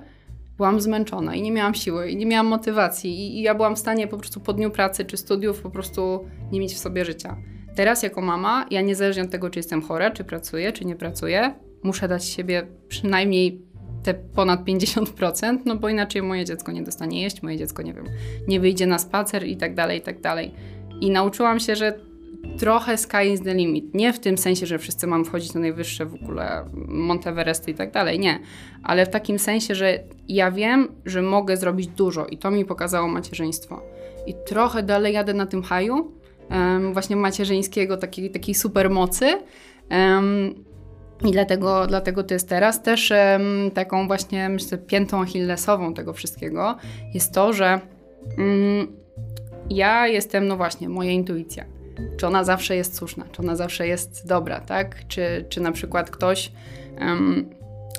byłam 0.58 0.82
zmęczona 0.82 1.36
i 1.36 1.42
nie 1.42 1.52
miałam 1.52 1.74
siły 1.74 2.10
i 2.10 2.16
nie 2.16 2.26
miałam 2.26 2.48
motywacji 2.48 3.12
i, 3.12 3.40
i 3.40 3.42
ja 3.42 3.56
byłam 3.56 3.76
w 3.76 3.80
stanie 3.80 4.08
po 4.08 4.18
prostu 4.18 4.40
po 4.40 4.54
dniu 4.54 4.72
pracy 4.72 5.06
czy 5.06 5.18
studiów 5.18 5.62
po 5.62 5.70
prostu 5.70 6.26
nie 6.52 6.60
mieć 6.60 6.74
w 6.74 6.78
sobie 6.78 7.06
życia. 7.06 7.38
Teraz 7.76 8.04
jako 8.04 8.22
mama, 8.22 8.66
ja 8.72 8.82
niezależnie 8.82 9.24
od 9.24 9.30
tego, 9.30 9.50
czy 9.50 9.60
jestem 9.60 9.82
chora, 9.82 10.12
czy 10.12 10.24
pracuję, 10.24 10.72
czy 10.72 10.86
nie 10.86 10.96
pracuję, 10.96 11.54
muszę 11.84 12.08
dać 12.08 12.26
siebie 12.26 12.68
przynajmniej 12.88 13.62
te 14.04 14.13
ponad 14.13 14.66
50%, 14.66 15.58
no 15.66 15.76
bo 15.76 15.90
inaczej 15.90 16.22
moje 16.22 16.46
dziecko 16.46 16.72
nie 16.72 16.84
dostanie 16.84 17.22
jeść, 17.22 17.44
moje 17.44 17.58
dziecko, 17.58 17.82
nie 17.82 17.94
wiem, 17.94 18.06
nie 18.48 18.60
wyjdzie 18.60 18.88
na 18.88 19.00
spacer 19.00 19.48
i 19.48 19.58
tak 19.58 19.76
dalej, 19.76 20.00
i 20.00 20.02
tak 20.02 20.22
dalej. 20.22 20.54
I 21.02 21.12
nauczyłam 21.12 21.60
się, 21.60 21.76
że 21.76 22.00
trochę 22.60 22.98
sky 22.98 23.34
is 23.34 23.42
the 23.42 23.54
limit. 23.54 23.94
Nie 23.94 24.13
w 24.13 24.20
tym 24.20 24.38
sensie, 24.38 24.66
że 24.66 24.80
wszyscy 24.80 25.08
mam 25.08 25.26
wchodzić 25.26 25.54
na 25.54 25.60
najwyższe 25.60 26.06
w 26.06 26.13
ogóle 26.13 26.66
Monteveresty 26.88 27.72
i 27.72 27.74
tak 27.74 27.92
dalej, 27.92 28.20
nie. 28.20 28.40
Ale 28.84 29.06
w 29.06 29.10
takim 29.10 29.40
sensie, 29.40 29.76
że 29.76 30.00
ja 30.28 30.52
wiem, 30.52 30.88
że 31.06 31.22
mogę 31.22 31.58
zrobić 31.58 31.88
dużo 31.88 32.26
i 32.26 32.38
to 32.38 32.52
mi 32.52 32.66
pokazało 32.66 33.08
macierzyństwo. 33.08 33.82
I 34.28 34.34
trochę 34.46 34.84
dalej 34.84 35.13
jadę 35.13 35.34
na 35.34 35.46
tym 35.46 35.63
haju, 35.63 36.12
um, 36.50 36.94
właśnie 36.94 37.16
macierzyńskiego, 37.16 37.98
takiej, 37.98 38.32
takiej 38.32 38.56
supermocy. 38.56 39.26
Um, 39.92 40.66
i 41.25 41.32
dlatego, 41.32 41.88
dlatego 41.88 42.23
to 42.23 42.34
jest 42.34 42.49
teraz. 42.49 42.84
Też 42.84 43.12
um, 43.12 43.71
taką 43.71 44.08
właśnie, 44.08 44.49
myślę, 44.49 44.77
piętą 44.77 45.21
achillesową 45.21 45.93
tego 45.93 46.13
wszystkiego 46.13 46.77
jest 47.13 47.34
to, 47.34 47.53
że 47.53 47.80
um, 48.38 48.88
ja 49.69 50.08
jestem, 50.08 50.47
no 50.47 50.58
właśnie, 50.58 50.89
moja 50.89 51.12
intuicja. 51.12 51.65
Czy 52.17 52.27
ona 52.27 52.43
zawsze 52.43 52.75
jest 52.75 52.95
słuszna, 52.95 53.25
czy 53.32 53.41
ona 53.41 53.56
zawsze 53.56 53.88
jest 53.88 54.27
dobra, 54.27 54.60
tak? 54.60 55.08
Czy, 55.08 55.45
czy 55.49 55.62
na 55.62 55.71
przykład 55.71 56.10
ktoś 56.10 56.51
um, 56.99 57.49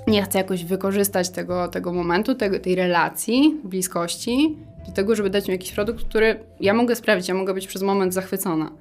nie 0.07 0.23
chce 0.23 0.39
jakoś 0.39 0.65
wykorzystać 0.65 1.31
tego, 1.31 1.69
tego 1.69 1.93
momentu, 1.93 2.35
tego, 2.35 2.59
tej 2.59 2.75
relacji, 2.75 3.61
bliskości, 3.65 4.57
do 4.87 4.93
tego, 4.93 5.15
żeby 5.15 5.31
dać 5.31 5.49
mi 5.49 5.53
jakiś 5.53 5.73
produkt, 5.73 6.05
który 6.05 6.41
ja 6.61 6.75
mogę 6.75 6.97
sprawić, 6.97 7.29
ja 7.29 7.35
mogę 7.35 7.55
być 7.55 7.67
przez 7.67 7.83
moment 7.83 8.15
zachwycona 8.15 8.73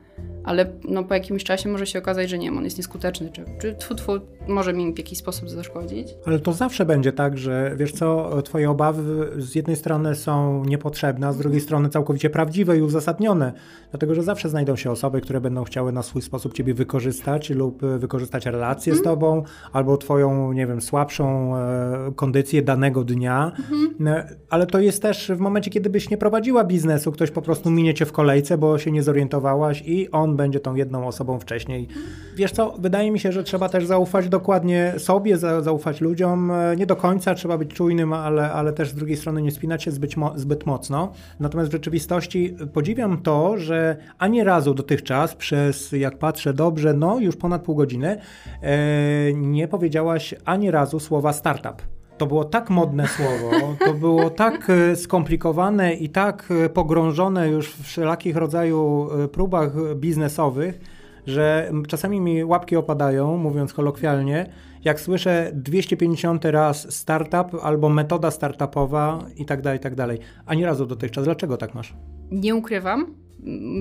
ale 0.48 0.66
no, 0.90 1.04
po 1.04 1.14
jakimś 1.14 1.44
czasie 1.44 1.70
może 1.70 1.88
się 1.88 2.00
okazać, 2.00 2.30
że 2.30 2.38
nie, 2.38 2.52
on 2.52 2.64
jest 2.64 2.78
nieskuteczny, 2.78 3.30
czy, 3.30 3.46
czy 3.60 3.76
tfu, 3.76 3.96
tfu, 3.96 4.12
może 4.48 4.74
mi 4.74 4.94
w 4.94 4.98
jakiś 4.98 5.20
sposób 5.20 5.50
zaszkodzić. 5.50 6.08
Ale 6.26 6.40
to 6.40 6.54
zawsze 6.54 6.86
będzie 6.86 7.14
tak, 7.14 7.38
że 7.38 7.74
wiesz 7.78 7.92
co, 7.92 8.42
twoje 8.42 8.70
obawy 8.70 9.32
z 9.38 9.56
jednej 9.56 9.76
strony 9.76 10.16
są 10.16 10.66
niepotrzebne, 10.66 11.28
a 11.28 11.34
z 11.34 11.38
drugiej 11.38 11.62
strony 11.62 11.90
całkowicie 11.90 12.30
prawdziwe 12.30 12.78
i 12.78 12.82
uzasadnione, 12.82 13.54
dlatego 13.92 14.16
że 14.16 14.24
zawsze 14.24 14.50
znajdą 14.50 14.76
się 14.76 14.92
osoby, 14.92 15.22
które 15.22 15.42
będą 15.42 15.64
chciały 15.64 15.92
na 15.92 16.04
swój 16.04 16.22
sposób 16.22 16.54
ciebie 16.54 16.74
wykorzystać 16.74 17.50
lub 17.50 17.86
wykorzystać 17.86 18.46
relacje 18.46 18.94
mm. 18.94 19.04
z 19.04 19.08
mhm. 19.08 19.16
tobą, 19.16 19.44
albo 19.74 19.98
twoją, 19.98 20.54
nie 20.54 20.68
wiem, 20.68 20.82
słabszą 20.82 21.56
e, 21.58 22.12
kondycję 22.16 22.62
danego 22.62 23.04
dnia, 23.04 23.52
mm. 24.00 24.24
ale 24.50 24.68
to 24.68 24.80
jest 24.80 25.02
też 25.02 25.32
w 25.36 25.40
momencie, 25.40 25.72
kiedy 25.72 25.90
byś 25.90 26.10
nie 26.10 26.18
prowadziła 26.18 26.64
biznesu, 26.64 27.12
ktoś 27.12 27.32
po 27.32 27.42
prostu 27.42 27.72
minie 27.72 27.94
cię 27.94 28.06
w 28.06 28.12
kolejce, 28.12 28.58
bo 28.58 28.78
się 28.78 28.92
nie 28.92 29.04
zorientowałaś 29.04 29.84
i 29.86 30.12
on 30.12 30.37
będzie 30.38 30.60
tą 30.60 30.76
jedną 30.76 31.08
osobą 31.08 31.39
wcześniej. 31.39 31.88
Wiesz 32.36 32.52
co, 32.52 32.76
wydaje 32.80 33.12
mi 33.12 33.19
się, 33.19 33.32
że 33.32 33.43
trzeba 33.43 33.69
też 33.69 33.86
zaufać 33.86 34.30
dokładnie 34.30 34.93
sobie, 34.97 35.38
zaufać 35.38 36.02
ludziom. 36.02 36.52
Nie 36.78 36.86
do 36.86 36.95
końca 36.95 37.36
trzeba 37.36 37.58
być 37.58 37.73
czujnym, 37.73 38.13
ale, 38.13 38.52
ale 38.52 38.73
też 38.73 38.89
z 38.89 38.95
drugiej 38.95 39.17
strony 39.17 39.41
nie 39.41 39.52
spinać 39.52 39.84
się 39.84 39.91
zbyt, 39.91 40.12
zbyt 40.36 40.65
mocno. 40.65 41.12
Natomiast 41.39 41.69
w 41.69 41.73
rzeczywistości 41.73 42.56
podziwiam 42.73 43.21
to, 43.21 43.58
że 43.58 43.97
ani 44.17 44.43
razu 44.43 44.73
dotychczas, 44.73 45.36
przez 45.36 45.91
jak 45.91 46.17
patrzę 46.17 46.54
dobrze, 46.54 46.93
no 46.93 47.19
już 47.19 47.36
ponad 47.36 47.62
pół 47.62 47.76
godziny, 47.76 48.17
e, 48.62 49.34
nie 49.34 49.67
powiedziałaś 49.67 50.36
ani 50.45 50.71
razu 50.71 51.00
słowa 51.00 51.34
startup. 51.34 51.97
To 52.18 52.26
było 52.26 52.46
tak 52.46 52.70
modne 52.70 53.08
słowo, 53.08 53.76
to 53.86 53.94
było 53.94 54.30
tak 54.30 54.70
e, 54.70 54.96
skomplikowane 54.96 55.94
i 55.94 56.10
tak 56.10 56.50
e, 56.66 56.70
pogrążone 56.70 57.50
już 57.50 57.70
w 57.70 57.84
wszelakich 57.84 58.36
rodzaju 58.36 59.10
e, 59.24 59.28
próbach 59.28 59.96
biznesowych, 59.96 60.80
że 61.28 61.72
czasami 61.88 62.22
mi 62.22 62.44
łapki 62.44 62.76
opadają, 62.76 63.38
mówiąc 63.38 63.74
kolokwialnie, 63.74 64.46
jak 64.84 65.00
słyszę 65.00 65.52
250 65.54 66.46
raz 66.46 66.96
startup 66.96 67.58
albo 67.64 67.90
metoda 67.90 68.32
startupowa 68.32 69.26
i 69.36 69.46
tak 69.46 69.62
dalej, 69.62 69.80
i 69.80 69.82
tak 69.82 69.96
dalej. 69.96 70.20
Ani 70.46 70.66
razu 70.66 70.86
dotychczas. 70.86 71.24
Dlaczego 71.26 71.58
tak 71.58 71.76
masz? 71.76 71.94
Nie 72.32 72.56
ukrywam. 72.56 73.16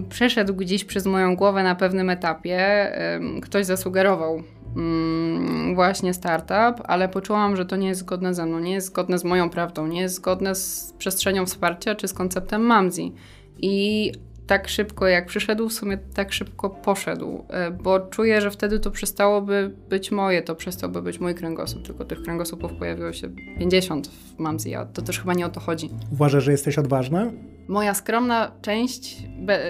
Przeszedł 0.08 0.54
gdzieś 0.54 0.84
przez 0.84 1.06
moją 1.06 1.36
głowę 1.36 1.62
na 1.62 1.74
pewnym 1.74 2.10
etapie. 2.10 2.90
Ktoś 3.42 3.66
zasugerował 3.66 4.42
Mm, 4.76 5.74
właśnie 5.74 6.14
startup, 6.14 6.82
ale 6.84 7.08
poczułam, 7.08 7.56
że 7.56 7.66
to 7.66 7.76
nie 7.76 7.88
jest 7.88 8.00
zgodne 8.00 8.34
ze 8.34 8.46
mną, 8.46 8.58
nie 8.58 8.72
jest 8.72 8.86
zgodne 8.86 9.18
z 9.18 9.24
moją 9.24 9.50
prawdą, 9.50 9.86
nie 9.86 10.00
jest 10.00 10.14
zgodne 10.14 10.54
z 10.54 10.94
przestrzenią 10.98 11.46
wsparcia 11.46 11.94
czy 11.94 12.08
z 12.08 12.14
konceptem 12.14 12.62
Mamzi. 12.62 13.12
I 13.58 14.12
tak 14.46 14.68
szybko 14.68 15.06
jak 15.06 15.26
przyszedł, 15.26 15.68
w 15.68 15.72
sumie 15.72 15.98
tak 16.14 16.32
szybko 16.32 16.70
poszedł, 16.70 17.44
e, 17.48 17.70
bo 17.70 18.00
czuję, 18.00 18.40
że 18.40 18.50
wtedy 18.50 18.80
to 18.80 18.90
przestałoby 18.90 19.70
być 19.88 20.10
moje, 20.10 20.42
to 20.42 20.54
przestałby 20.54 21.02
być 21.02 21.20
mój 21.20 21.34
kręgosłup, 21.34 21.86
tylko 21.86 22.04
tych 22.04 22.22
kręgosłupów 22.22 22.72
pojawiło 22.72 23.12
się 23.12 23.28
50 23.58 24.08
w 24.08 24.38
Mamzi, 24.38 24.74
a 24.74 24.84
to 24.84 25.02
też 25.02 25.20
chyba 25.20 25.34
nie 25.34 25.46
o 25.46 25.48
to 25.48 25.60
chodzi. 25.60 25.90
Uważasz, 26.12 26.44
że 26.44 26.52
jesteś 26.52 26.78
odważna? 26.78 27.30
Moja 27.68 27.94
skromna 27.94 28.52
część 28.62 29.16
be, 29.38 29.60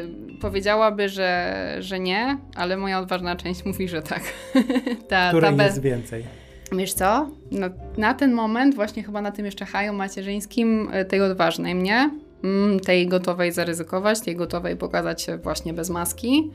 powiedziałaby, 0.40 1.08
że, 1.08 1.76
że 1.80 2.00
nie, 2.00 2.38
ale 2.54 2.76
moja 2.76 2.98
odważna 2.98 3.36
część 3.36 3.64
mówi, 3.64 3.88
że 3.88 4.02
tak. 4.02 4.22
ta, 5.08 5.28
Której 5.28 5.50
ta 5.50 5.56
be... 5.56 5.64
jest 5.64 5.80
więcej? 5.80 6.24
Wiesz 6.72 6.92
co? 6.92 7.30
No, 7.50 7.66
na 7.98 8.14
ten 8.14 8.32
moment, 8.32 8.74
właśnie 8.74 9.02
chyba 9.02 9.22
na 9.22 9.30
tym 9.32 9.44
jeszcze 9.44 9.64
haju 9.64 9.92
macierzyńskim, 9.92 10.88
e, 10.92 11.04
tej 11.04 11.20
odważnej 11.20 11.74
mnie, 11.74 12.10
tej 12.84 13.08
gotowej 13.08 13.52
zaryzykować, 13.52 14.20
tej 14.20 14.36
gotowej 14.36 14.76
pokazać 14.76 15.22
się 15.22 15.38
właśnie 15.38 15.72
bez 15.72 15.90
maski, 15.90 16.50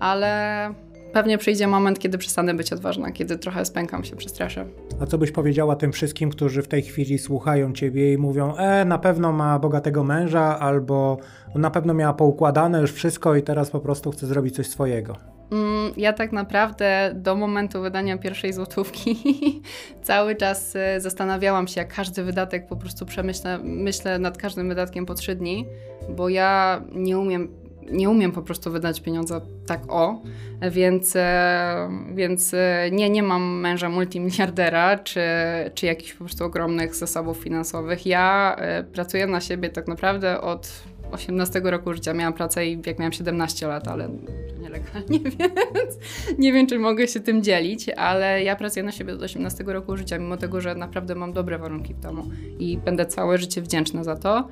ale 0.00 0.74
Pewnie 1.12 1.38
przyjdzie 1.38 1.66
moment, 1.66 1.98
kiedy 1.98 2.18
przestanę 2.18 2.54
być 2.54 2.72
odważna, 2.72 3.10
kiedy 3.12 3.38
trochę 3.38 3.64
spękam 3.64 4.04
się, 4.04 4.16
przestraszę. 4.16 4.66
A 5.00 5.06
co 5.06 5.18
byś 5.18 5.32
powiedziała 5.32 5.76
tym 5.76 5.92
wszystkim, 5.92 6.30
którzy 6.30 6.62
w 6.62 6.68
tej 6.68 6.82
chwili 6.82 7.18
słuchają 7.18 7.72
ciebie 7.72 8.12
i 8.12 8.18
mówią, 8.18 8.56
e, 8.56 8.84
na 8.84 8.98
pewno 8.98 9.32
ma 9.32 9.58
bogatego 9.58 10.04
męża, 10.04 10.58
albo 10.58 11.18
na 11.54 11.70
pewno 11.70 11.94
miała 11.94 12.14
poukładane 12.14 12.80
już 12.80 12.92
wszystko 12.92 13.36
i 13.36 13.42
teraz 13.42 13.70
po 13.70 13.80
prostu 13.80 14.10
chce 14.10 14.26
zrobić 14.26 14.56
coś 14.56 14.66
swojego? 14.66 15.39
Mm, 15.52 15.92
ja 15.96 16.12
tak 16.12 16.32
naprawdę 16.32 17.12
do 17.14 17.36
momentu 17.36 17.82
wydania 17.82 18.18
pierwszej 18.18 18.52
złotówki 18.52 19.16
cały 20.02 20.36
czas 20.36 20.76
e, 20.76 21.00
zastanawiałam 21.00 21.68
się, 21.68 21.80
jak 21.80 21.94
każdy 21.94 22.24
wydatek 22.24 22.66
po 22.66 22.76
prostu 22.76 23.06
przemyślę 23.06 23.58
myślę 23.62 24.18
nad 24.18 24.38
każdym 24.38 24.68
wydatkiem 24.68 25.06
po 25.06 25.14
trzy 25.14 25.34
dni, 25.34 25.66
bo 26.08 26.28
ja 26.28 26.82
nie 26.92 27.18
umiem 27.18 27.60
nie 27.90 28.10
umiem 28.10 28.32
po 28.32 28.42
prostu 28.42 28.70
wydać 28.70 29.00
pieniądza 29.00 29.40
tak 29.66 29.80
o, 29.88 30.22
więc, 30.70 31.16
e, 31.16 31.88
więc 32.14 32.54
e, 32.54 32.88
nie, 32.92 33.10
nie 33.10 33.22
mam 33.22 33.60
męża 33.60 33.88
multimiliardera 33.88 34.98
czy, 34.98 35.20
czy 35.74 35.86
jakichś 35.86 36.12
po 36.12 36.24
prostu 36.24 36.44
ogromnych 36.44 36.94
zasobów 36.94 37.38
finansowych. 37.38 38.06
Ja 38.06 38.56
pracuję 38.92 39.26
na 39.26 39.40
siebie 39.40 39.68
tak 39.68 39.88
naprawdę 39.88 40.40
od 40.40 40.82
18 41.12 41.60
roku 41.64 41.94
życia. 41.94 42.14
Miałam 42.14 42.32
pracę 42.32 42.66
i 42.66 42.82
jak 42.86 42.98
miałam 42.98 43.12
17 43.12 43.66
lat, 43.66 43.88
ale 43.88 44.08
nielegalnie, 44.60 45.18
więc 45.74 45.98
nie 46.38 46.52
wiem, 46.52 46.66
czy 46.66 46.78
mogę 46.78 47.08
się 47.08 47.20
tym 47.20 47.42
dzielić, 47.42 47.88
ale 47.88 48.42
ja 48.42 48.56
pracuję 48.56 48.82
na 48.82 48.92
siebie 48.92 49.14
od 49.14 49.22
18 49.22 49.64
roku 49.64 49.96
życia, 49.96 50.18
mimo 50.18 50.36
tego, 50.36 50.60
że 50.60 50.74
naprawdę 50.74 51.14
mam 51.14 51.32
dobre 51.32 51.58
warunki 51.58 51.94
w 51.94 52.00
domu 52.00 52.22
i 52.58 52.78
będę 52.78 53.06
całe 53.06 53.38
życie 53.38 53.62
wdzięczna 53.62 54.04
za 54.04 54.16
to. 54.16 54.48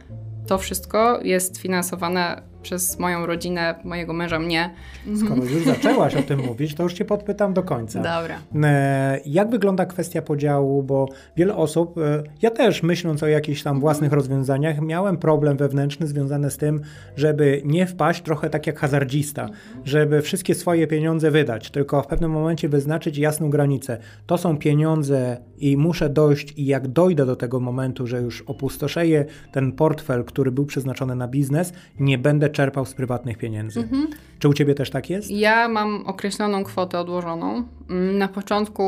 To 0.46 0.58
wszystko 0.58 1.20
jest 1.22 1.58
finansowane 1.58 2.42
przez 2.68 2.98
moją 2.98 3.26
rodzinę, 3.26 3.74
mojego 3.84 4.12
męża, 4.12 4.38
mnie. 4.38 4.74
Skoro 5.16 5.44
już 5.44 5.64
zaczęłaś 5.64 6.16
o 6.16 6.22
tym 6.22 6.40
mówić, 6.40 6.74
to 6.74 6.82
już 6.82 6.92
cię 6.92 7.04
podpytam 7.04 7.54
do 7.54 7.62
końca. 7.62 8.02
Dobra. 8.02 8.38
E, 8.64 9.20
jak 9.26 9.50
wygląda 9.50 9.86
kwestia 9.86 10.22
podziału, 10.22 10.82
bo 10.82 11.08
wiele 11.36 11.56
osób, 11.56 11.98
e, 11.98 12.22
ja 12.42 12.50
też 12.50 12.82
myśląc 12.82 13.22
o 13.22 13.26
jakichś 13.26 13.62
tam 13.62 13.80
własnych 13.80 14.12
rozwiązaniach, 14.12 14.80
miałem 14.80 15.16
problem 15.16 15.56
wewnętrzny 15.56 16.06
związany 16.06 16.50
z 16.50 16.56
tym, 16.56 16.80
żeby 17.16 17.62
nie 17.64 17.86
wpaść 17.86 18.22
trochę 18.22 18.50
tak 18.50 18.66
jak 18.66 18.78
hazardzista, 18.78 19.48
żeby 19.84 20.22
wszystkie 20.22 20.54
swoje 20.54 20.86
pieniądze 20.86 21.30
wydać, 21.30 21.70
tylko 21.70 22.02
w 22.02 22.06
pewnym 22.06 22.30
momencie 22.30 22.68
wyznaczyć 22.68 23.18
jasną 23.18 23.50
granicę. 23.50 23.98
To 24.26 24.38
są 24.38 24.58
pieniądze 24.58 25.36
i 25.58 25.76
muszę 25.76 26.08
dojść 26.08 26.52
i 26.56 26.66
jak 26.66 26.88
dojdę 26.88 27.26
do 27.26 27.36
tego 27.36 27.60
momentu, 27.60 28.06
że 28.06 28.20
już 28.20 28.42
opustoszeję 28.42 29.24
ten 29.52 29.72
portfel, 29.72 30.24
który 30.24 30.52
był 30.52 30.66
przeznaczony 30.66 31.14
na 31.14 31.28
biznes, 31.28 31.72
nie 32.00 32.18
będę 32.18 32.50
czerpał 32.58 32.86
z 32.86 32.94
prywatnych 32.94 33.38
pieniędzy. 33.38 33.80
Mhm. 33.80 34.08
Czy 34.38 34.48
u 34.48 34.54
ciebie 34.54 34.74
też 34.74 34.90
tak 34.90 35.10
jest? 35.10 35.30
Ja 35.30 35.68
mam 35.68 36.06
określoną 36.06 36.64
kwotę 36.64 37.00
odłożoną. 37.00 37.68
Mm, 37.90 38.18
na 38.18 38.28
początku 38.28 38.84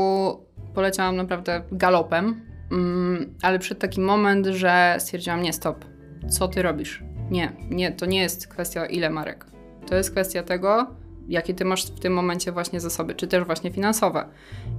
poleciałam 0.74 1.16
naprawdę 1.16 1.62
galopem, 1.72 2.40
mm, 2.72 3.34
ale 3.42 3.58
przed 3.58 3.78
taki 3.78 4.00
moment, 4.00 4.46
że 4.46 4.96
stwierdziłam, 4.98 5.42
nie 5.42 5.52
stop, 5.52 5.84
co 6.28 6.48
ty 6.48 6.62
robisz? 6.62 7.02
Nie, 7.30 7.52
nie, 7.70 7.92
to 7.92 8.06
nie 8.06 8.20
jest 8.20 8.48
kwestia 8.48 8.86
ile 8.86 9.10
marek. 9.10 9.46
To 9.86 9.96
jest 9.96 10.10
kwestia 10.10 10.42
tego, 10.42 10.86
jakie 11.28 11.54
ty 11.54 11.64
masz 11.64 11.86
w 11.86 12.00
tym 12.00 12.12
momencie 12.12 12.52
właśnie 12.52 12.80
zasoby, 12.80 13.14
czy 13.14 13.26
też 13.26 13.44
właśnie 13.44 13.70
finansowe. 13.70 14.24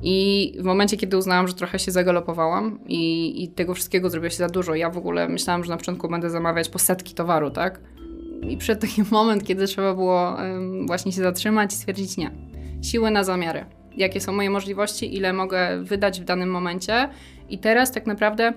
I 0.01 0.57
w 0.59 0.63
momencie, 0.63 0.97
kiedy 0.97 1.17
uznałam, 1.17 1.47
że 1.47 1.53
trochę 1.53 1.79
się 1.79 1.91
zagalopowałam 1.91 2.79
i, 2.87 3.43
i 3.43 3.47
tego 3.47 3.73
wszystkiego 3.73 4.09
zrobiło 4.09 4.29
się 4.29 4.37
za 4.37 4.49
dużo, 4.49 4.75
ja 4.75 4.89
w 4.89 4.97
ogóle 4.97 5.29
myślałam, 5.29 5.63
że 5.63 5.69
na 5.71 5.77
początku 5.77 6.09
będę 6.09 6.29
zamawiać 6.29 6.69
po 6.69 6.79
setki 6.79 7.13
towaru, 7.13 7.51
tak? 7.51 7.79
I 8.49 8.57
przed 8.57 8.79
taki 8.79 9.03
moment, 9.11 9.43
kiedy 9.43 9.67
trzeba 9.67 9.93
było 9.93 10.37
właśnie 10.87 11.11
się 11.11 11.21
zatrzymać 11.21 11.73
i 11.73 11.75
stwierdzić 11.75 12.17
nie. 12.17 12.31
Siły 12.81 13.11
na 13.11 13.23
zamiary. 13.23 13.65
Jakie 13.97 14.21
są 14.21 14.31
moje 14.31 14.49
możliwości, 14.49 15.15
ile 15.15 15.33
mogę 15.33 15.83
wydać 15.83 16.21
w 16.21 16.23
danym 16.23 16.49
momencie. 16.49 17.09
I 17.49 17.59
teraz 17.59 17.91
tak 17.91 18.05
naprawdę 18.07 18.53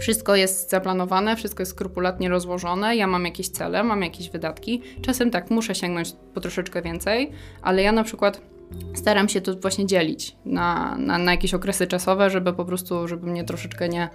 wszystko 0.00 0.36
jest 0.36 0.70
zaplanowane, 0.70 1.36
wszystko 1.36 1.62
jest 1.62 1.72
skrupulatnie 1.72 2.28
rozłożone. 2.28 2.96
Ja 2.96 3.06
mam 3.06 3.24
jakieś 3.24 3.48
cele, 3.48 3.84
mam 3.84 4.02
jakieś 4.02 4.30
wydatki. 4.30 4.82
Czasem 5.02 5.30
tak, 5.30 5.50
muszę 5.50 5.74
sięgnąć 5.74 6.12
po 6.34 6.40
troszeczkę 6.40 6.82
więcej, 6.82 7.30
ale 7.62 7.82
ja 7.82 7.92
na 7.92 8.04
przykład 8.04 8.40
staram 8.94 9.28
się 9.28 9.40
to 9.40 9.54
właśnie 9.54 9.86
dzielić 9.86 10.36
na, 10.44 10.96
na, 10.98 11.18
na 11.18 11.30
jakieś 11.30 11.54
okresy 11.54 11.86
czasowe, 11.86 12.30
żeby 12.30 12.52
po 12.52 12.64
prostu, 12.64 13.08
żeby 13.08 13.26
mnie 13.26 13.44
troszeczkę 13.44 13.88
nie 13.88 14.08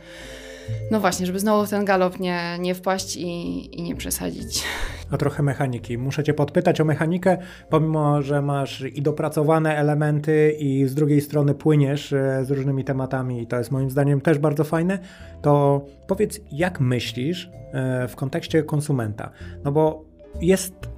no 0.91 0.99
właśnie, 0.99 1.25
żeby 1.25 1.39
znowu 1.39 1.65
w 1.65 1.69
ten 1.69 1.85
galop 1.85 2.19
nie, 2.19 2.57
nie 2.59 2.75
wpaść 2.75 3.15
i, 3.17 3.79
i 3.79 3.83
nie 3.83 3.95
przesadzić. 3.95 4.63
A 5.11 5.17
trochę 5.17 5.43
mechaniki. 5.43 5.97
Muszę 5.97 6.23
Cię 6.23 6.33
podpytać 6.33 6.81
o 6.81 6.85
mechanikę, 6.85 7.37
pomimo, 7.69 8.21
że 8.21 8.41
masz 8.41 8.81
i 8.81 9.01
dopracowane 9.01 9.77
elementy 9.77 10.55
i 10.59 10.87
z 10.87 10.95
drugiej 10.95 11.21
strony 11.21 11.55
płyniesz 11.55 12.13
e, 12.13 12.45
z 12.45 12.51
różnymi 12.51 12.83
tematami 12.83 13.41
i 13.41 13.47
to 13.47 13.57
jest 13.57 13.71
moim 13.71 13.89
zdaniem 13.89 14.21
też 14.21 14.39
bardzo 14.39 14.63
fajne, 14.63 14.99
to 15.41 15.81
powiedz, 16.07 16.39
jak 16.51 16.79
myślisz 16.79 17.49
e, 17.73 18.07
w 18.07 18.15
kontekście 18.15 18.63
konsumenta? 18.63 19.31
No 19.63 19.71
bo 19.71 20.05
jest 20.41 20.94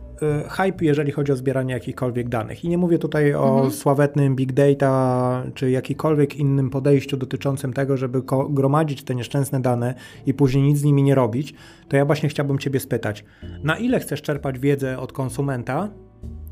hype, 0.49 0.85
jeżeli 0.85 1.11
chodzi 1.11 1.31
o 1.31 1.35
zbieranie 1.35 1.73
jakichkolwiek 1.73 2.29
danych. 2.29 2.65
I 2.65 2.69
nie 2.69 2.77
mówię 2.77 2.99
tutaj 2.99 3.33
o 3.33 3.53
mhm. 3.53 3.71
sławetnym 3.71 4.35
big 4.35 4.53
data, 4.53 5.43
czy 5.53 5.71
jakikolwiek 5.71 6.35
innym 6.35 6.69
podejściu 6.69 7.17
dotyczącym 7.17 7.73
tego, 7.73 7.97
żeby 7.97 8.21
gromadzić 8.49 9.03
te 9.03 9.15
nieszczęsne 9.15 9.61
dane 9.61 9.93
i 10.25 10.33
później 10.33 10.63
nic 10.63 10.77
z 10.77 10.83
nimi 10.83 11.03
nie 11.03 11.15
robić. 11.15 11.53
To 11.89 11.97
ja 11.97 12.05
właśnie 12.05 12.29
chciałbym 12.29 12.59
Ciebie 12.59 12.79
spytać, 12.79 13.25
na 13.63 13.77
ile 13.77 13.99
chcesz 13.99 14.21
czerpać 14.21 14.59
wiedzę 14.59 14.99
od 14.99 15.13
konsumenta, 15.13 15.89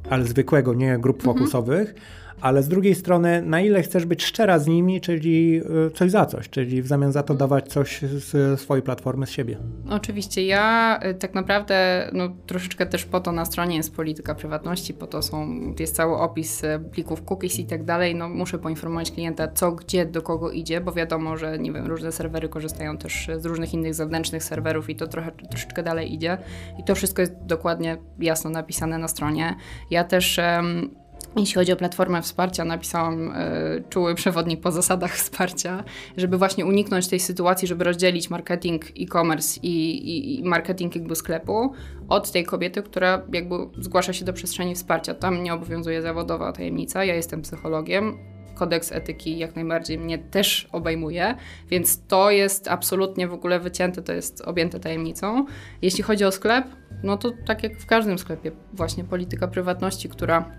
ale 0.09 0.24
zwykłego, 0.24 0.74
nie 0.74 0.97
grup 0.97 1.18
mhm. 1.18 1.38
fokusowych, 1.38 1.95
ale 2.42 2.64
z 2.64 2.68
drugiej 2.68 2.96
strony, 2.96 3.42
na 3.42 3.62
ile 3.62 3.82
chcesz 3.82 4.06
być 4.06 4.24
szczera 4.24 4.60
z 4.60 4.68
nimi, 4.68 5.02
czyli 5.02 5.62
y, 5.88 5.92
coś 5.92 6.12
za 6.12 6.26
coś, 6.26 6.50
czyli 6.50 6.82
w 6.82 6.88
zamian 6.88 7.12
za 7.12 7.24
to 7.24 7.34
dawać 7.34 7.68
coś 7.68 8.02
z 8.02 8.60
swojej 8.60 8.84
platformy, 8.84 9.26
z 9.26 9.30
siebie. 9.30 9.58
Oczywiście. 9.90 10.46
Ja 10.46 11.00
y, 11.10 11.14
tak 11.14 11.34
naprawdę 11.34 12.10
no, 12.14 12.30
troszeczkę 12.48 12.86
też 12.86 13.06
po 13.06 13.20
to 13.20 13.32
na 13.32 13.46
stronie 13.46 13.76
jest 13.78 13.96
polityka 13.96 14.36
prywatności, 14.36 14.94
po 14.94 15.08
to 15.08 15.22
są, 15.22 15.48
jest 15.80 15.96
cały 15.96 16.18
opis 16.18 16.64
y, 16.64 16.80
plików 16.92 17.24
cookies 17.32 17.60
i 17.60 17.66
tak 17.66 17.84
dalej. 17.84 18.16
No, 18.16 18.30
muszę 18.30 18.60
poinformować 18.60 19.12
klienta, 19.12 19.48
co, 19.48 19.72
gdzie, 19.72 20.06
do 20.06 20.22
kogo 20.22 20.52
idzie, 20.52 20.82
bo 20.82 20.92
wiadomo, 20.92 21.38
że 21.38 21.60
nie 21.60 21.72
wiem, 21.72 21.88
różne 21.88 22.12
serwery 22.12 22.50
korzystają 22.50 22.98
też 22.98 23.30
z 23.38 23.46
różnych 23.46 23.74
innych 23.74 23.94
zewnętrznych 23.94 24.44
serwerów 24.44 24.90
i 24.90 24.96
to 24.96 25.08
trochę, 25.08 25.32
troszeczkę 25.32 25.84
dalej 25.84 26.14
idzie. 26.14 26.38
I 26.80 26.84
to 26.84 26.96
wszystko 26.96 27.22
jest 27.22 27.34
dokładnie 27.46 27.98
jasno 28.20 28.50
napisane 28.50 28.98
na 28.98 29.08
stronie. 29.08 29.56
Ja 29.92 30.04
też 30.04 30.38
um, 30.38 31.05
jeśli 31.36 31.56
chodzi 31.56 31.74
o 31.74 31.76
platformę 31.76 32.22
wsparcia, 32.22 32.66
napisałam 32.66 33.32
y, 33.32 33.84
czuły 33.90 34.16
przewodnik 34.16 34.62
po 34.62 34.72
zasadach 34.72 35.16
wsparcia, 35.22 35.84
żeby 36.18 36.38
właśnie 36.38 36.66
uniknąć 36.66 37.08
tej 37.08 37.20
sytuacji, 37.20 37.68
żeby 37.68 37.84
rozdzielić 37.84 38.30
marketing 38.30 38.86
e-commerce 39.02 39.60
i, 39.64 39.98
i, 40.10 40.40
i, 40.40 40.44
marketing 40.44 40.96
jakby 40.96 41.16
sklepu 41.16 41.74
od 42.10 42.32
tej 42.32 42.46
kobiety, 42.46 42.84
która 42.84 43.22
jakby 43.34 43.56
zgłasza 43.78 44.14
się 44.14 44.26
do 44.26 44.34
przestrzeni 44.34 44.76
wsparcia. 44.76 45.14
Tam 45.14 45.44
nie 45.44 45.54
obowiązuje 45.54 46.02
zawodowa 46.02 46.52
tajemnica, 46.52 47.04
ja 47.04 47.16
jestem 47.16 47.42
psychologiem, 47.42 48.18
kodeks 48.56 48.92
etyki 48.92 49.38
jak 49.38 49.56
najbardziej 49.56 50.00
mnie 50.00 50.18
też 50.18 50.68
obejmuje, 50.72 51.36
więc 51.70 52.08
to 52.08 52.32
jest 52.32 52.68
absolutnie 52.68 53.28
w 53.28 53.34
ogóle 53.34 53.60
wycięte, 53.60 54.02
to 54.02 54.14
jest 54.14 54.42
objęte 54.42 54.80
tajemnicą. 54.80 55.46
Jeśli 55.82 56.04
chodzi 56.04 56.26
o 56.26 56.32
sklep, 56.32 56.66
no 57.04 57.18
to 57.18 57.32
tak 57.46 57.64
jak 57.64 57.78
w 57.78 57.86
każdym 57.86 58.20
sklepie, 58.20 58.52
właśnie 58.74 59.04
polityka 59.04 59.48
prywatności, 59.48 60.10
która 60.10 60.52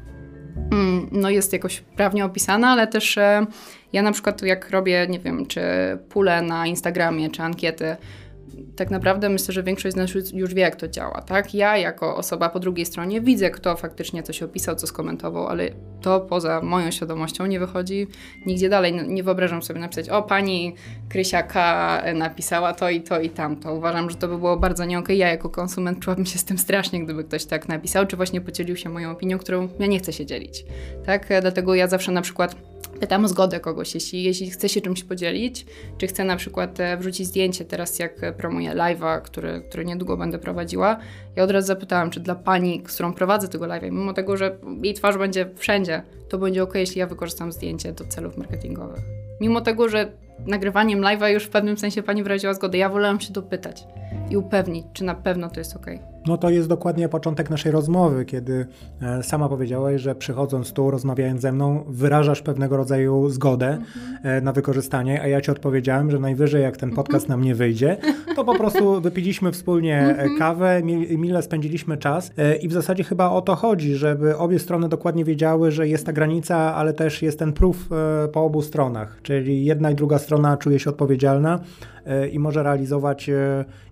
no 1.13 1.31
jest 1.31 1.53
jakoś 1.53 1.81
prawnie 1.81 2.25
opisana, 2.25 2.69
ale 2.69 2.87
też 2.87 3.19
e, 3.19 3.47
ja 3.93 4.03
na 4.03 4.13
przykład 4.13 4.43
jak 4.43 4.71
robię, 4.71 5.07
nie 5.09 5.19
wiem, 5.19 5.47
czy 5.47 5.61
pulę 6.09 6.43
na 6.43 6.67
Instagramie, 6.67 7.31
czy 7.31 7.43
ankiety, 7.43 7.97
tak 8.77 8.91
naprawdę 8.91 9.29
myślę, 9.29 9.55
że 9.55 9.63
większość 9.63 9.95
z 9.95 9.97
nas 9.97 10.11
już 10.33 10.55
wie, 10.55 10.63
jak 10.63 10.77
to 10.77 10.89
działa, 10.89 11.23
tak? 11.23 11.55
Ja 11.55 11.77
jako 11.77 12.17
osoba 12.17 12.49
po 12.49 12.61
drugiej 12.61 12.87
stronie 12.87 13.21
widzę, 13.21 13.51
kto 13.51 13.77
faktycznie 13.77 14.23
coś 14.23 14.43
opisał, 14.43 14.77
co 14.77 14.87
skomentował, 14.87 15.47
ale 15.47 15.71
to 16.01 16.21
poza 16.21 16.61
moją 16.63 16.91
świadomością 16.91 17.47
nie 17.47 17.61
wychodzi 17.61 18.07
nigdzie 18.47 18.69
dalej. 18.69 18.93
No, 18.93 19.03
nie 19.03 19.23
wyobrażam 19.23 19.63
sobie 19.63 19.81
napisać, 19.81 20.09
o 20.09 20.23
pani 20.23 20.75
Krysiaka 21.09 22.03
napisała 22.15 22.73
to 22.73 22.91
i 22.91 23.01
to 23.01 23.21
i 23.21 23.31
tamto. 23.31 23.75
Uważam, 23.75 24.11
że 24.11 24.17
to 24.17 24.29
by 24.29 24.39
było 24.39 24.57
bardzo 24.57 24.85
nie 24.85 24.99
okay. 24.99 25.17
Ja 25.17 25.29
jako 25.29 25.49
konsument 25.49 26.01
czułabym 26.01 26.27
się 26.27 26.39
z 26.39 26.45
tym 26.45 26.59
strasznie, 26.59 27.05
gdyby 27.05 27.25
ktoś 27.25 27.45
tak 27.45 27.69
napisał, 27.69 28.07
czy 28.07 28.17
właśnie 28.17 28.41
podzielił 28.41 28.77
się 28.77 28.89
moją 28.89 29.11
opinią, 29.11 29.39
którą 29.39 29.69
ja 29.79 29.87
nie 29.87 29.99
chcę 29.99 30.13
się 30.13 30.27
dzielić, 30.27 30.65
tak? 31.07 31.29
Dlatego 31.41 31.75
ja 31.75 31.89
zawsze 31.89 32.13
na 32.13 32.23
przykład 32.23 32.57
pytam 32.97 33.25
o 33.25 33.29
zgodę 33.29 33.61
kogoś, 33.61 33.95
jeśli, 33.95 34.23
jeśli 34.23 34.51
chce 34.51 34.69
się 34.69 34.81
czymś 34.81 35.05
podzielić, 35.05 35.67
czy 35.99 36.07
chce 36.07 36.25
na 36.25 36.37
przykład 36.37 36.81
e, 36.81 36.97
wrzucić 36.97 37.27
zdjęcie 37.27 37.65
teraz, 37.65 37.99
jak 37.99 38.37
promuję 38.37 38.71
live'a, 38.71 39.23
który, 39.23 39.63
który 39.69 39.85
niedługo 39.85 40.17
będę 40.17 40.39
prowadziła. 40.39 40.99
Ja 41.37 41.43
od 41.45 41.51
razu 41.51 41.67
zapytałam, 41.67 42.11
czy 42.11 42.21
dla 42.21 42.35
pani, 42.35 42.83
którą 42.83 43.13
prowadzę 43.13 43.49
tego 43.49 43.65
live'a, 43.65 43.93
mimo 43.93 44.13
tego, 44.13 44.37
że 44.37 44.59
jej 44.83 44.95
twarz 44.95 45.19
będzie 45.19 45.51
wszędzie, 45.57 46.03
to 46.29 46.39
będzie 46.39 46.63
ok, 46.63 46.75
jeśli 46.75 46.99
ja 46.99 47.07
wykorzystam 47.07 47.53
zdjęcie 47.53 47.93
do 47.93 48.05
celów 48.05 48.37
marketingowych. 48.37 49.01
Mimo 49.41 49.61
tego, 49.61 49.89
że 49.89 50.13
nagrywaniem 50.47 51.01
live'a 51.01 51.27
już 51.27 51.45
w 51.45 51.51
pewnym 51.51 51.79
sensie 51.79 52.03
pani 52.03 52.23
wyraziła 52.23 52.55
zgodę, 52.55 52.79
ja 52.79 52.89
wolałam 52.89 53.21
się 53.21 53.33
dopytać 53.33 53.85
i 54.31 54.37
upewnić, 54.37 54.87
czy 54.93 55.05
na 55.05 55.15
pewno 55.15 55.51
to 55.51 55.61
jest 55.61 55.77
ok. 55.77 55.87
No 56.27 56.37
to 56.37 56.51
jest 56.51 56.69
dokładnie 56.69 57.09
początek 57.09 57.51
naszej 57.51 57.73
rozmowy, 57.73 58.25
kiedy 58.25 58.67
e, 59.03 59.23
sama 59.23 59.49
powiedziałaś, 59.49 60.01
że 60.01 60.15
przychodząc 60.15 60.73
tu, 60.73 60.91
rozmawiając 60.91 61.43
ze 61.43 61.53
mną, 61.53 61.85
wyrażasz 61.89 62.43
pewnego 62.43 62.77
rodzaju 62.77 63.29
zgodę 63.29 63.69
mhm. 63.69 64.45
na 64.45 64.53
wykorzystanie, 64.53 65.23
a 65.23 65.27
ja 65.27 65.41
ci 65.41 65.51
odpowiedziałem, 65.51 66.11
że 66.11 66.19
najwyżej 66.19 66.63
jak 66.63 66.77
ten 66.77 66.91
podcast 66.91 67.29
nam 67.29 67.43
nie 67.43 67.55
wyjdzie, 67.55 67.97
to 68.37 68.45
po 68.45 68.55
prostu 68.55 69.01
wypiliśmy 69.01 69.53
wspólnie 69.53 69.99
e, 69.99 70.09
mhm. 70.09 70.39
kawę, 70.39 70.83
mile 71.19 71.43
spędziliśmy 71.43 71.97
czas 71.97 72.31
i 72.61 72.69
w 72.69 72.73
zasadzie 72.73 73.05
chyba 73.05 73.31
o 73.31 73.43
to 73.43 73.55
chodzi, 73.55 73.95
żeby 73.95 74.37
obie 74.37 74.59
strony 74.59 74.89
dokładnie 74.89 75.25
wiedziały, 75.25 75.71
że 75.71 75.89
jest 75.89 76.07
ta 76.07 76.13
granica, 76.13 76.75
ale 76.75 76.93
też 76.93 77.23
jest 77.23 77.39
ten 77.39 77.53
proof 77.53 77.89
po 78.33 78.45
obu 78.45 78.63
stronach, 78.63 79.19
czyli 79.23 79.65
jedna 79.65 79.91
i 79.91 79.95
druga 79.95 80.19
strona 80.19 80.57
czuje 80.57 80.79
się 80.79 80.91
odpowiedzialna 80.91 81.61
i 82.33 82.39
może 82.39 82.63
realizować 82.63 83.31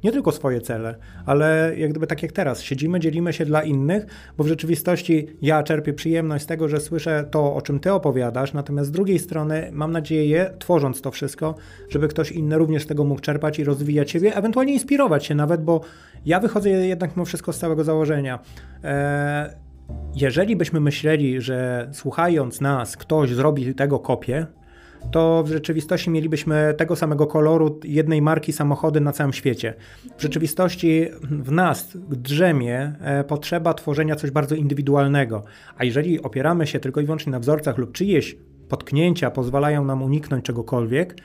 nie 0.04 0.12
tylko 0.12 0.32
swoje 0.32 0.60
cele, 0.60 0.94
ale 1.26 1.72
jak 1.76 1.90
gdyby 1.90 2.06
takie 2.06 2.26
jak 2.26 2.32
teraz. 2.32 2.62
Siedzimy, 2.62 3.00
dzielimy 3.00 3.32
się 3.32 3.44
dla 3.44 3.62
innych, 3.62 4.06
bo 4.36 4.44
w 4.44 4.46
rzeczywistości 4.46 5.26
ja 5.42 5.62
czerpię 5.62 5.92
przyjemność 5.92 6.44
z 6.44 6.46
tego, 6.46 6.68
że 6.68 6.80
słyszę 6.80 7.24
to, 7.30 7.54
o 7.54 7.62
czym 7.62 7.80
ty 7.80 7.92
opowiadasz, 7.92 8.52
natomiast 8.52 8.88
z 8.88 8.92
drugiej 8.92 9.18
strony 9.18 9.68
mam 9.72 9.92
nadzieję, 9.92 10.50
tworząc 10.58 11.00
to 11.00 11.10
wszystko, 11.10 11.54
żeby 11.88 12.08
ktoś 12.08 12.32
inny 12.32 12.58
również 12.58 12.82
z 12.82 12.86
tego 12.86 13.04
mógł 13.04 13.20
czerpać 13.20 13.58
i 13.58 13.64
rozwijać 13.64 14.10
siebie, 14.10 14.36
ewentualnie 14.36 14.72
inspirować 14.72 15.26
się 15.26 15.34
nawet, 15.34 15.64
bo 15.64 15.80
ja 16.26 16.40
wychodzę 16.40 16.70
jednak 16.70 17.16
mimo 17.16 17.24
wszystko 17.24 17.52
z 17.52 17.58
całego 17.58 17.84
założenia. 17.84 18.38
Eee, 18.84 19.50
jeżeli 20.14 20.56
byśmy 20.56 20.80
myśleli, 20.80 21.40
że 21.40 21.88
słuchając 21.92 22.60
nas 22.60 22.96
ktoś 22.96 23.34
zrobi 23.34 23.74
tego 23.74 23.98
kopię, 23.98 24.46
to 25.10 25.42
w 25.42 25.48
rzeczywistości 25.48 26.10
mielibyśmy 26.10 26.74
tego 26.76 26.96
samego 26.96 27.26
koloru 27.26 27.80
jednej 27.84 28.22
marki 28.22 28.52
samochody 28.52 29.00
na 29.00 29.12
całym 29.12 29.32
świecie. 29.32 29.74
W 30.18 30.22
rzeczywistości 30.22 31.08
w 31.22 31.52
nas 31.52 31.88
drzemie 32.08 32.92
e, 33.00 33.24
potrzeba 33.24 33.74
tworzenia 33.74 34.16
coś 34.16 34.30
bardzo 34.30 34.54
indywidualnego, 34.54 35.44
a 35.78 35.84
jeżeli 35.84 36.22
opieramy 36.22 36.66
się 36.66 36.80
tylko 36.80 37.00
i 37.00 37.04
wyłącznie 37.04 37.32
na 37.32 37.38
wzorcach 37.38 37.78
lub 37.78 37.92
czyjeś 37.92 38.36
potknięcia 38.68 39.30
pozwalają 39.30 39.84
nam 39.84 40.02
uniknąć 40.02 40.44
czegokolwiek 40.44 41.16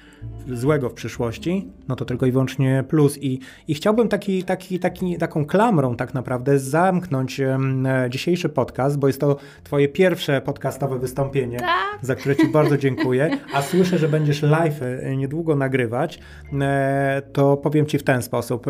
złego 0.47 0.89
w 0.89 0.93
przyszłości, 0.93 1.67
no 1.87 1.95
to 1.95 2.05
tylko 2.05 2.25
i 2.25 2.31
wyłącznie 2.31 2.83
plus. 2.87 3.17
I, 3.17 3.39
i 3.67 3.73
chciałbym 3.73 4.07
taki, 4.07 4.43
taki, 4.43 4.79
taki, 4.79 5.17
taką 5.17 5.45
klamrą 5.45 5.95
tak 5.95 6.13
naprawdę 6.13 6.59
zamknąć 6.59 7.39
um, 7.39 7.87
dzisiejszy 8.09 8.49
podcast, 8.49 8.99
bo 8.99 9.07
jest 9.07 9.19
to 9.19 9.37
twoje 9.63 9.87
pierwsze 9.87 10.41
podcastowe 10.41 10.99
wystąpienie, 10.99 11.59
tak. 11.59 11.99
za 12.01 12.15
które 12.15 12.35
ci 12.35 12.47
bardzo 12.47 12.77
dziękuję, 12.77 13.37
a 13.53 13.61
słyszę, 13.61 13.97
że 13.97 14.07
będziesz 14.07 14.41
live 14.41 14.81
e, 14.81 15.17
niedługo 15.17 15.55
nagrywać, 15.55 16.19
e, 16.61 17.21
to 17.33 17.57
powiem 17.57 17.85
ci 17.85 17.97
w 17.97 18.03
ten 18.03 18.21
sposób. 18.21 18.65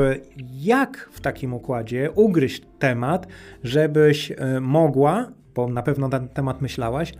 Jak 0.60 1.10
w 1.12 1.22
takim 1.22 1.54
układzie 1.54 2.12
ugryźć 2.16 2.62
temat, 2.80 3.28
żebyś 3.64 4.32
e, 4.32 4.60
mogła, 4.60 5.32
bo 5.56 5.68
na 5.68 5.84
pewno 5.84 6.08
na 6.08 6.20
ten 6.20 6.30
temat 6.30 6.62
myślałaś, 6.62 7.14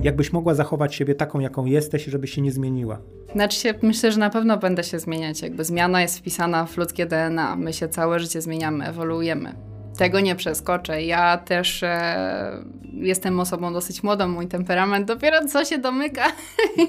jakbyś 0.00 0.32
mogła 0.32 0.54
zachować 0.54 0.94
siebie 0.94 1.14
taką, 1.14 1.40
jaką 1.40 1.64
jesteś, 1.64 2.04
żeby 2.04 2.26
się 2.26 2.42
nie 2.42 2.52
zmieniła? 2.52 2.98
Znaczy 3.32 3.60
się, 3.60 3.74
myślę, 3.82 4.12
że 4.12 4.18
na 4.18 4.30
pewno 4.30 4.56
będę 4.56 4.84
się 4.84 4.98
zmieniać. 4.98 5.42
Jakby 5.42 5.64
zmiana 5.64 6.02
jest 6.02 6.18
wpisana 6.18 6.66
w 6.66 6.76
ludzkie 6.76 7.06
DNA. 7.06 7.56
My 7.56 7.72
się 7.72 7.88
całe 7.88 8.20
życie 8.20 8.40
zmieniamy, 8.40 8.86
ewoluujemy. 8.86 9.54
Tego 9.98 10.20
nie 10.20 10.36
przeskoczę. 10.36 11.02
Ja 11.02 11.38
też 11.38 11.82
e, 11.82 12.64
jestem 12.92 13.40
osobą 13.40 13.72
dosyć 13.72 14.02
młodą. 14.02 14.28
Mój 14.28 14.46
temperament 14.46 15.08
dopiero 15.08 15.48
co 15.48 15.64
się 15.64 15.78
domyka 15.78 16.24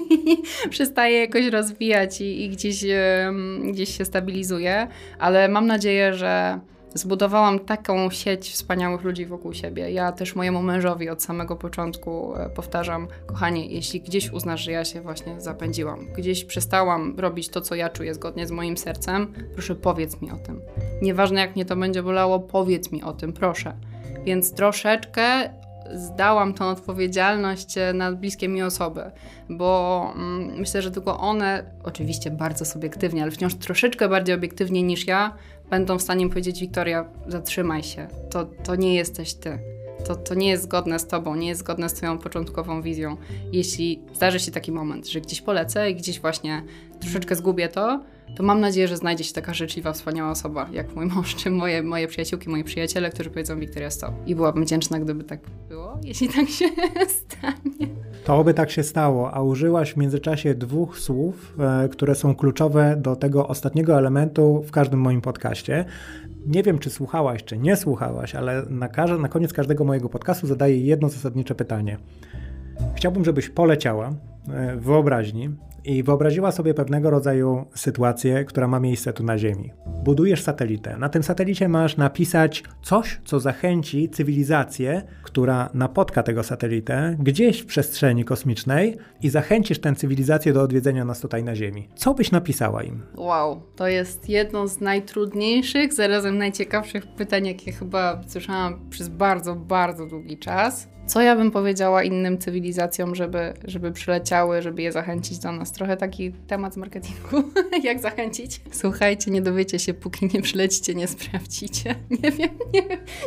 przestaje 0.70 1.20
jakoś 1.20 1.46
rozwijać 1.46 2.20
i, 2.20 2.44
i 2.44 2.50
gdzieś, 2.50 2.84
e, 2.84 3.32
gdzieś 3.72 3.98
się 3.98 4.04
stabilizuje. 4.04 4.88
Ale 5.18 5.48
mam 5.48 5.66
nadzieję, 5.66 6.14
że 6.14 6.60
zbudowałam 6.96 7.58
taką 7.58 8.10
sieć 8.10 8.50
wspaniałych 8.50 9.02
ludzi 9.02 9.26
wokół 9.26 9.54
siebie. 9.54 9.90
Ja 9.90 10.12
też 10.12 10.34
mojemu 10.34 10.62
mężowi 10.62 11.08
od 11.08 11.22
samego 11.22 11.56
początku 11.56 12.36
e, 12.36 12.50
powtarzam, 12.50 13.08
kochanie, 13.26 13.66
jeśli 13.66 14.00
gdzieś 14.00 14.32
uznasz, 14.32 14.60
że 14.60 14.72
ja 14.72 14.84
się 14.84 15.00
właśnie 15.00 15.40
zapędziłam, 15.40 16.06
gdzieś 16.16 16.44
przestałam 16.44 17.14
robić 17.18 17.48
to, 17.48 17.60
co 17.60 17.74
ja 17.74 17.88
czuję 17.88 18.14
zgodnie 18.14 18.46
z 18.46 18.50
moim 18.50 18.76
sercem, 18.76 19.32
proszę 19.52 19.74
powiedz 19.74 20.20
mi 20.22 20.30
o 20.30 20.36
tym. 20.36 20.60
Nieważne 21.02 21.40
jak 21.40 21.56
mnie 21.56 21.64
to 21.64 21.76
będzie 21.76 22.02
bolało, 22.02 22.40
powiedz 22.40 22.92
mi 22.92 23.02
o 23.02 23.12
tym, 23.12 23.32
proszę. 23.32 23.76
Więc 24.24 24.52
troszeczkę 24.52 25.50
zdałam 25.94 26.54
tą 26.54 26.68
odpowiedzialność 26.68 27.78
e, 27.78 27.92
na 27.92 28.12
bliskie 28.12 28.48
mi 28.48 28.62
osoby, 28.62 29.02
bo 29.48 30.12
mm, 30.16 30.58
myślę, 30.58 30.82
że 30.82 30.90
tylko 30.90 31.18
one, 31.18 31.64
oczywiście 31.84 32.30
bardzo 32.30 32.64
subiektywnie, 32.64 33.22
ale 33.22 33.30
wciąż 33.30 33.54
troszeczkę 33.54 34.08
bardziej 34.08 34.34
obiektywnie 34.34 34.82
niż 34.82 35.06
ja, 35.06 35.34
będą 35.70 35.98
w 35.98 36.02
stanie 36.02 36.28
powiedzieć: 36.28 36.60
Wiktoria, 36.60 37.04
zatrzymaj 37.26 37.82
się, 37.82 38.08
to, 38.30 38.44
to 38.44 38.76
nie 38.76 38.94
jesteś 38.94 39.34
ty. 39.34 39.58
To, 40.06 40.16
to 40.16 40.34
nie 40.34 40.48
jest 40.48 40.62
zgodne 40.62 40.98
z 40.98 41.06
tobą, 41.06 41.34
nie 41.36 41.48
jest 41.48 41.60
zgodne 41.60 41.88
z 41.88 41.94
twoją 41.94 42.18
początkową 42.18 42.82
wizją. 42.82 43.16
Jeśli 43.52 44.02
zdarzy 44.14 44.40
się 44.40 44.52
taki 44.52 44.72
moment, 44.72 45.08
że 45.08 45.20
gdzieś 45.20 45.40
polecę 45.40 45.90
i 45.90 45.94
gdzieś 45.94 46.20
właśnie 46.20 46.62
troszeczkę 47.00 47.36
zgubię 47.36 47.68
to, 47.68 48.00
to 48.36 48.42
mam 48.42 48.60
nadzieję, 48.60 48.88
że 48.88 48.96
znajdzie 48.96 49.24
się 49.24 49.32
taka 49.32 49.54
życzliwa, 49.54 49.92
wspaniała 49.92 50.30
osoba, 50.30 50.68
jak 50.72 50.96
mój 50.96 51.06
mąż, 51.06 51.34
czy 51.34 51.50
moje, 51.50 51.82
moje 51.82 52.08
przyjaciółki, 52.08 52.50
moi 52.50 52.64
przyjaciele, 52.64 53.10
którzy 53.10 53.30
powiedzą 53.30 53.60
Wiktoria 53.60 53.90
stop. 53.90 54.14
I 54.26 54.34
byłabym 54.34 54.64
wdzięczna, 54.64 55.00
gdyby 55.00 55.24
tak 55.24 55.40
było, 55.68 55.98
jeśli 56.04 56.28
tak 56.28 56.48
się 56.48 56.64
stanie. 57.20 57.96
To 58.24 58.36
oby 58.36 58.54
tak 58.54 58.70
się 58.70 58.82
stało, 58.82 59.34
a 59.34 59.42
użyłaś 59.42 59.92
w 59.92 59.96
międzyczasie 59.96 60.54
dwóch 60.54 60.98
słów, 60.98 61.54
e, 61.58 61.88
które 61.88 62.14
są 62.14 62.34
kluczowe 62.34 62.96
do 62.96 63.16
tego 63.16 63.48
ostatniego 63.48 63.98
elementu 63.98 64.62
w 64.66 64.70
każdym 64.70 65.00
moim 65.00 65.20
podcaście. 65.20 65.84
Nie 66.46 66.62
wiem, 66.62 66.78
czy 66.78 66.90
słuchałaś, 66.90 67.44
czy 67.44 67.58
nie 67.58 67.76
słuchałaś, 67.76 68.34
ale 68.34 68.62
na, 68.70 68.88
na 69.18 69.28
koniec 69.28 69.52
każdego 69.52 69.84
mojego 69.84 70.08
podcastu 70.08 70.46
zadaję 70.46 70.80
jedno 70.80 71.08
zasadnicze 71.08 71.54
pytanie. 71.54 71.98
Chciałbym, 72.94 73.24
żebyś 73.24 73.48
poleciała 73.48 74.12
wyobraźni 74.76 75.50
i 75.86 76.02
wyobraziła 76.02 76.52
sobie 76.52 76.74
pewnego 76.74 77.10
rodzaju 77.10 77.64
sytuację, 77.74 78.44
która 78.44 78.68
ma 78.68 78.80
miejsce 78.80 79.12
tu 79.12 79.24
na 79.24 79.38
Ziemi. 79.38 79.72
Budujesz 80.04 80.42
satelitę. 80.42 80.96
Na 80.96 81.08
tym 81.08 81.22
satelicie 81.22 81.68
masz 81.68 81.96
napisać 81.96 82.64
coś, 82.82 83.20
co 83.24 83.40
zachęci 83.40 84.08
cywilizację, 84.08 85.02
która 85.22 85.70
napotka 85.74 86.22
tego 86.22 86.42
satelitę 86.42 87.16
gdzieś 87.18 87.60
w 87.60 87.66
przestrzeni 87.66 88.24
kosmicznej 88.24 88.96
i 89.22 89.28
zachęcisz 89.28 89.78
tę 89.78 89.94
cywilizację 89.94 90.52
do 90.52 90.62
odwiedzenia 90.62 91.04
nas 91.04 91.20
tutaj 91.20 91.44
na 91.44 91.56
Ziemi. 91.56 91.88
Co 91.94 92.14
byś 92.14 92.30
napisała 92.32 92.82
im? 92.82 93.02
Wow, 93.16 93.62
to 93.76 93.88
jest 93.88 94.28
jedno 94.28 94.68
z 94.68 94.80
najtrudniejszych, 94.80 95.92
zarazem 95.92 96.38
najciekawszych 96.38 97.06
pytań, 97.06 97.46
jakie 97.46 97.72
chyba 97.72 98.20
słyszałam 98.26 98.90
przez 98.90 99.08
bardzo, 99.08 99.54
bardzo 99.54 100.06
długi 100.06 100.38
czas. 100.38 100.95
Co 101.06 101.22
ja 101.22 101.36
bym 101.36 101.50
powiedziała 101.50 102.02
innym 102.02 102.38
cywilizacjom, 102.38 103.14
żeby, 103.14 103.52
żeby 103.64 103.92
przyleciały, 103.92 104.62
żeby 104.62 104.82
je 104.82 104.92
zachęcić 104.92 105.38
do 105.38 105.52
nas? 105.52 105.72
Trochę 105.72 105.96
taki 105.96 106.32
temat 106.32 106.74
z 106.74 106.76
marketingu. 106.76 107.42
Jak 107.88 108.00
zachęcić? 108.00 108.60
Słuchajcie, 108.70 109.30
nie 109.30 109.42
dowiecie 109.42 109.78
się, 109.78 109.94
póki 109.94 110.28
nie 110.34 110.42
przylecicie, 110.42 110.94
nie 110.94 111.08
sprawdzicie. 111.08 111.94
Nie 112.22 112.30
wiem, 112.30 112.50
nie, 112.74 112.82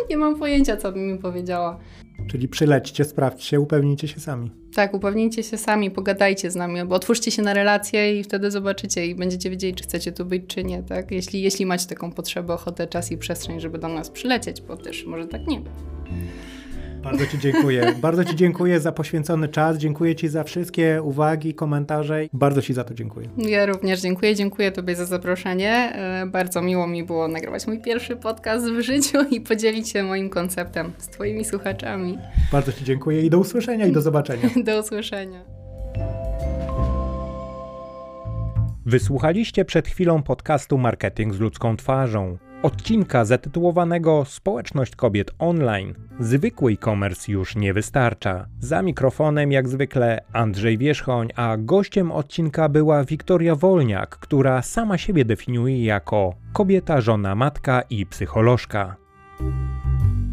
nie 0.09 0.17
mam 0.17 0.39
pojęcia, 0.39 0.77
co 0.77 0.91
bym 0.91 1.09
im 1.09 1.17
powiedziała. 1.17 1.79
Czyli 2.27 2.47
przylećcie, 2.47 3.05
sprawdźcie, 3.05 3.59
upewnijcie 3.59 4.07
się 4.07 4.19
sami. 4.19 4.51
Tak, 4.75 4.93
upewnijcie 4.93 5.43
się 5.43 5.57
sami, 5.57 5.91
pogadajcie 5.91 6.51
z 6.51 6.55
nami, 6.55 6.85
bo 6.85 6.95
otwórzcie 6.95 7.31
się 7.31 7.41
na 7.41 7.53
relacje 7.53 8.19
i 8.19 8.23
wtedy 8.23 8.51
zobaczycie 8.51 9.05
i 9.05 9.15
będziecie 9.15 9.49
wiedzieli, 9.49 9.75
czy 9.75 9.83
chcecie 9.83 10.11
tu 10.11 10.25
być, 10.25 10.43
czy 10.47 10.63
nie, 10.63 10.83
tak? 10.83 11.11
Jeśli, 11.11 11.41
jeśli 11.41 11.65
macie 11.65 11.87
taką 11.87 12.11
potrzebę, 12.11 12.53
ochotę, 12.53 12.87
czas 12.87 13.11
i 13.11 13.17
przestrzeń, 13.17 13.59
żeby 13.59 13.77
do 13.77 13.87
nas 13.87 14.09
przylecieć, 14.09 14.61
bo 14.61 14.77
też 14.77 15.05
może 15.05 15.27
tak 15.27 15.47
nie 15.47 15.59
być. 15.59 15.73
Bardzo 17.03 17.27
Ci 17.27 17.39
dziękuję. 17.39 17.93
Bardzo 18.01 18.25
Ci 18.25 18.35
dziękuję 18.35 18.79
za 18.79 18.91
poświęcony 18.91 19.47
czas. 19.47 19.77
Dziękuję 19.77 20.15
Ci 20.15 20.27
za 20.27 20.43
wszystkie 20.43 21.01
uwagi, 21.03 21.53
komentarze. 21.53 22.21
Bardzo 22.33 22.61
Ci 22.61 22.73
za 22.73 22.83
to 22.83 22.93
dziękuję. 22.93 23.27
Ja 23.37 23.65
również 23.65 24.01
dziękuję. 24.01 24.35
Dziękuję 24.35 24.71
Tobie 24.71 24.95
za 24.95 25.05
zaproszenie. 25.05 25.71
E, 25.71 26.25
bardzo 26.25 26.61
miło 26.61 26.87
mi 26.87 27.03
było 27.03 27.27
nagrywać 27.27 27.67
mój 27.67 27.81
pierwszy 27.81 28.15
podcast 28.15 28.65
w 28.65 28.81
życiu 28.81 29.17
i 29.31 29.41
podzielić 29.41 29.89
się 29.89 30.03
moim 30.03 30.29
konceptem 30.29 30.91
z 30.97 31.07
Twoimi 31.07 31.45
słuchaczami. 31.45 32.17
Bardzo 32.51 32.71
Ci 32.71 32.83
dziękuję 32.83 33.21
i 33.21 33.29
do 33.29 33.39
usłyszenia 33.39 33.85
i 33.85 33.91
do 33.91 34.01
zobaczenia. 34.01 34.49
do 34.65 34.79
usłyszenia. 34.79 35.43
Wysłuchaliście 38.85 39.65
przed 39.65 39.87
chwilą 39.87 40.23
podcastu 40.23 40.77
Marketing 40.77 41.33
z 41.33 41.39
ludzką 41.39 41.77
twarzą. 41.77 42.48
Odcinka 42.63 43.25
zatytułowanego 43.25 44.25
Społeczność 44.25 44.95
kobiet 44.95 45.31
online. 45.39 45.93
Zwykły 46.19 46.71
e-commerce 46.71 47.31
już 47.31 47.55
nie 47.55 47.73
wystarcza. 47.73 48.45
Za 48.59 48.81
mikrofonem 48.81 49.51
jak 49.51 49.67
zwykle 49.67 50.21
Andrzej 50.33 50.77
Wierzchoń, 50.77 51.29
a 51.35 51.57
gościem 51.57 52.11
odcinka 52.11 52.69
była 52.69 53.03
Wiktoria 53.03 53.55
Wolniak, 53.55 54.09
która 54.09 54.61
sama 54.61 54.97
siebie 54.97 55.25
definiuje 55.25 55.83
jako 55.85 56.35
kobieta, 56.53 57.01
żona, 57.01 57.35
matka 57.35 57.81
i 57.81 58.05
psycholożka. 58.05 58.95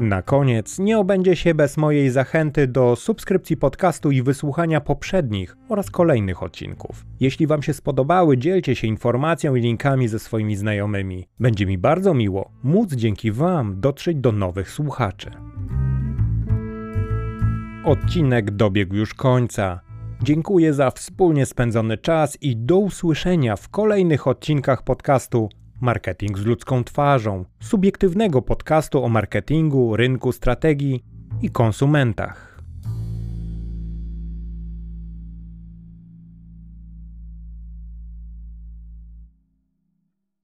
Na 0.00 0.22
koniec 0.22 0.78
nie 0.78 0.98
obędzie 0.98 1.36
się 1.36 1.54
bez 1.54 1.76
mojej 1.76 2.10
zachęty 2.10 2.66
do 2.66 2.96
subskrypcji 2.96 3.56
podcastu 3.56 4.10
i 4.10 4.22
wysłuchania 4.22 4.80
poprzednich 4.80 5.56
oraz 5.68 5.90
kolejnych 5.90 6.42
odcinków. 6.42 7.06
Jeśli 7.20 7.46
Wam 7.46 7.62
się 7.62 7.72
spodobały, 7.72 8.38
dzielcie 8.38 8.76
się 8.76 8.86
informacją 8.86 9.54
i 9.54 9.60
linkami 9.60 10.08
ze 10.08 10.18
swoimi 10.18 10.56
znajomymi. 10.56 11.28
Będzie 11.40 11.66
mi 11.66 11.78
bardzo 11.78 12.14
miło 12.14 12.50
móc 12.62 12.94
dzięki 12.94 13.32
Wam 13.32 13.80
dotrzeć 13.80 14.16
do 14.16 14.32
nowych 14.32 14.70
słuchaczy. 14.70 15.30
Odcinek 17.84 18.50
dobiegł 18.50 18.94
już 18.94 19.14
końca. 19.14 19.80
Dziękuję 20.22 20.74
za 20.74 20.90
wspólnie 20.90 21.46
spędzony 21.46 21.98
czas 21.98 22.38
i 22.42 22.56
do 22.56 22.76
usłyszenia 22.76 23.56
w 23.56 23.68
kolejnych 23.68 24.26
odcinkach 24.26 24.82
podcastu 24.82 25.48
Marketing 25.80 26.38
z 26.38 26.44
ludzką 26.44 26.84
twarzą, 26.84 27.44
subiektywnego 27.60 28.42
podcastu 28.42 29.04
o 29.04 29.08
marketingu, 29.08 29.96
rynku, 29.96 30.32
strategii 30.32 31.04
i 31.42 31.50
konsumentach. 31.50 32.49